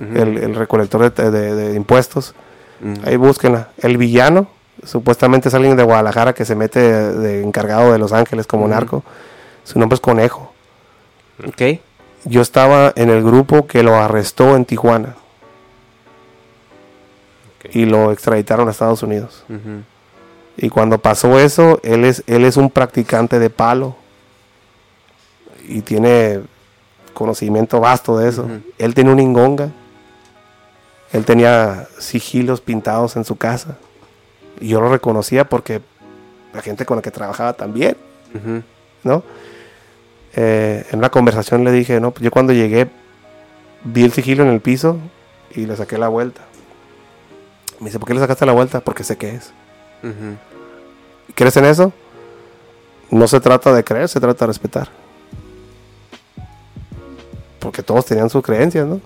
[0.00, 2.34] el, el recolector de, de- de impuestos,
[3.04, 3.68] ahí búsquenla.
[3.78, 4.48] El villano,
[4.82, 9.04] supuestamente es alguien de Guadalajara que se mete de encargado de Los Ángeles como narco.
[9.64, 10.52] Su nombre es Conejo.
[11.46, 11.80] Ok.
[12.24, 15.16] Yo estaba en el grupo que lo arrestó en Tijuana
[17.72, 19.44] y lo extraditaron a Estados Unidos.
[20.56, 23.96] Y cuando pasó eso, él es, él es un practicante de palo.
[25.68, 26.40] Y tiene
[27.14, 28.48] conocimiento vasto de eso.
[28.78, 29.70] Él tiene una ingonga.
[31.12, 33.78] Él tenía sigilos pintados en su casa.
[34.60, 35.80] Y yo lo reconocía porque
[36.52, 37.96] la gente con la que trabajaba también.
[39.02, 39.22] ¿no?
[40.34, 42.88] Eh, en una conversación le dije, no, pues yo cuando llegué
[43.84, 44.98] vi el sigilo en el piso
[45.54, 46.42] y le saqué la vuelta.
[47.80, 48.80] Me dice, ¿por qué le sacaste la vuelta?
[48.80, 49.52] Porque sé qué es.
[51.34, 51.92] ¿Crees en eso?
[53.10, 54.88] No se trata de creer, se trata de respetar.
[57.58, 59.00] Porque todos tenían sus creencias, ¿no?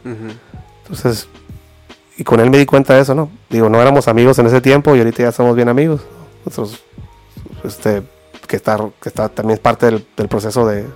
[0.82, 1.28] Entonces,
[2.16, 3.30] y con él me di cuenta de eso, ¿no?
[3.50, 6.02] Digo, no éramos amigos en ese tiempo y ahorita ya somos bien amigos.
[6.44, 6.80] Nosotros,
[7.64, 8.02] este,
[8.46, 10.86] que está, que está también es parte del, del proceso de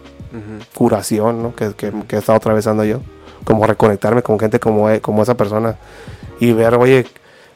[0.75, 1.55] curación, ¿no?
[1.57, 3.01] Que, que, que he estado atravesando yo.
[3.45, 5.77] Como reconectarme con gente como, e- como esa persona
[6.39, 7.07] y ver, oye,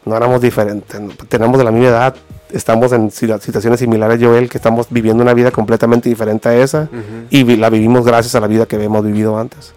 [0.04, 2.16] no éramos diferentes, tenemos de la misma edad,
[2.50, 6.54] estamos en si- situaciones similares yo él, que estamos viviendo una vida completamente diferente a
[6.56, 6.88] esa
[7.30, 9.72] y la vivimos gracias a la vida que habíamos vivido antes.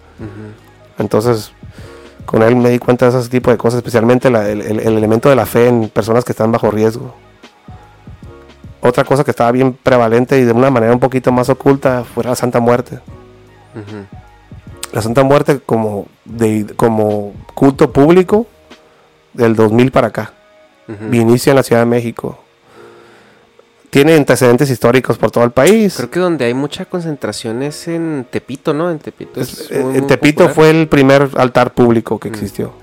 [0.98, 1.52] Entonces,
[2.26, 4.98] con él me di cuenta de ese tipo de cosas, especialmente la- el, el- el
[4.98, 7.14] elemento de la fe en personas que están bajo riesgo.
[8.82, 12.24] otra cosa que estaba bien prevalente y de una manera un poquito más oculta fue
[12.24, 13.00] la Santa Muerte.
[14.94, 18.46] La Santa Muerte como, de, como culto público
[19.36, 20.34] del 2000 para acá.
[20.88, 21.14] Ujú.
[21.16, 22.40] Inicia en la Ciudad de México.
[23.90, 25.96] Tiene antecedentes históricos por todo el país.
[25.96, 28.92] Creo que donde hay mucha concentración es en Tepito, ¿no?
[28.92, 29.40] En Tepito.
[29.40, 30.54] Es- eh, muy, en Tepito popular.
[30.56, 32.74] fue el primer altar público que existió.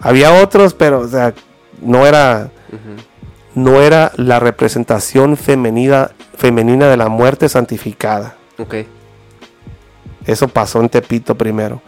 [0.00, 1.34] Había otros, pero o sea,
[1.82, 2.50] no era
[3.54, 8.34] no era la representación femenina femenina de la muerte santificada.
[8.58, 8.74] Ok.
[10.26, 11.80] Eso pasó en Tepito primero.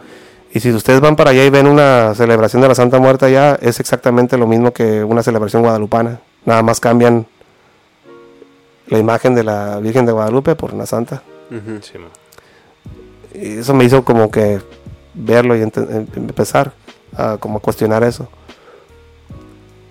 [0.55, 3.57] Y si ustedes van para allá y ven una celebración de la Santa Muerte allá,
[3.59, 6.19] es exactamente lo mismo que una celebración guadalupana.
[6.45, 7.25] Nada más cambian
[8.87, 11.23] la imagen de la Virgen de Guadalupe por una santa.
[11.81, 11.93] Sí.
[13.33, 14.61] Y eso me hizo como que
[15.15, 15.71] verlo y em-
[16.15, 16.73] empezar
[17.17, 18.27] a como cuestionar eso.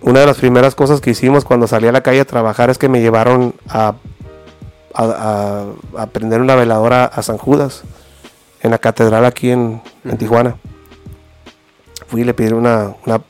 [0.01, 2.79] Una de las primeras cosas que hicimos cuando salí a la calle a trabajar es
[2.79, 3.95] que me llevaron a,
[4.95, 5.65] a, a-
[6.03, 7.83] a prender una veladora a San Judas
[8.63, 10.17] en la catedral aquí en, en.
[10.19, 10.57] Tijuana.
[12.07, 13.21] Fui y le pedí una, una,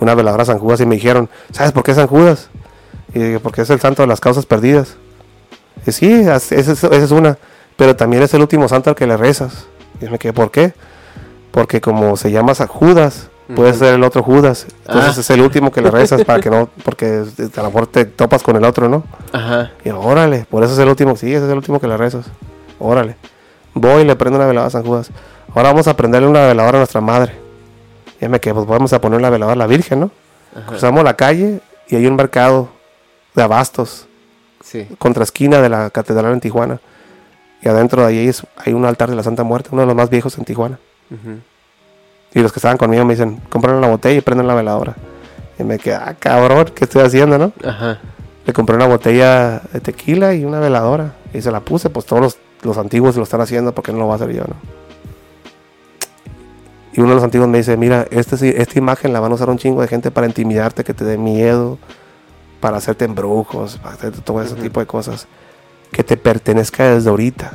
[0.00, 2.50] una veladora a San Judas y me dijeron, ¿sabes por qué San Judas?
[3.14, 4.96] Y dije, porque es el santo de las causas perdidas.
[5.86, 7.38] Y sí, esa es, esa es una,
[7.76, 9.66] pero también es el último santo al que le rezas.
[10.00, 10.74] Y me quedé, ¿por qué?
[11.50, 14.66] Porque como se llama San Judas, puede ser el otro Judas.
[14.86, 15.20] Entonces Ah.
[15.20, 17.24] es el último que le rezas para que no, porque
[17.56, 19.04] a lo mejor te topas con el otro, ¿no?
[19.32, 19.72] Ajá.
[19.84, 22.26] Y órale, por eso es el último, sí, ese es el último que le rezas.
[22.78, 23.16] Órale.
[23.74, 25.10] Voy y le prendo una veladora a San Judas.
[25.54, 27.32] Ahora vamos a prenderle una veladora a nuestra madre.
[28.20, 30.10] Y me quedé, pues vamos a poner la veladora a la Virgen, ¿no?
[30.56, 30.66] Ajá.
[30.66, 32.68] Cruzamos la calle y hay un mercado
[33.34, 34.06] de abastos
[34.62, 34.86] Sí.
[34.98, 36.78] contra esquina de la catedral en Tijuana.
[37.62, 39.96] Y adentro de ahí es- hay un altar de la Santa Muerte, uno de los
[39.96, 40.78] más viejos en Tijuana.
[42.34, 44.94] Y los que estaban conmigo me dicen, compren una botella y prenden la veladora.
[45.58, 47.52] Y me quedé, ah, cabrón, ¿qué estoy haciendo, no?
[47.64, 47.98] Ajá.
[48.46, 51.12] Le compré una botella de tequila y una veladora.
[51.34, 54.04] Y se la puse, pues todos los, los antiguos lo están haciendo, porque no lo
[54.06, 54.56] voy a hacer yo, no?
[56.94, 59.48] Y uno de los antiguos me dice, mira, este, esta imagen la van a usar
[59.48, 61.78] un chingo de gente para intimidarte, que te dé miedo,
[62.60, 65.26] para hacerte embrujos, para hacer todo ese tipo de cosas.
[65.90, 67.52] Que te pertenezca desde ahorita,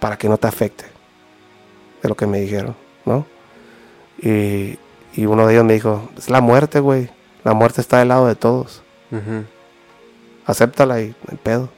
[0.00, 0.84] para que no te afecte.
[2.02, 2.74] De lo que me dijeron,
[3.04, 3.26] ¿no?
[4.22, 4.78] Y,
[5.14, 7.10] y uno de ellos me dijo, es la muerte, güey.
[7.44, 8.82] La muerte está del lado de todos
[10.48, 11.68] acéptala y el pedo.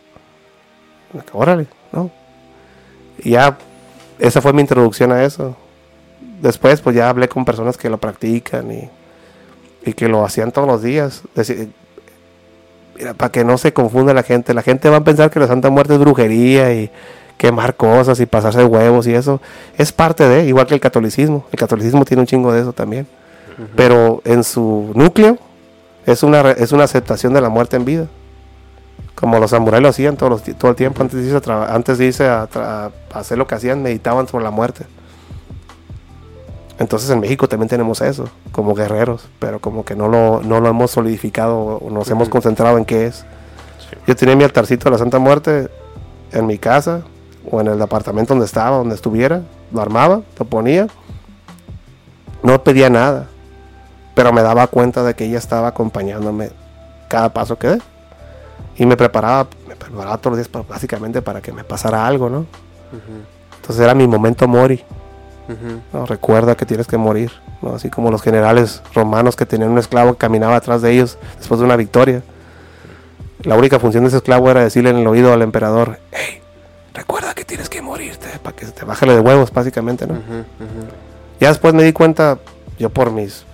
[1.32, 1.66] Órale,
[3.24, 3.58] ya,
[4.18, 5.56] esa fue mi introducción a eso.
[6.40, 8.88] Después, pues ya hablé con personas que lo practican y,
[9.84, 11.22] y que lo hacían todos los días.
[11.34, 11.70] Decir,
[12.96, 14.54] mira, para que no se confunda la gente.
[14.54, 16.90] La gente va a pensar que la Santa Muerte es brujería y
[17.36, 19.40] quemar cosas y pasarse huevos y eso.
[19.78, 21.46] Es parte de, igual que el catolicismo.
[21.50, 23.06] El catolicismo tiene un chingo de eso también.
[23.76, 25.36] Pero en su núcleo
[26.06, 28.06] es una, es una aceptación de la muerte en vida.
[29.20, 31.98] Como los samuráis lo hacían los todo el tiempo antes de irse, a, traba- antes
[31.98, 34.86] de irse a, tra- a hacer lo que hacían, meditaban sobre la muerte.
[36.78, 40.68] Entonces en México también tenemos eso, como guerreros, pero como que no lo, no lo
[40.70, 43.26] hemos solidificado o nos hemos concentrado en qué es.
[43.78, 43.96] Sí.
[44.06, 45.68] Yo tenía mi altarcito de la Santa Muerte
[46.32, 47.02] en mi casa
[47.50, 50.86] o en el apartamento donde estaba, donde estuviera, lo armaba, lo ponía.
[52.42, 53.26] No pedía nada,
[54.14, 56.48] pero me daba cuenta de que ella estaba acompañándome
[57.08, 57.78] cada paso que dé.
[58.80, 62.30] Y me preparaba, me preparaba todos los días para- básicamente para que me pasara algo,
[62.30, 62.46] ¿no?
[63.60, 64.82] Entonces era mi momento mori.
[66.06, 67.30] Recuerda que tienes que morir,
[67.60, 67.74] ¿no?
[67.74, 71.60] Así como los generales romanos que tenían un esclavo que caminaba atrás de ellos después
[71.60, 72.22] de una victoria.
[73.42, 76.40] La única función de ese esclavo era decirle en el oído al emperador, hey,
[76.94, 80.14] recuerda que tienes que morirte, para que se te bájale de huevos, básicamente, ¿no?
[80.14, 80.44] Ujú.
[81.40, 82.38] Ya después me di cuenta,
[82.78, 83.44] yo por mis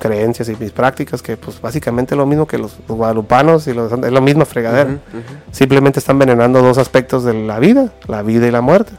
[0.00, 3.72] creencias y mis prácticas, que pues básicamente es lo mismo que los, los guadalupanos y
[3.74, 4.90] los, es la misma fregadera.
[4.90, 4.94] Ujú.
[5.18, 5.34] Ujú.
[5.52, 8.92] Simplemente están envenenando dos aspectos de la vida, la vida y la muerte.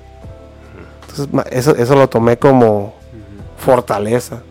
[1.09, 2.93] Entonces eso, eso lo tomé como
[3.57, 4.41] fortaleza.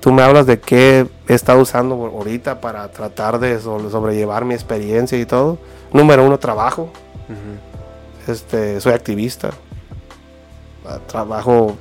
[0.00, 4.44] Tú me hablas de qué he estado usando ahor- ahorita para tratar de so- sobrellevar
[4.44, 5.58] mi experiencia y todo.
[5.92, 6.90] Número uno, trabajo.
[8.28, 9.50] Este, soy activista.
[10.86, 11.76] Ah, Trabajo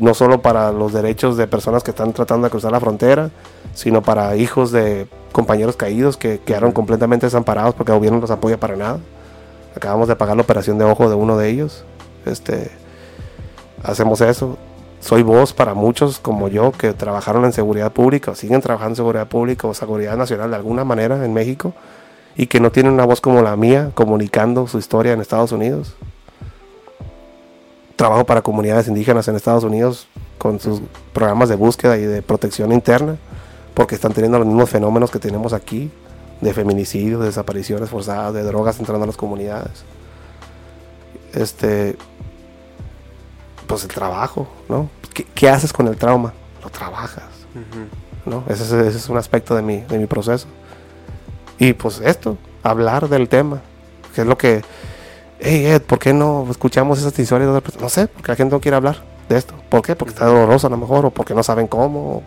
[0.00, 3.30] no solo para los derechos de personas que están tratando de cruzar la frontera,
[3.74, 8.30] sino para hijos de compañeros caídos que quedaron completamente desamparados porque el gobierno no los
[8.30, 8.98] apoya para nada.
[9.76, 11.84] Acabamos de pagar la operación de ojo de uno de ellos.
[12.26, 12.70] Este,
[13.82, 14.58] hacemos eso.
[15.00, 18.96] Soy voz para muchos como yo que trabajaron en seguridad pública o siguen trabajando en
[18.96, 21.72] seguridad pública o seguridad nacional de alguna manera en México
[22.36, 25.94] y que no tienen una voz como la mía comunicando su historia en Estados Unidos.
[28.00, 30.08] Trabajo para comunidades indígenas en Estados Unidos
[30.38, 30.80] con sus
[31.12, 33.16] programas de búsqueda y de protección interna
[33.74, 35.90] porque están teniendo los mismos fenómenos que tenemos aquí
[36.40, 39.84] de feminicidios, de desapariciones forzadas, de drogas entrando a las comunidades.
[41.34, 41.98] Este,
[43.66, 44.88] pues el trabajo, ¿no?
[45.34, 46.32] ¿Qué, haces con el trauma?
[46.64, 47.24] Lo trabajas,
[48.24, 48.44] ¿no?
[48.48, 50.46] Ese, es- ese es un aspecto de mi, de mi proceso.
[51.58, 53.60] Y pues esto, hablar del tema,
[54.14, 54.62] que es lo que,
[55.40, 57.82] hey Ed, ¿por qué no escuchamos esas historias de otras personas?
[57.82, 59.54] No sé, porque la gente no quiere hablar de esto.
[59.68, 59.94] ¿Por qué?
[59.96, 62.22] Porque está doloroso a lo mejor, o porque no saben cómo, o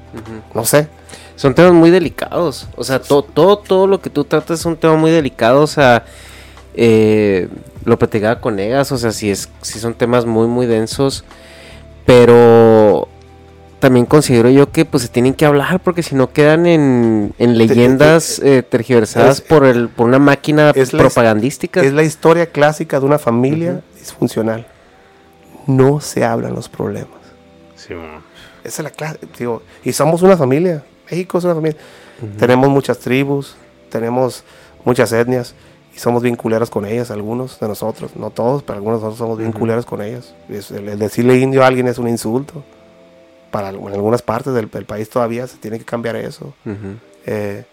[0.53, 0.88] no sé.
[1.35, 2.68] Son temas muy delicados.
[2.76, 5.61] O sea, to- todo, todo lo que tú tratas es un tema muy delicado.
[5.61, 6.06] O sea,
[6.76, 7.49] eh,
[7.85, 8.91] lo platicaba con Egas.
[8.91, 11.23] O sea, sí, es, sí son temas muy, muy densos.
[12.06, 13.07] Pero
[13.84, 17.57] también considero yo que pues se tienen que hablar porque si no quedan en, en
[17.57, 21.81] leyendas eh, tergiversadas es- por, el, por una máquina es la his- propagandística.
[21.81, 24.65] Es la historia clásica de una familia disfuncional.
[25.68, 27.19] No se hablan los problemas.
[27.76, 27.93] Sí.
[28.64, 30.81] Esa es la clase, digo, y somos una familia.
[31.11, 31.77] México es una familia.
[32.39, 33.55] Tenemos muchas tribus,
[33.89, 34.45] tenemos
[34.85, 35.55] muchas etnias
[35.93, 39.18] y somos bien culeros con ellas, algunos de nosotros, no todos, pero algunos de nosotros
[39.27, 40.34] somos bien culeros con ellas.
[40.47, 42.64] Es- el, el decirle indio a alguien es un insulto.
[43.53, 46.53] Para en algunas partes del, del país todavía se tiene que cambiar eso.
[46.65, 46.97] Ujú.
[47.25, 47.63] Eh,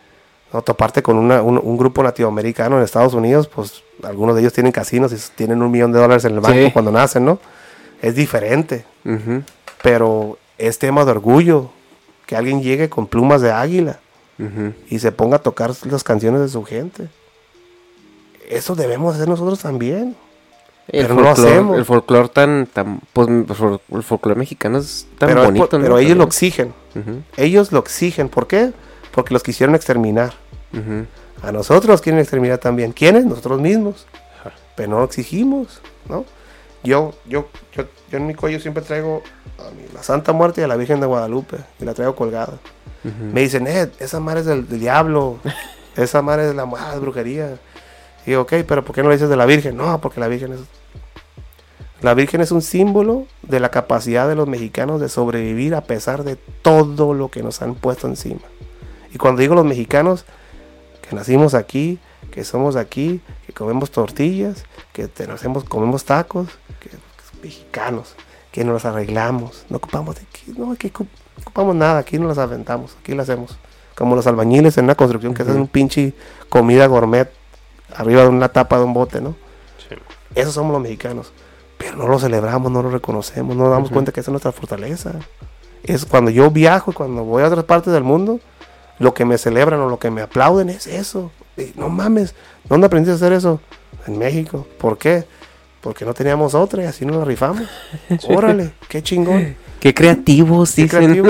[0.53, 4.53] no, toparte con una- un, un grupo latinoamericano en Estados Unidos, pues algunos de ellos
[4.53, 6.71] tienen casinos y tienen un millón de dólares en el banco Sí.
[6.73, 7.39] cuando nacen, ¿no?
[8.03, 8.85] Es diferente
[9.83, 11.71] pero es tema de orgullo
[12.27, 13.99] que alguien llegue con plumas de águila
[14.91, 17.09] y se ponga a tocar las canciones de su gente.
[18.49, 20.17] Eso debemos hacer nosotros también.
[20.89, 21.79] El Pero no hacemos.
[21.79, 25.85] el folclore tan, tan pues, el folclore mexicano es tan pero bonito, por- ¿no?
[25.85, 26.75] pero ellos lo exigen.
[27.37, 28.29] Ellos lo exigen.
[28.29, 28.73] ¿Por qué?
[29.13, 30.33] Porque los quisieron exterminar.
[31.43, 32.93] A nosotros nos quieren exterminar también.
[32.93, 33.25] ¿Quiénes?
[33.25, 34.07] Nosotros mismos.
[34.77, 36.25] Pero no lo exigimos, ¿no?
[36.83, 39.23] Yo, yo, yo, yo en mi cuello siempre traigo
[39.59, 41.59] a la Santa Muerte y a la Virgen de Guadalupe.
[41.79, 42.59] Y la traigo colgada.
[43.33, 45.39] Me dicen, Ed, esa madre es del, del diablo.
[45.97, 47.59] esa madre es de la ah, es brujería.
[48.27, 49.77] Y digo, ok, pero ¿por qué no le dices de la Virgen?
[49.77, 50.61] No, porque la Virgen es...
[52.03, 56.25] La Virgen es un símbolo de la capacidad de los mexicanos de sobrevivir a pesar
[56.25, 58.41] de todo lo que nos han puesto encima.
[59.13, 60.25] Y cuando digo los mexicanos,
[61.07, 61.99] que nacimos aquí,
[62.31, 64.65] que somos aquí, que comemos tortillas,
[64.95, 66.49] que te- hacemos, comemos tacos,
[66.81, 66.97] que, que
[67.43, 68.15] mexicanos,
[68.51, 71.07] que nos las arreglamos, no ocupamos de aquí, no, aquí ocu-
[71.43, 73.59] ocupamos nada, aquí no las aventamos, aquí lo hacemos.
[73.95, 76.15] Como los albañiles en una construcción que hacen un pinche
[76.49, 77.29] comida gourmet
[77.97, 79.37] arriba de una tapa de un bote, ¿no?
[79.89, 79.95] Sí.
[80.35, 81.33] Esos somos los mexicanos.
[81.79, 84.53] Pero no lo celebramos, no lo reconocemos, no nos damos cuenta que esa es nuestra
[84.53, 85.13] fortaleza.
[85.83, 88.39] Es cuando yo viajo y cuando voy a otras partes del mundo,
[88.99, 91.33] lo que me celebran o lo que me aplauden es eso.
[91.57, 92.35] Y no mames,
[92.69, 93.61] ¿dónde aprendiste a hacer eso?
[94.07, 94.67] En México.
[94.79, 95.25] ¿Por qué?
[95.81, 97.67] Porque no teníamos otra y así nos la rifamos.
[98.29, 99.57] Órale, qué chingón.
[99.81, 101.27] Qué creativos, Qué dicen.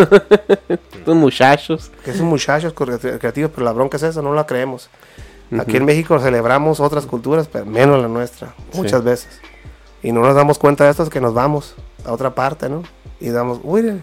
[0.68, 1.92] Estos muchachos.
[2.04, 4.90] Que son muchachos cre- creativos, pero la bronca es eso, no la creemos.
[5.58, 9.40] Aquí en México celebramos otras culturas, pero menos la nuestra, muchas veces.
[10.02, 11.74] Y no nos damos cuenta de esto, es que nos vamos
[12.04, 12.82] a otra parte, ¿no?
[13.20, 14.00] Y damos, uy,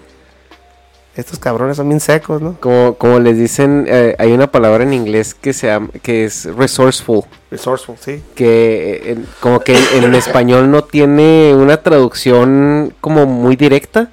[1.15, 2.57] estos cabrones son bien secos, ¿no?
[2.60, 6.45] Como, como les dicen, eh, hay una palabra en inglés que se llama, que es
[6.56, 7.24] resourceful.
[7.49, 8.22] Resourceful, sí.
[8.36, 14.10] Que eh, como que en, en español no tiene una traducción como muy directa.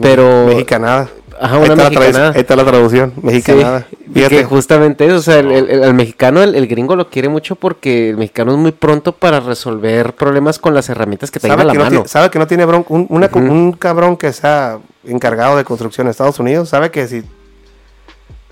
[0.00, 0.46] Pero.
[0.46, 1.10] Mexicanada.
[1.42, 2.32] Ajá, ahí, una está la tradu- mexicanada.
[2.34, 3.86] ahí está la traducción, mexicanada.
[3.90, 4.36] Sí, Fíjate.
[4.36, 7.54] que justamente eso, o sea, el, el- el mexicano, el, el gringo lo quiere mucho
[7.56, 11.58] porque el mexicano es muy pronto para resolver problemas con las herramientas que tenga a
[11.58, 12.02] ¿Sabe la no mano.
[12.06, 12.92] sabe que no tiene bronca.
[12.92, 17.08] Un, una co- un cabrón que sea encargado de construcción en Estados Unidos, sabe que
[17.08, 17.22] si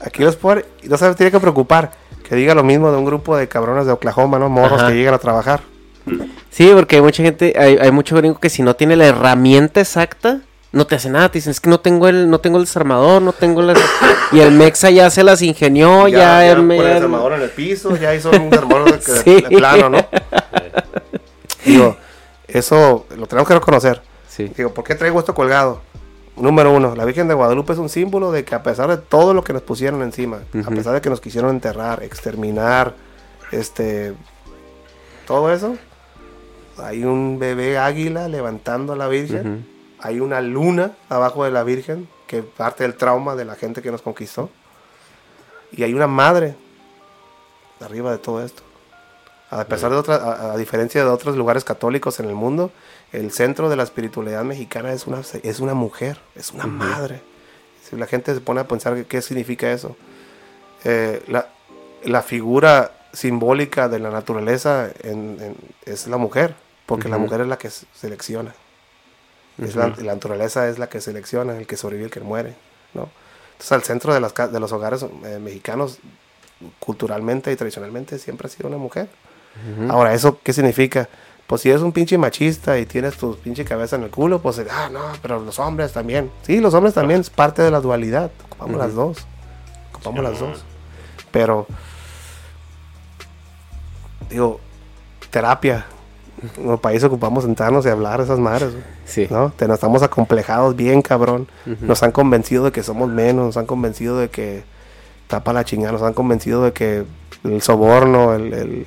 [0.01, 1.93] aquí los puede, no se tiene que preocupar
[2.29, 4.49] que diga lo mismo de un grupo de cabrones de Oklahoma, ¿no?
[4.49, 4.89] Morros Ajá.
[4.91, 5.61] que llegan a trabajar.
[6.51, 9.81] Sí, porque hay mucha gente, hay, hay mucho gringo que si no tiene la herramienta
[9.81, 10.41] exacta,
[10.73, 11.29] no te hace nada.
[11.31, 13.79] Te dicen, es que no tengo el, no tengo el desarmador, no tengo las...
[14.33, 16.45] y el mexa ya se las ingenió, ya...
[16.47, 19.35] ya me- ponen el desarmador en el piso, ya hizo un desarmador de, de- Sí.
[19.49, 20.07] de plano, ¿no?
[21.65, 21.97] Digo,
[22.47, 24.01] eso lo tenemos que reconocer.
[24.29, 24.51] Sí.
[24.57, 25.81] Digo, ¿por qué traigo esto colgado?
[26.37, 29.35] Número uno, la Virgen de Guadalupe es un símbolo de que a pesar de todo
[29.35, 32.95] lo que nos pusieron encima, a pesar de que nos quisieron enterrar, exterminar,
[33.51, 34.15] este,
[35.27, 35.77] todo eso,
[36.81, 39.67] hay un bebé águila levantando a la Virgen,
[40.01, 43.91] hay una luna abajo de la Virgen, que parte del trauma de la gente que
[43.91, 44.51] nos conquistó,
[45.73, 46.55] y hay una madre
[47.81, 48.63] arriba de todo esto.
[49.51, 52.71] A pesar de otra, a, a diferencia de otros lugares católicos en el mundo,
[53.13, 57.23] el centro de la espiritualidad mexicana es una, es una mujer, es una madre.
[57.89, 59.97] Si la gente se pone a pensar qué significa eso.
[60.85, 61.49] Eh, la,
[62.05, 65.57] la figura simbólica de la naturaleza en- en-
[65.87, 66.55] es la mujer,
[66.85, 67.71] porque la mujer es la que
[69.65, 69.93] s- selecciona.
[69.93, 72.55] Es la, la naturaleza es la que selecciona, el que sobrevive, el que muere.
[72.95, 73.09] ¿no?
[73.53, 75.99] Entonces al centro de, las, de los hogares eh, mexicanos
[76.81, 79.09] culturalmente y tradicionalmente siempre ha sido una mujer.
[79.91, 81.09] Ahora, ¿eso qué significa?
[81.49, 84.61] Pues si eres un pinche machista y tienes tu pinche cabeza en el culo, pues,
[84.71, 86.31] ah, no, pero los hombres también.
[86.43, 88.31] Sí, los hombres también es parte de la dualidad.
[88.51, 89.19] Ocupamos las dos.
[89.95, 90.65] Ocupamos las dos.
[91.33, 91.67] Pero,
[94.31, 94.61] digo,
[95.31, 95.87] terapia.
[96.59, 98.73] El país ocupamos sentarnos y hablar esas madres.
[98.73, 98.85] güey.
[99.05, 99.27] Sí.
[99.31, 99.51] ¿no?
[99.57, 101.49] Te, nos estamos acomplejados bien, cabrón.
[101.81, 104.63] Nos han convencido de que somos menos, nos han convencido de que
[105.27, 107.05] tapa la chingada, nos han convencido de que
[107.45, 108.87] el soborno, el, el-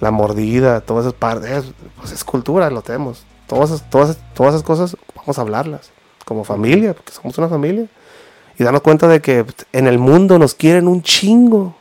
[0.00, 1.64] la mordida, todas esas partes, es,
[1.98, 3.24] pues es cultura, lo tenemos.
[3.46, 5.90] Todas, esas- todas, todas esas cosas vamos a hablarlas
[6.26, 7.86] como familia, porque somos una familia.
[8.58, 11.74] Y darnos cuenta de que en el mundo nos quieren un chingo.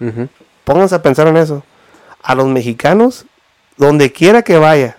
[0.00, 0.28] Ujú.
[0.64, 1.62] Pónganse a pensar en eso.
[2.22, 3.26] A los mexicanos,
[3.76, 4.96] donde quiera que vaya,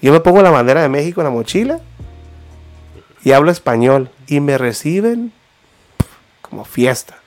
[0.00, 1.80] yo me pongo la bandera de México en la mochila
[3.24, 5.32] y hablo español y me reciben
[6.42, 7.18] como fiesta.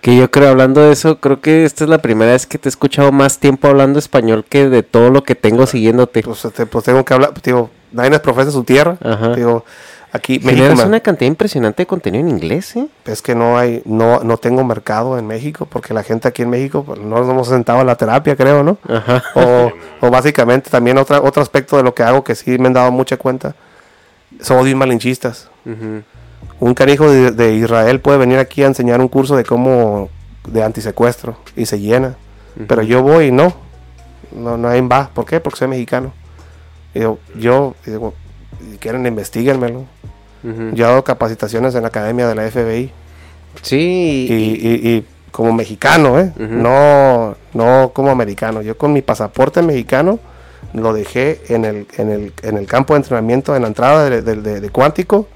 [0.00, 2.68] Que yo creo, hablando de eso, creo que esta es la primera vez que te
[2.68, 6.22] he escuchado más tiempo hablando español que de todo lo que tengo siguiéndote.
[6.22, 8.98] Pues, este, pues tengo que hablar, digo, nadie nos profesa su tierra.
[9.00, 9.34] Ajá.
[9.36, 9.64] Digo,
[10.12, 12.86] aquí México me- una cantidad impresionante de contenido en inglés, ¿eh?
[13.06, 16.50] es que no hay, no, no tengo mercado en México, porque la gente aquí en
[16.50, 18.78] México pues, no nos hemos sentado a la terapia, creo, ¿no?
[18.88, 19.22] Ajá.
[19.34, 22.72] O, o básicamente también otra, otro aspecto de lo que hago que sí me han
[22.74, 23.54] dado mucha cuenta,
[24.40, 25.48] son bien malinchistas.
[25.64, 26.02] Ujú.
[26.60, 30.08] Un canijo de, de Israel puede venir aquí a enseñar un curso de cómo,
[30.46, 32.16] de antisecuestro, y se llena.
[32.68, 33.54] Pero yo voy y no,
[34.36, 35.08] no, nadie va.
[35.14, 35.40] ¿Por qué?
[35.40, 36.12] Porque soy mexicano.
[36.94, 37.00] Y
[37.40, 38.12] yo, y digo,
[38.70, 39.80] si quieren, investiguenmelo.
[40.44, 40.70] Ujú.
[40.74, 42.90] Yo he dado capacitaciones en la academia de la FBI.
[43.62, 44.26] Sí.
[44.30, 46.32] y, y- y como mexicano, ¿eh?
[46.36, 46.44] Ujú.
[46.54, 48.60] no, no como americano.
[48.62, 50.18] Yo con mi pasaporte mexicano
[50.74, 54.22] lo dejé en el, en el, en el campo de entrenamiento, en la entrada de,
[54.22, 55.26] de- de- de Cuántico.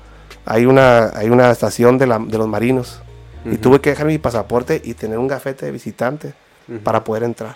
[0.45, 3.01] Hay una, hay una estación de, la- de los marinos.
[3.49, 6.35] Y tuve que dejar mi pasaporte y tener un gafete de visitante
[6.83, 7.55] para poder entrar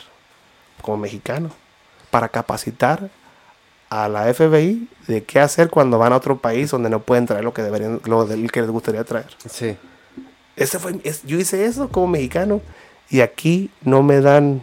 [0.83, 1.51] como mexicano.
[2.13, 3.11] Para capacitar
[3.91, 7.45] a la FBI de qué hacer cuando van a otro país donde no pueden traer
[7.45, 9.27] lo que deberían, lo que les gustaría traer.
[9.49, 9.77] Sí.
[10.57, 12.61] Ese fue, es- yo hice eso como mexicano
[13.09, 14.63] y aquí no me dan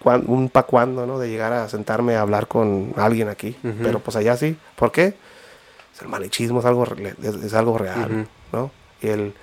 [0.00, 1.18] cuan- un pa' cuando, ¿no?
[1.18, 3.56] De llegar a sentarme a hablar con alguien aquí.
[3.82, 4.56] Pero pues allá sí.
[4.76, 5.14] ¿Por qué?
[6.00, 8.26] El malichismo es algo, es, es algo real.
[8.52, 8.70] ¿no?
[9.00, 9.34] Y el,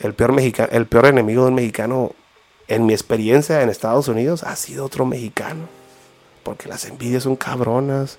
[0.00, 2.12] el, peor mexica- el peor enemigo de un mexicano,
[2.68, 5.66] en mi experiencia en Estados Unidos, ha sido otro mexicano.
[6.42, 8.18] Porque las envidias son cabronas.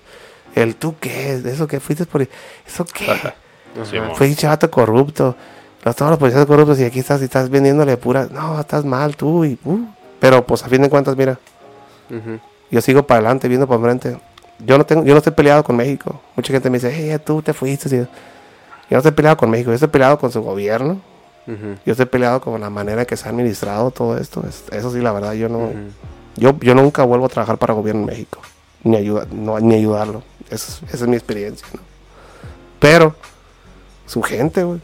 [0.54, 2.22] El tú qué, eso que fuiste por...
[2.22, 3.06] ¿Eso qué?
[4.14, 5.34] Fue un chavato corrupto.
[5.84, 8.28] Los, todos los policías corruptos y aquí estás y estás vendiéndole pura.
[8.30, 9.44] No, estás mal tú.
[9.44, 9.80] Y, uh.
[10.20, 11.38] Pero pues a fin de cuentas, mira,
[12.70, 14.16] yo sigo para adelante, viendo para enfrente.
[14.60, 16.20] Yo no tengo, yo no estoy peleado con México.
[16.36, 17.88] Mucha gente me dice, hey, tú te fuiste.
[17.90, 18.06] Yo
[18.90, 21.00] no estoy peleado con México, yo estoy peleado con su gobierno.
[21.84, 24.42] Yo estoy peleado con la manera que se ha administrado todo esto.
[24.48, 25.70] Es- Eso sí, la verdad, yo no.
[26.36, 28.40] Yo, yo nunca vuelvo a trabajar para el gobierno en México.
[28.82, 30.22] Ni, ayuda, no, ni ayudarlo.
[30.50, 31.66] Es- esa es mi experiencia.
[31.72, 31.80] ¿no?
[32.80, 33.14] Pero,
[34.06, 34.80] su gente, güey.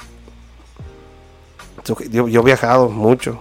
[2.11, 3.39] Yo, yo he viajado mucho.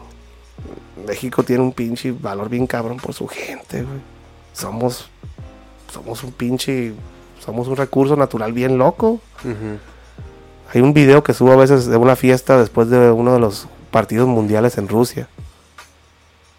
[1.08, 4.00] México tiene un pinche valor bien cabrón por su gente, güey.
[4.54, 5.10] Somos,
[5.94, 6.94] somos un pinche,
[7.44, 9.20] somos un recurso natural bien loco.
[10.74, 13.68] Hay un video que subo a veces de una fiesta después de uno de los
[13.92, 15.28] partidos mundiales en Rusia.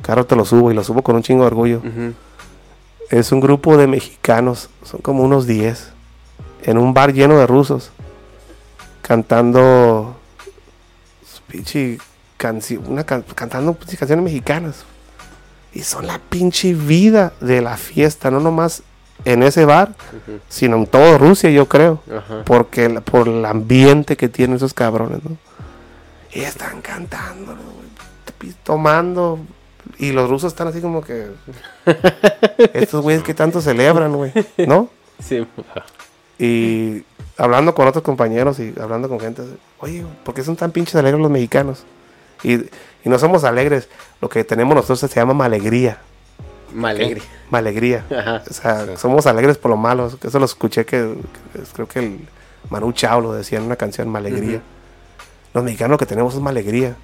[0.03, 1.83] Claro, te lo subo y lo subo con un chingo de orgullo.
[3.11, 5.91] Es un grupo de mexicanos, son como unos 10,
[6.63, 7.91] en un bar lleno de rusos,
[9.03, 10.17] cantando
[11.49, 11.99] pinche
[12.37, 14.85] canción, una can- cantando canciones mexicanas.
[15.73, 18.83] Y son la pinche vida de la fiesta, no nomás
[19.25, 19.95] en ese bar,
[20.49, 22.01] sino en toda Rusia, yo creo.
[22.45, 25.37] Porque por el ambiente que tienen esos cabrones, ¿no?
[26.33, 27.57] Y están cantando,
[28.65, 29.39] tomando.
[30.01, 31.29] Y los rusos están así como que.
[32.75, 34.33] Estos güeyes que tanto celebran, güey,
[34.67, 34.89] ¿no?
[35.21, 35.47] Sí.
[36.39, 37.05] Y
[37.37, 39.43] hablando con otros compañeros y hablando con gente,
[39.81, 41.85] oye, ¿por qué son tan pinches alegres los mexicanos?
[42.43, 42.69] Y, y
[43.05, 43.89] no somos alegres,
[44.23, 45.99] lo que tenemos nosotros se llama malegría.
[46.73, 47.21] Malegre.
[47.51, 48.07] Malegría.
[48.11, 48.43] Ajá.
[48.49, 50.11] O sea, somos alegres por lo malo.
[50.23, 51.15] Eso lo escuché que,
[51.53, 52.21] que- creo que el
[52.71, 54.63] Manu Chao lo decía en una canción, Malegría.
[55.53, 56.97] Los mexicanos lo que tenemos es malegría.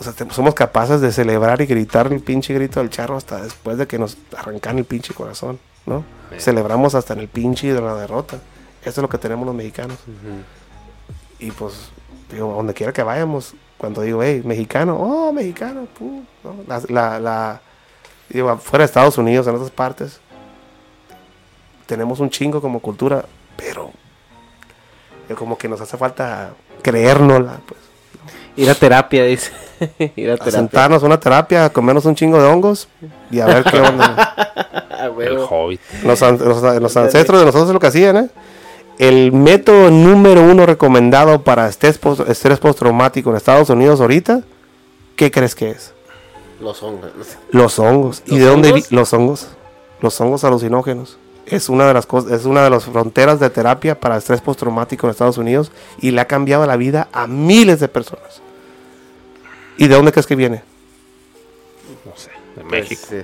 [0.00, 3.76] O sea, somos capaces de celebrar y gritar el pinche grito del charro hasta después
[3.76, 6.04] de que nos arrancan el pinche corazón, ¿no?
[6.40, 8.36] Celebramos hasta en el pinche de la derrota.
[8.80, 9.98] Eso es lo que tenemos los mexicanos.
[11.38, 11.90] Y pues,
[12.32, 16.56] digo, donde quiera que vayamos, cuando digo, hey, mexicano, oh, mexicano, pu", ¿no?
[16.66, 17.60] La, la, la-
[18.30, 20.18] digo, fuera de Estados Unidos, en otras partes,
[21.86, 23.24] tenemos un chingo como cultura,
[23.56, 23.90] pero
[25.36, 26.52] como que nos hace falta
[26.82, 27.80] creérnosla, pues.
[28.56, 29.52] Ir a terapia, dice.
[30.16, 30.50] Ir a A terapia.
[30.52, 32.88] sentarnos a una terapia, a comernos un chingo de hongos
[33.30, 34.34] y a ver qué onda.
[35.18, 35.38] El.
[35.38, 35.80] Hobbit.
[36.04, 38.28] Los, an- los- los ancestros de nosotros es lo que hacían, ¿eh?
[38.98, 44.42] El método número uno recomendado para estrés, post- estrés postraumático en Estados Unidos ahorita,
[45.16, 45.94] ¿qué crees que es?
[46.60, 47.10] Los hongos.
[47.50, 48.22] Los hongos.
[48.26, 48.92] ¿Y ¿Los de dónde vi- hongos?
[48.92, 49.48] los hongos?
[50.02, 51.16] Los hongos alucinógenos.
[51.46, 55.06] Es una de las cosas, es una de las fronteras de terapia para estrés postraumático
[55.06, 58.42] en Estados Unidos y le ha cambiado la vida a miles de personas.
[59.76, 60.62] ¿Y de dónde crees que viene?
[62.04, 63.02] No sé, de Pues, México.
[63.08, 63.16] sí.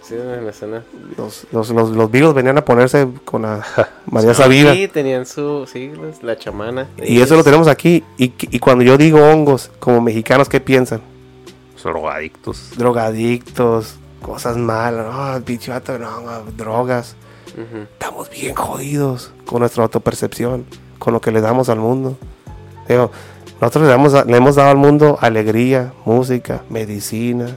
[0.00, 0.84] Sí, me suena.
[1.16, 3.66] Los, los, los, los Beatles venían a ponerse con la
[4.06, 4.72] María Sabina.
[4.74, 6.86] Sí, tenían su siglos, la chamana.
[6.98, 8.04] Y eso lo tenemos aquí.
[8.16, 11.00] Y, y cuando yo digo hongos, como mexicanos, ¿qué piensan?
[11.74, 12.70] Los drogadictos.
[12.76, 17.16] Drogadictos, cosas malas, no, vato, no, drogas.
[17.54, 17.82] Ujú.
[17.82, 20.64] Estamos bien jodidos con nuestra autopercepción,
[21.00, 22.16] con lo que le damos al mundo.
[22.88, 23.10] Digo,
[23.62, 27.56] nosotros le, damos a- le hemos dado al mundo alegría, música, medicina,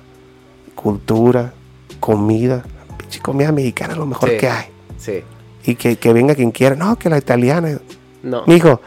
[0.76, 1.54] cultura,
[2.00, 2.64] comida.
[2.98, 4.38] Pinche comida mexicana es lo mejor Sí.
[4.38, 4.66] que hay.
[4.98, 5.24] Sí.
[5.66, 6.76] Y que, que venga quien quiera.
[6.76, 7.80] No, que la italiana.
[8.24, 8.44] No.
[8.48, 8.82] Mijo,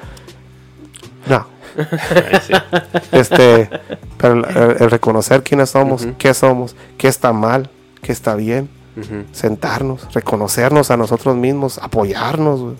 [1.28, 1.46] no.
[2.46, 2.52] Sí.
[3.12, 3.68] Este,
[4.16, 7.70] pero el, reconocer quiénes somos, qué somos, qué está mal,
[8.02, 8.68] qué está bien,
[9.32, 12.74] sentarnos, reconocernos a nosotros mismos, apoyarnos,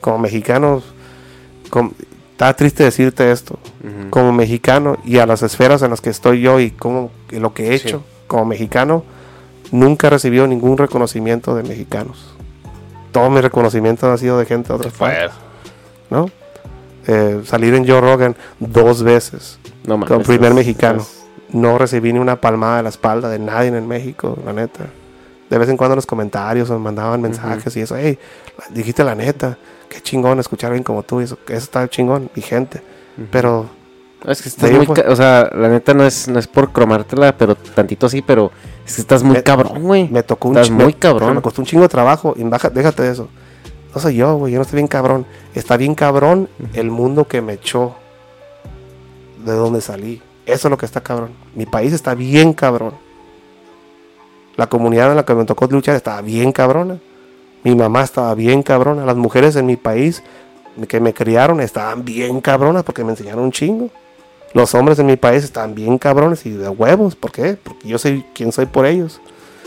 [0.00, 0.84] como mexicanos.
[1.68, 1.92] com-
[2.40, 4.08] está triste decirte esto, Ujú.
[4.08, 7.68] como mexicano y a las esferas en las que estoy yo y como lo que
[7.68, 9.04] he hecho como mexicano,
[9.72, 12.34] nunca he recibido ningún reconocimiento de mexicanos.
[13.12, 15.32] Todo mi reconocimiento ha sido de gente de otras partes,
[16.08, 16.30] ¿no?
[17.06, 20.08] Eh, salir en Joe Rogan dos veces No mames.
[20.08, 21.02] como primer es- mexicano.
[21.02, 21.18] es-
[21.52, 24.86] No recibí ni una palmada de la espalda de nadie en México, la neta.
[25.50, 28.16] De vez en cuando en los comentarios me mandaban mensajes y eso, hey,
[28.70, 29.58] dijiste la neta,
[29.90, 32.80] qué chingón escuchar a alguien como tú, y eso, eso está chingón, mi gente.
[33.30, 33.66] Pero
[34.26, 34.86] Es que estás muy.
[34.86, 38.50] fue- O sea, la neta no es, no es por cromártela, pero tantito sí, pero
[38.86, 40.08] es que estás muy Me- cabrón, güey.
[40.08, 41.34] me tocó un Estás muy me- cabrón.
[41.34, 42.32] Me costó un chingo de trabajo.
[42.36, 43.28] Y baja- déjate de eso.
[43.94, 44.52] No soy yo, güey.
[44.52, 45.26] Yo no estoy bien cabrón.
[45.54, 47.96] Está bien cabrón el mundo que me echó
[49.44, 50.22] de donde salí.
[50.46, 51.30] Eso es lo que está cabrón.
[51.54, 52.94] Mi país está bien cabrón.
[54.56, 56.98] La comunidad en la que me tocó luchar estaba bien cabrona.
[57.64, 59.04] Mi mamá estaba bien cabrona.
[59.04, 60.22] Las mujeres en mi país
[60.88, 63.90] que me criaron estaban bien cabronas porque me enseñaron un chingo.
[64.54, 67.14] Los hombres en mi país están bien cabrones y de huevos.
[67.16, 67.56] ¿Por qué?
[67.62, 69.20] Porque yo soy quien soy por ellos.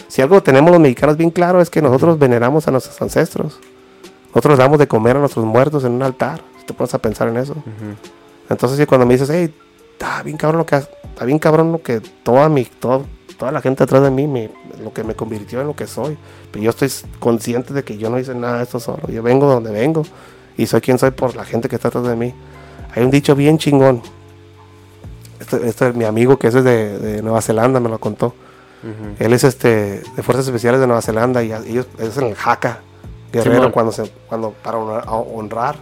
[0.07, 3.59] Si algo tenemos los mexicanos bien claro es que nosotros veneramos a nuestros ancestros.
[4.29, 6.41] Nosotros damos de comer a nuestros muertos en un altar.
[6.59, 7.55] Si te pones a pensar en eso.
[8.49, 9.53] Entonces, cuando me dices, hey,
[9.93, 13.05] está bien cabrón lo que has- está bien cabrón lo que toda mi, todo-
[13.37, 16.17] toda la gente atrás de mí, me- lo que me convirtió en lo que soy.
[16.51, 16.89] Pero yo estoy
[17.19, 19.07] consciente de que yo no hice nada de esto solo.
[19.07, 20.03] Yo vengo de donde vengo
[20.57, 22.33] y soy quien soy por la gente que está atrás de mí.
[22.95, 24.01] Hay un dicho bien chingón.
[25.39, 28.33] Este, este es mi amigo que ese es de, de Nueva Zelanda, me lo contó.
[29.17, 32.81] Él es este de Fuerzas Especiales de Nueva Zelanda y ellos es en el Jaca
[33.31, 33.71] Guerrero Simón.
[33.71, 35.77] cuando se cuando para honrar.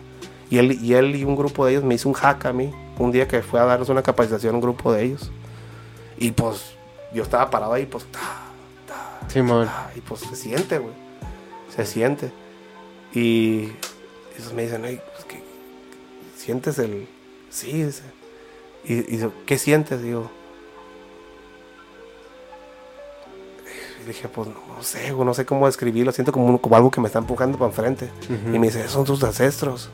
[0.51, 2.71] Y él y él y un grupo de ellos me hizo un jaca a mí
[2.99, 5.31] un día que fue a darnos una capacitación a un grupo de ellos.
[6.19, 6.75] Y pues
[7.14, 8.19] yo estaba parado ahí pues ta,
[8.88, 9.65] ta, Simón.
[9.67, 10.93] ta, y pues se siente, güey.
[11.75, 12.31] Se siente.
[13.14, 13.72] Y
[14.38, 15.43] esos me dicen, "Ey, pues, ¿qué-
[16.38, 17.07] ¿sientes el
[17.49, 18.03] sí, dice.
[18.85, 20.01] Y, y ¿qué sientes?
[20.01, 20.30] Digo,
[24.03, 26.11] Y dije, pues no, sé, güey, no sé cómo describirlo.
[26.11, 28.09] Siento como, como algo que me está empujando para enfrente.
[28.51, 29.90] Y me dice, "Esos son tus ancestros.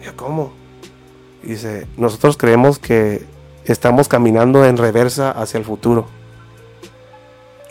[0.00, 0.52] Y yo, ¿cómo?
[1.42, 3.24] Y dice, nosotros creemos que
[3.64, 6.06] estamos caminando en reversa hacia el futuro.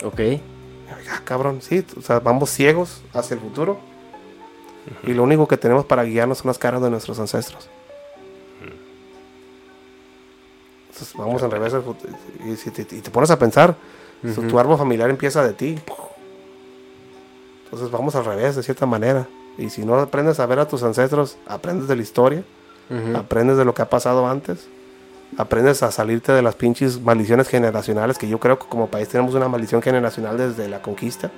[0.04, 0.20] Ok.
[1.10, 3.78] Ah, cabrón, sí, o sea, vamos ciegos hacia el futuro.
[5.04, 7.68] Y lo único que tenemos para guiarnos son las caras de nuestros ancestros.
[10.88, 11.80] Entonces vamos en reversa.
[11.80, 12.12] futuro.
[12.44, 13.76] Y, si te, y te pones a pensar,
[14.48, 15.78] tu árbol familiar empieza de ti.
[17.64, 19.28] Entonces vamos al revés, de cierta manera.
[19.58, 22.44] Y si no aprendes a ver a tus ancestros, aprendes de la historia,
[23.14, 24.66] aprendes de lo que ha pasado antes,
[25.38, 29.34] aprendes a salirte de las pinches maldiciones generacionales, que yo creo que como país tenemos
[29.34, 31.30] una maldición generacional desde la conquista.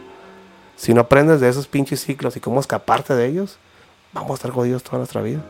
[0.77, 3.59] Si no aprendes de esos pinches ciclos y cómo escaparte de ellos,
[4.13, 5.41] vamos a estar jodidos toda nuestra vida.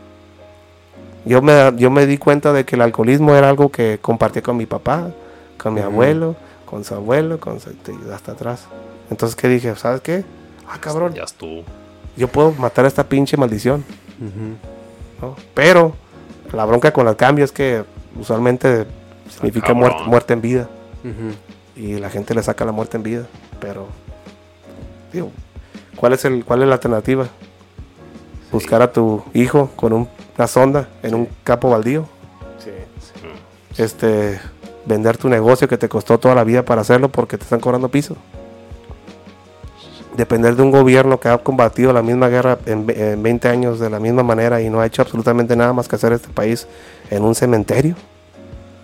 [1.25, 4.59] Yo me, yo me di cuenta de que el alcoholismo era algo que compartí con
[4.59, 5.11] mi papá,
[5.57, 7.71] con mi abuelo, con su abuelo, con su,
[8.13, 8.67] hasta atrás.
[9.11, 9.75] Entonces, ¿qué dije?
[9.77, 10.25] ¿Sabes qué?
[10.69, 11.63] Ah, cabrón, Ya estuvo.
[12.17, 13.83] yo puedo matar a esta pinche maldición.
[15.23, 15.37] ¿no?
[15.55, 15.95] Pero
[16.53, 17.85] la bronca con el cambio es que
[18.19, 18.87] usualmente
[19.31, 20.69] significa muerte, muerte en vida.
[21.77, 23.27] Y la gente le saca la muerte en vida.
[23.61, 23.87] Pero,
[25.13, 25.31] digo,
[25.97, 27.27] ¿cuál es, el, cuál es la alternativa?
[28.53, 32.07] Buscar a tu hijo con un- una sonda en un campo baldío.
[32.59, 32.71] Sí.
[33.83, 34.41] este,
[34.87, 37.89] vender tu negocio que te costó toda la vida para hacerlo porque te están cobrando
[37.89, 38.17] piso.
[40.17, 43.91] Depender de un gobierno que ha combatido la misma guerra en, en 20 años de
[43.91, 46.69] la misma manera y no ha hecho absolutamente nada más que hacer este país
[47.11, 47.95] en un cementerio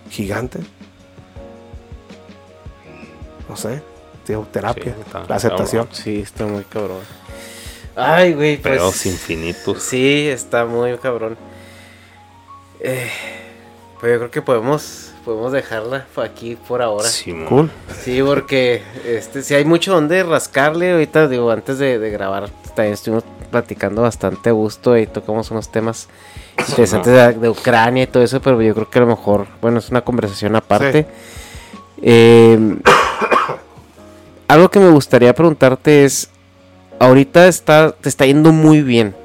[0.09, 0.59] gigante.
[3.49, 3.81] No sé,
[4.25, 5.87] tío, terapia, Sí, está- la aceptación.
[5.91, 6.99] Sí, está muy cabrón.
[7.95, 8.75] Ay, güey, pues.
[8.77, 9.83] Pedos infinitos.
[9.83, 11.37] Sí, está muy cabrón.
[12.79, 13.09] Eh,
[13.99, 17.07] pues yo creo que podemos, podemos dejarla aquí por ahora.
[17.07, 17.33] Sí.
[17.47, 17.69] Cool.
[18.25, 20.91] porque este, sí hay mucho donde rascarle.
[20.91, 25.71] Ahorita, digo, antes de, de grabar, también estuvimos platicando bastante a gusto y tocamos unos
[25.71, 26.07] temas
[26.57, 29.79] interesantes de, de Ucrania y todo eso, pero yo creo que a lo mejor, bueno,
[29.79, 31.05] es una conversación aparte.
[32.01, 32.77] Eh,
[34.47, 36.29] algo que me gustaría preguntarte es,
[36.99, 39.15] ahorita está, te está yendo muy bien.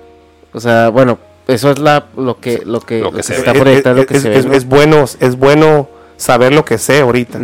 [0.52, 3.28] O sea, bueno, eso es la, lo que, lo que, Lo que lo que se
[3.28, 3.38] se ve.
[3.40, 4.52] está Es- proyectando, es, lo que es- se ve, es- ¿no?
[4.54, 7.38] es bueno, es bueno saber lo que sé ahorita.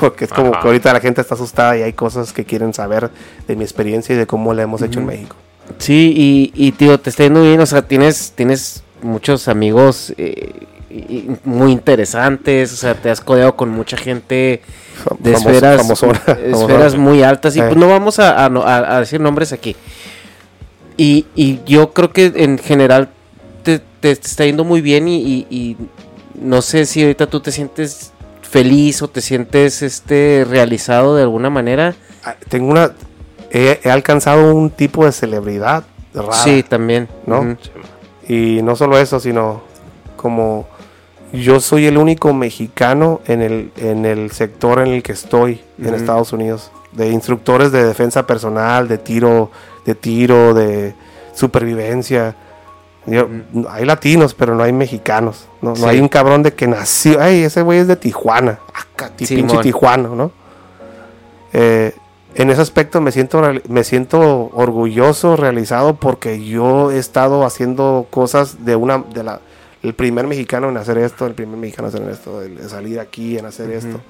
[0.00, 0.60] Porque es como Ajá.
[0.60, 3.10] que ahorita la gente está asustada y hay cosas que quieren saber
[3.46, 5.36] de mi experiencia y de cómo la hemos hecho en México.
[5.78, 10.52] Sí, y, y tío, te está yendo bien, o sea, tienes, tienes muchos amigos eh,
[10.90, 14.62] y- muy interesantes, o sea, te has codeado con mucha gente
[15.20, 15.86] de esferas,
[16.42, 17.64] esferas muy altas, y Eh.
[17.64, 19.76] pues no vamos a, a- a decir nombres aquí.
[20.96, 23.10] Y, y yo creo que en general
[24.00, 25.76] te, te está yendo muy bien y, y- y
[26.40, 28.12] no sé si ahorita tú te sientes
[28.42, 31.94] feliz o te sientes este realizado de alguna manera.
[32.24, 32.92] Ah, Tengo una.
[33.50, 36.32] He, he alcanzado un tipo de celebridad rara.
[36.32, 37.08] Sí, también.
[37.26, 37.56] ¿no?
[38.28, 39.62] Y no solo eso, sino
[40.16, 40.66] como
[41.32, 45.94] yo soy el único mexicano en el, en el sector en el que estoy en.
[45.94, 46.70] Estados Unidos.
[46.92, 49.50] De instructores de defensa personal, de tiro,
[49.84, 50.94] de tiro, de
[51.34, 52.34] supervivencia.
[53.10, 53.28] Yo-
[53.70, 55.46] Hay latinos, pero no hay mexicanos.
[55.62, 57.20] No, hay un cabrón de que nació.
[57.20, 58.58] Ay, ese güey es de Tijuana.
[58.74, 59.58] Acá, ti- pinche.
[59.62, 60.30] Tijuana, ¿no?
[61.52, 61.94] Eh,
[62.34, 68.64] en ese aspecto me siento, me siento orgulloso, realizado, porque yo he estado haciendo cosas
[68.64, 69.40] de una, de la,
[69.82, 73.00] el primer mexicano en hacer esto, el primer mexicano en hacer esto, el de salir
[73.00, 74.00] aquí en hacer esto.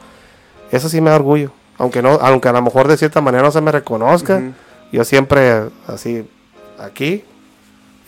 [0.72, 3.50] Eso sí me da orgullo, aunque no, aunque a lo mejor de cierta manera no
[3.50, 4.36] se me reconozca.
[4.36, 4.52] Ujú.
[4.92, 6.28] Yo siempre así
[6.78, 7.24] aquí.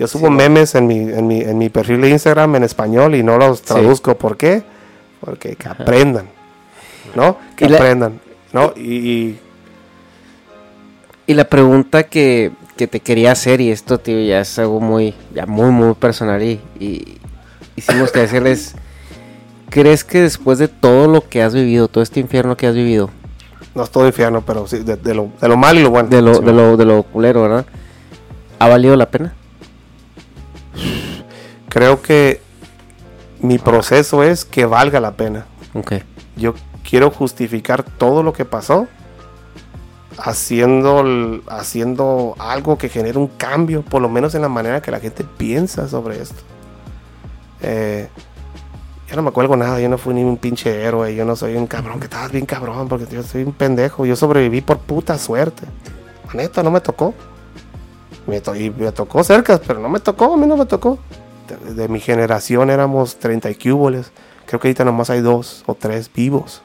[0.01, 3.23] Yo subo memes en mi, en, mi, en mi perfil de Instagram en español y
[3.23, 4.15] no los traduzco.
[4.17, 4.63] ¿Por qué?
[5.21, 6.25] Porque que aprendan.
[7.15, 7.37] ¿No?
[7.55, 8.19] Que Y la- aprendan.
[8.55, 8.73] ¿No?
[8.77, 9.39] Y, y-
[11.27, 15.13] Y la pregunta que, que te quería hacer, y esto, tío, ya es algo muy,
[15.35, 17.19] ya muy, muy personal, y, y,
[17.77, 18.75] sí me gustaría decirles,
[19.69, 23.11] ¿crees que después de todo lo que has vivido, todo este infierno que has vivido,
[23.75, 26.09] no es todo infierno, pero sí, de, de lo, de lo malo y lo bueno.
[26.09, 27.67] de lo, Sí, de lo, de lo culero, ¿verdad?
[28.59, 29.35] ¿Ha valido la pena?
[31.71, 32.43] Creo que
[33.41, 35.47] mi proceso es que valga la pena.
[35.75, 35.95] Ok.
[36.37, 36.53] Yo
[36.89, 38.87] quiero justificar todo lo que pasó
[40.19, 44.91] haciendo, el- haciendo algo que genere un cambio, por lo menos en la manera que
[44.91, 46.43] la gente piensa sobre esto.
[47.63, 48.09] Eh,
[49.09, 51.57] yo no me acuerdo nada, yo no fui ni un pinche héroe, yo no soy
[51.57, 55.19] un cabrón, que estabas bien cabrón, porque yo soy un pendejo, yo sobreviví por puta
[55.19, 55.63] suerte.
[56.35, 57.15] Neta, no me tocó.
[58.27, 60.99] Me to- y me tocó cerca, pero no me tocó, a mí no me tocó.
[61.57, 64.13] De, mi generación éramos 30 y cúboles.
[64.47, 66.63] Creo que ahorita nomás hay dos o tres vivos.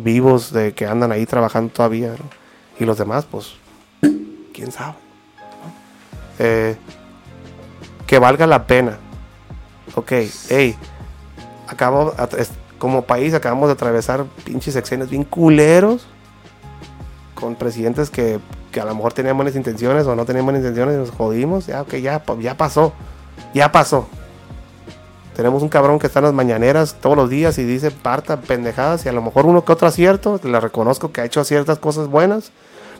[0.00, 2.08] Vivos de que andan ahí trabajando todavía.
[2.10, 2.24] ¿no?
[2.78, 3.54] Y los demás, pues,
[4.52, 4.94] quién sabe.
[6.38, 6.76] Eh,
[8.06, 8.98] que valga la pena.
[9.94, 10.12] Ok,
[10.48, 10.76] hey,
[11.68, 12.14] acabo,
[12.78, 16.06] como país acabamos de atravesar pinches sexenios bien culeros
[17.34, 18.38] con presidentes que,
[18.72, 21.66] que a lo mejor tenían buenas intenciones o no tenían buenas intenciones y nos jodimos.
[21.66, 22.92] Ya, ok, ya, ya pasó.
[23.56, 24.06] Ya pasó.
[25.34, 29.06] Tenemos un cabrón que está en las mañaneras todos los días y dice parta pendejadas
[29.06, 30.38] y a lo mejor uno que otro acierto.
[30.44, 32.52] Le reconozco que ha hecho ciertas cosas buenas.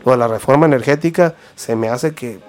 [0.06, 2.40] Lo de la reforma energética se me hace que,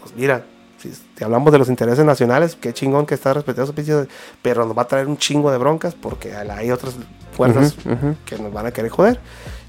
[0.00, 0.46] pues mira,
[0.78, 4.08] si hablamos de los intereses nacionales, qué chingón que está respetando esos
[4.40, 6.94] pero nos va a traer un chingo de broncas porque hay otras
[7.36, 8.16] fuerzas ujú.
[8.24, 9.20] que nos van a querer joder.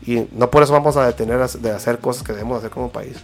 [0.06, 3.18] Y no por eso vamos a detener de hacer cosas que debemos hacer como país.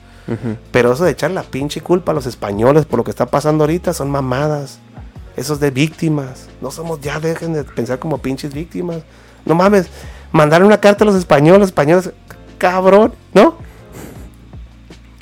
[0.71, 3.63] Pero eso de echar la pinche culpa a los españoles por lo que está pasando
[3.63, 4.79] ahorita son mamadas.
[5.35, 6.47] Eso es de víctimas.
[6.61, 9.03] No somos, ya dejen de pensar como pinches víctimas.
[9.45, 9.87] No mames,
[10.31, 12.11] mandar una carta a los españoles, españoles,
[12.57, 13.55] cabrón, ¿no?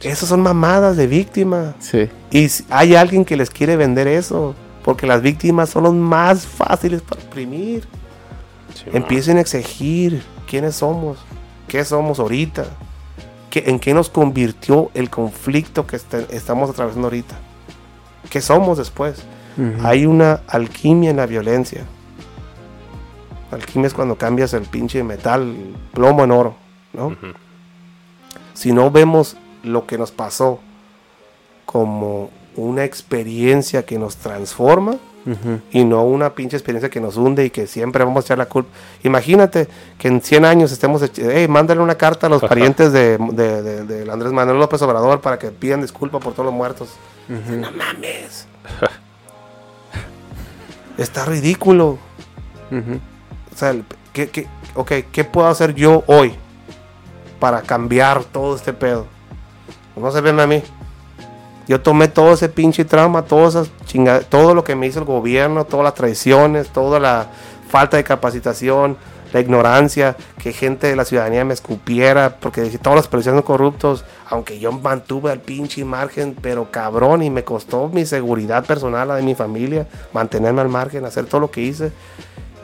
[0.02, 1.76] Esos son mamadas de víctimas.
[1.80, 2.10] Sí.
[2.32, 7.02] Y hay alguien que les quiere vender eso, porque las víctimas son los más fáciles
[7.02, 7.88] para imprimir.
[8.94, 11.18] Empiecen a exigir quiénes somos,
[11.68, 12.66] qué somos ahorita,
[13.50, 17.36] qué, en qué nos convirtió el conflicto que este- estamos atravesando ahorita,
[18.30, 19.24] qué somos después.
[19.84, 21.84] Hay una alquimia en la violencia.
[23.52, 25.56] Alquimia es cuando cambias el pinche metal,
[25.94, 26.56] plomo en oro,
[26.94, 27.16] ¿no?
[28.54, 30.60] Si no vemos lo que nos pasó
[31.66, 34.98] como una experiencia que nos transforma
[35.72, 38.46] y no una pinche experiencia que nos hunde y que siempre vamos a echar la
[38.46, 38.70] culpa.
[39.04, 43.84] Imagínate que en 100 años estemos, hey, mándale una carta a los parientes de, de-
[43.84, 46.90] de- Andrés Manuel López Obrador para que pidan disculpa por todos los muertos.
[47.28, 48.48] No mames.
[50.98, 51.98] Está ridículo.
[52.72, 53.76] O sea,
[54.14, 56.34] ¿qué, qué, ok, ¿qué puedo hacer yo hoy
[57.40, 59.06] para cambiar todo este pedo?
[59.96, 60.64] No se ven a mí.
[61.68, 65.06] Yo tomé todo ese pinche trauma, todas esas chinga- todo lo que me hizo el
[65.06, 67.28] gobierno, todas las traiciones, toda la
[67.70, 68.96] falta de capacitación,
[69.34, 74.06] la ignorancia, que gente de la ciudadanía me escupiera, porque todos los policías son corruptos,
[74.30, 79.16] aunque yo mantuve al pinche margen, pero cabrón, y me costó mi seguridad personal, la
[79.16, 81.92] de mi familia, mantenerme al margen, hacer todo lo que hice,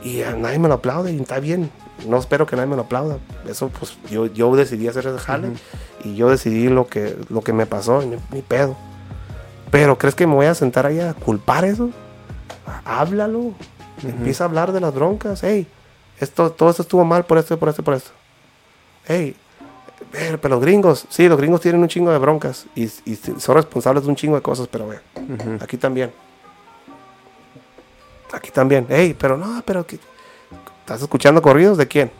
[0.01, 1.69] y a nadie me lo aplaude, y está bien,
[2.07, 5.49] no espero que nadie me lo aplauda, eso pues yo, yo decidí hacer ese jale,
[6.05, 8.77] y yo decidí lo que, lo que me pasó, y ni, ni pedo.
[9.73, 11.89] Pero ¿crees que me voy a sentar ahí a culpar eso?
[12.85, 13.53] Háblalo.
[14.03, 15.41] Empieza a hablar de las broncas.
[15.41, 15.65] Hey,
[16.19, 18.11] esto, todo esto estuvo mal por esto, por esto, por esto.
[19.07, 19.35] Hey,
[20.11, 24.03] pero los gringos, sí, los gringos tienen un chingo de broncas y, y son responsables
[24.03, 24.99] de un chingo de cosas, pero ve,
[25.59, 26.11] aquí también.
[28.31, 28.85] Aquí también.
[28.89, 29.97] Hey, pero no, pero que,
[30.81, 32.11] ¿estás escuchando corridos de quién?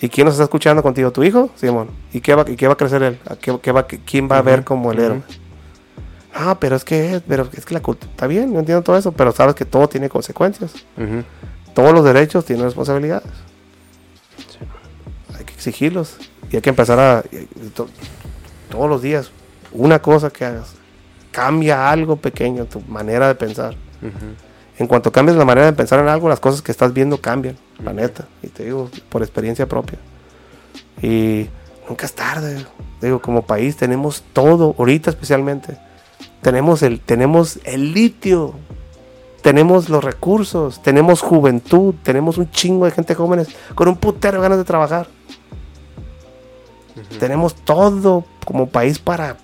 [0.00, 1.12] ¿Y quién nos está escuchando contigo?
[1.12, 1.50] ¿Tu hijo?
[1.54, 1.90] Simón.
[2.12, 3.20] ¿Y qué va, y qué va a crecer él?
[3.24, 5.22] ¿A qué, qué va, ¿Quién va a ver como el héroe?
[6.34, 9.12] Ah, pero es que, pero es que la cultura está bien, yo entiendo todo eso,
[9.12, 10.72] pero sabes que todo tiene consecuencias.
[11.74, 13.28] Todos los derechos tienen responsabilidades.
[15.38, 16.16] Hay que exigirlos
[16.50, 17.22] y hay que empezar a
[17.74, 17.88] to-
[18.70, 19.30] todos los días
[19.72, 20.74] una cosa que hagas
[21.30, 23.74] cambia algo pequeño tu manera de pensar.
[24.78, 27.56] En cuanto cambies la manera de pensar en algo, las cosas que estás viendo cambian,
[27.82, 28.26] la neta.
[28.42, 29.98] Y te digo, por experiencia propia.
[31.00, 31.48] Y
[31.88, 32.64] nunca es tarde.
[33.00, 35.76] Digo, como país tenemos todo, ahorita especialmente.
[36.44, 38.52] Tenemos el, tenemos el litio,
[39.40, 44.42] tenemos los recursos, tenemos juventud, tenemos un chingo de gente jóvenes con un putero de
[44.42, 45.06] ganas de trabajar.
[47.18, 49.38] Tenemos todo como país para...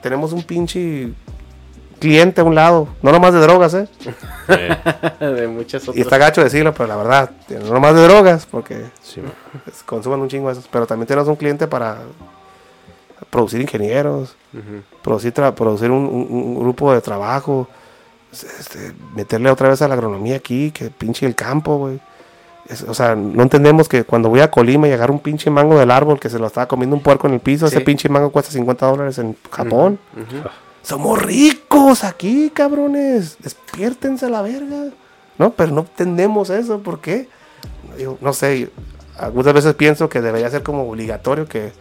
[0.00, 1.12] Tenemos un pinche
[1.98, 3.88] cliente a un lado, no nomás de drogas, ¿eh?
[5.18, 5.96] de muchas otras.
[5.96, 9.20] Y está gacho decirlo, pero la verdad, no nomás de drogas, porque Sí,
[9.84, 10.68] consuman un chingo de esos.
[10.68, 11.98] Pero también tenemos un cliente para
[13.30, 14.36] producir ingenieros,
[15.02, 17.68] producir, tra- producir un, un- un grupo de trabajo,
[18.32, 22.00] este, meterle otra vez a la agronomía aquí, que pinche el campo, güey.
[22.68, 25.78] Es- o sea, no entendemos que cuando voy a Colima y agarro un pinche mango
[25.78, 28.30] del árbol que se lo estaba comiendo un puerco en el piso, ese pinche mango
[28.30, 29.98] cuesta 50 dólares en Japón.
[30.82, 33.36] Somos ricos aquí, cabrones.
[33.40, 34.84] Despiértense a la verga.
[35.38, 36.80] No, pero no entendemos eso.
[36.80, 37.28] ¿Por qué?
[37.96, 38.70] Digo, no sé.
[39.18, 41.72] Algunas veces pienso que debería ser como obligatorio que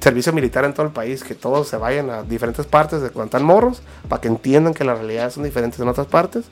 [0.00, 3.26] servicio militar en todo el país, que todos se vayan a diferentes partes de cuando
[3.26, 6.46] están morros, para que entiendan que las realidades son diferentes en otras partes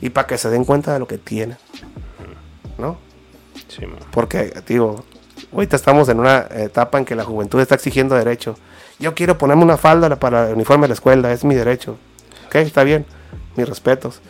[0.00, 1.56] y para que se den cuenta de lo que tienen.
[2.78, 2.98] ¿No?
[3.68, 3.98] sí, man.
[4.10, 5.04] Porque, digo,
[5.52, 8.56] ahorita estamos en una etapa en que la juventud está exigiendo derecho.
[8.98, 11.96] Yo quiero ponerme una falda para el uniforme de la escuela, es mi derecho.
[12.46, 13.06] Ok, está bien,
[13.56, 14.20] mis respetos.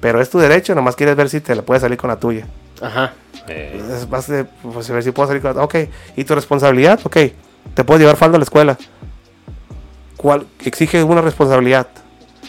[0.00, 2.46] Pero es tu derecho, nomás quieres ver si te la puedes salir con la tuya.
[2.80, 3.12] Ajá.
[3.48, 5.76] Eh, Es más de, pues, a ver si puedo salir con la Ok,
[6.16, 7.00] ¿y tu responsabilidad?
[7.04, 7.16] Ok,
[7.74, 8.78] te puedes llevar falda a la escuela.
[10.16, 11.88] ¿Cuál exige una responsabilidad?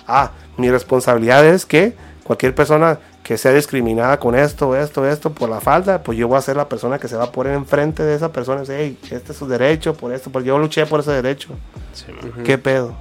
[0.08, 5.50] Ah, mi responsabilidad es que cualquier persona que sea discriminada con esto, esto, esto, por
[5.50, 8.04] la falda, pues yo voy a ser la persona que se va a poner enfrente
[8.04, 10.86] de esa persona y decir, hey, este es su derecho, por esto, porque yo luché
[10.86, 11.50] por ese derecho.
[11.94, 12.06] sí.
[12.46, 12.96] ¿Qué pedo?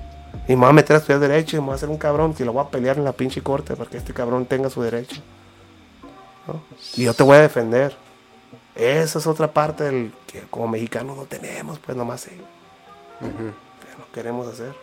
[0.48, 2.34] Y me voy a meter a estudiar derecho y me voy a hacer un cabrón
[2.34, 4.82] que lo voy a pelear en la pinche corte para que este cabrón tenga su
[4.82, 5.20] derecho.
[6.46, 6.60] ¿no?
[6.96, 7.96] Y yo te voy a defender.
[8.76, 12.32] Esa es otra parte del que como mexicanos no tenemos, pues nomás sí.
[13.20, 14.74] No queremos hacer.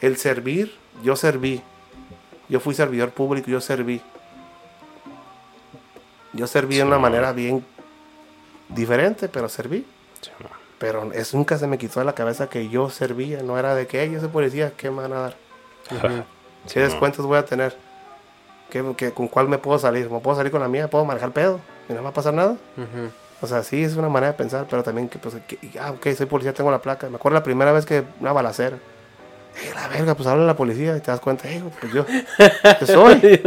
[0.00, 1.62] El servir, yo serví.
[2.48, 4.02] Yo fui servidor público, yo serví.
[6.32, 7.64] Yo serví de una manera bien
[8.68, 9.86] diferente, pero serví.
[10.20, 10.30] Sí.
[10.78, 13.86] Pero eso nunca se me quitó de la cabeza que yo servía, no era de
[13.86, 15.36] que "Ey, yo soy policía, ¿qué me van a dar?
[16.70, 17.76] ¿Qué descuentos voy a tener?
[18.70, 20.10] ¿Qué, qué- con cuál me puedo salir?
[20.10, 20.90] ¿Me puedo salir con la mía?
[20.90, 21.60] ¿Puedo manejar pedo?
[21.88, 22.56] ¿Y no va a pasar nada?
[23.40, 26.06] O sea, sí, es una manera de pensar, pero también que, pues, que, ah, ok,
[26.16, 27.08] soy policía, tengo la placa.
[27.10, 28.76] Me acuerdo la primera vez que una balacera.
[28.76, 32.04] Eh, la verga, pues habla a la policía y te das cuenta, eh, pues yo,
[32.80, 33.40] yo soy,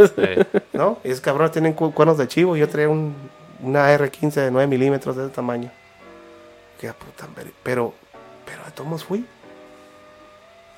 [0.73, 0.99] ¿no?
[1.03, 3.13] Y esos cabrones tienen cu- cuernos de chivo yo traía un,
[3.61, 5.69] una R15 de 9 milímetros de ese tamaño.
[6.79, 7.27] Que puta,
[7.63, 7.93] pero-
[8.45, 9.25] pero, de todos fui.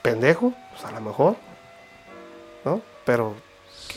[0.01, 1.35] Pendejo, pues a lo mejor,
[2.63, 2.81] ¿no?
[3.05, 3.35] Pero,
[3.87, 3.95] ¿qué,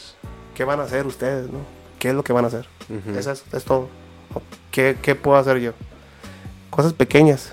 [0.55, 1.61] qué van a hacer ustedes, no?
[2.03, 2.67] ¿Qué es lo que van a hacer?
[3.17, 3.89] es, eso, es todo.
[4.73, 5.71] ¿Qué, ¿Qué puedo hacer yo?
[6.69, 7.53] Cosas pequeñas.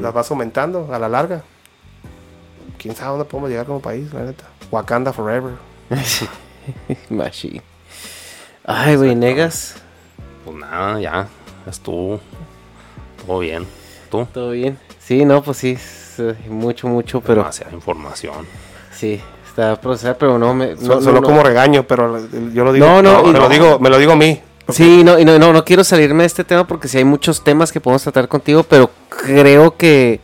[0.00, 1.44] Las vas aumentando a la larga.
[2.78, 4.44] ¿Quién sabe dónde podemos llegar como país, la neta?
[4.72, 5.52] Wakanda Forever.
[7.10, 7.62] Machi.
[8.64, 9.76] Ay, güey, negas.
[10.44, 11.28] Pues nada, ya.
[11.64, 12.18] Estuvo.
[13.24, 13.68] Todo bien.
[14.10, 14.26] ¿Tú?
[14.34, 14.78] ¿Todo bien?
[14.98, 15.78] Sí, no, pues sí.
[16.18, 18.46] eh, mucho, mucho, pero Demasiada información.
[18.90, 19.20] sí.
[19.54, 20.76] Está procesada, pero no me.
[20.76, 22.18] So- no, Solo no, como regaño, pero
[22.52, 22.84] yo lo digo.
[22.86, 23.38] No, no, me.
[23.38, 24.40] Lo digo, me lo digo a mí.
[24.68, 27.44] Sí, no, y no, no, no quiero salirme de este tema porque sí hay muchos
[27.44, 30.18] temas que podemos tratar contigo, pero creo que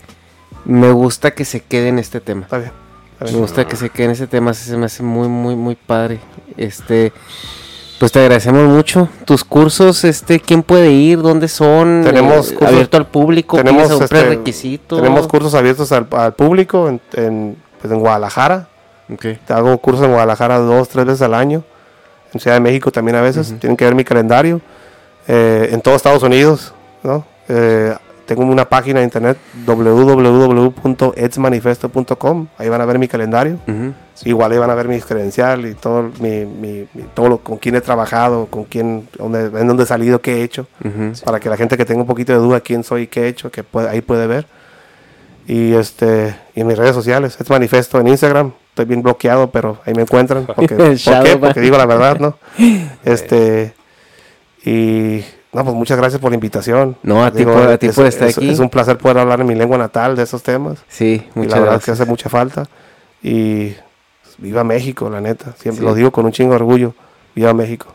[0.64, 2.42] me gusta que se quede en este tema.
[2.42, 2.72] Está bien.
[3.20, 5.76] está Me gusta que se quede en ese tema, se me hace muy, muy, muy
[5.76, 6.18] padre.
[6.56, 7.12] Este,
[8.00, 9.08] pues te agradecemos mucho.
[9.26, 11.20] Tus cursos, este, ¿quién puede ir?
[11.22, 12.00] ¿Dónde son?
[12.02, 14.78] Tenemos Eh, cursos- abierto al público, tenemos ¿Tienes algún este?
[14.88, 18.68] Tenemos cursos abiertos al, al público en, en, pues, en Guadalajara.
[19.48, 21.64] Hago cursos en Guadalajara dos, tres veces al año.
[22.32, 23.54] En Ciudad de México también a veces.
[23.58, 24.60] Tienen que ver mi calendario.
[25.26, 26.72] Eh, en todos Estados Unidos,
[27.02, 27.24] ¿no?
[27.48, 27.94] Eh,
[28.26, 32.46] tengo una página de internet www.edsmanifesto.com.
[32.58, 33.58] Ahí van a ver mi calendario.
[34.24, 37.56] Igual ahí van a ver mis credenciales y todo, mi, mi- mi- todo lo, con
[37.56, 40.66] quién he trabajado, con quién, dónde, en dónde he salido, qué he hecho.
[41.24, 43.28] Para que la gente que tenga un poquito de duda quién soy y qué he
[43.28, 44.46] hecho, que puede- ahí puede ver.
[45.46, 48.52] Y este y en mis redes sociales, es manifiesto en Instagram.
[48.70, 50.46] Estoy bien bloqueado, pero ahí me encuentran.
[50.56, 51.30] Porque, ¿Por Shadow qué?
[51.32, 51.40] ban.
[51.40, 52.38] Porque digo la verdad, ¿no?
[53.04, 53.74] Este
[54.64, 56.96] y no, pues muchas gracias por la invitación.
[57.02, 58.50] No, a ti Digo, por- a ti es- por estar es- aquí.
[58.50, 60.78] Es un placer poder hablar en mi lengua natal de esos temas.
[60.88, 61.84] Sí, Y muchas la verdad gracias.
[61.98, 62.68] que hace mucha falta.
[63.22, 63.70] Y
[64.22, 65.52] pues, viva México, la neta.
[65.58, 65.84] Siempre Sí.
[65.86, 66.94] lo digo con un chingo de orgullo.
[67.34, 67.94] Viva México.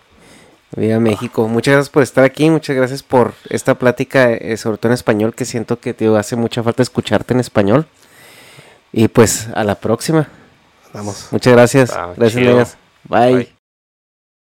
[0.76, 1.48] Viva México.
[1.48, 5.34] Muchas gracias por estar aquí, muchas gracias por esta plática, eh, sobre todo en español,
[5.34, 7.86] que siento que te hace mucha falta escucharte en español.
[8.92, 10.28] Y pues a la próxima.
[10.96, 11.28] Vamos.
[11.32, 11.92] Muchas gracias.
[11.92, 12.78] Ah, gracias.
[13.04, 13.34] Bye.
[13.34, 13.55] Bye.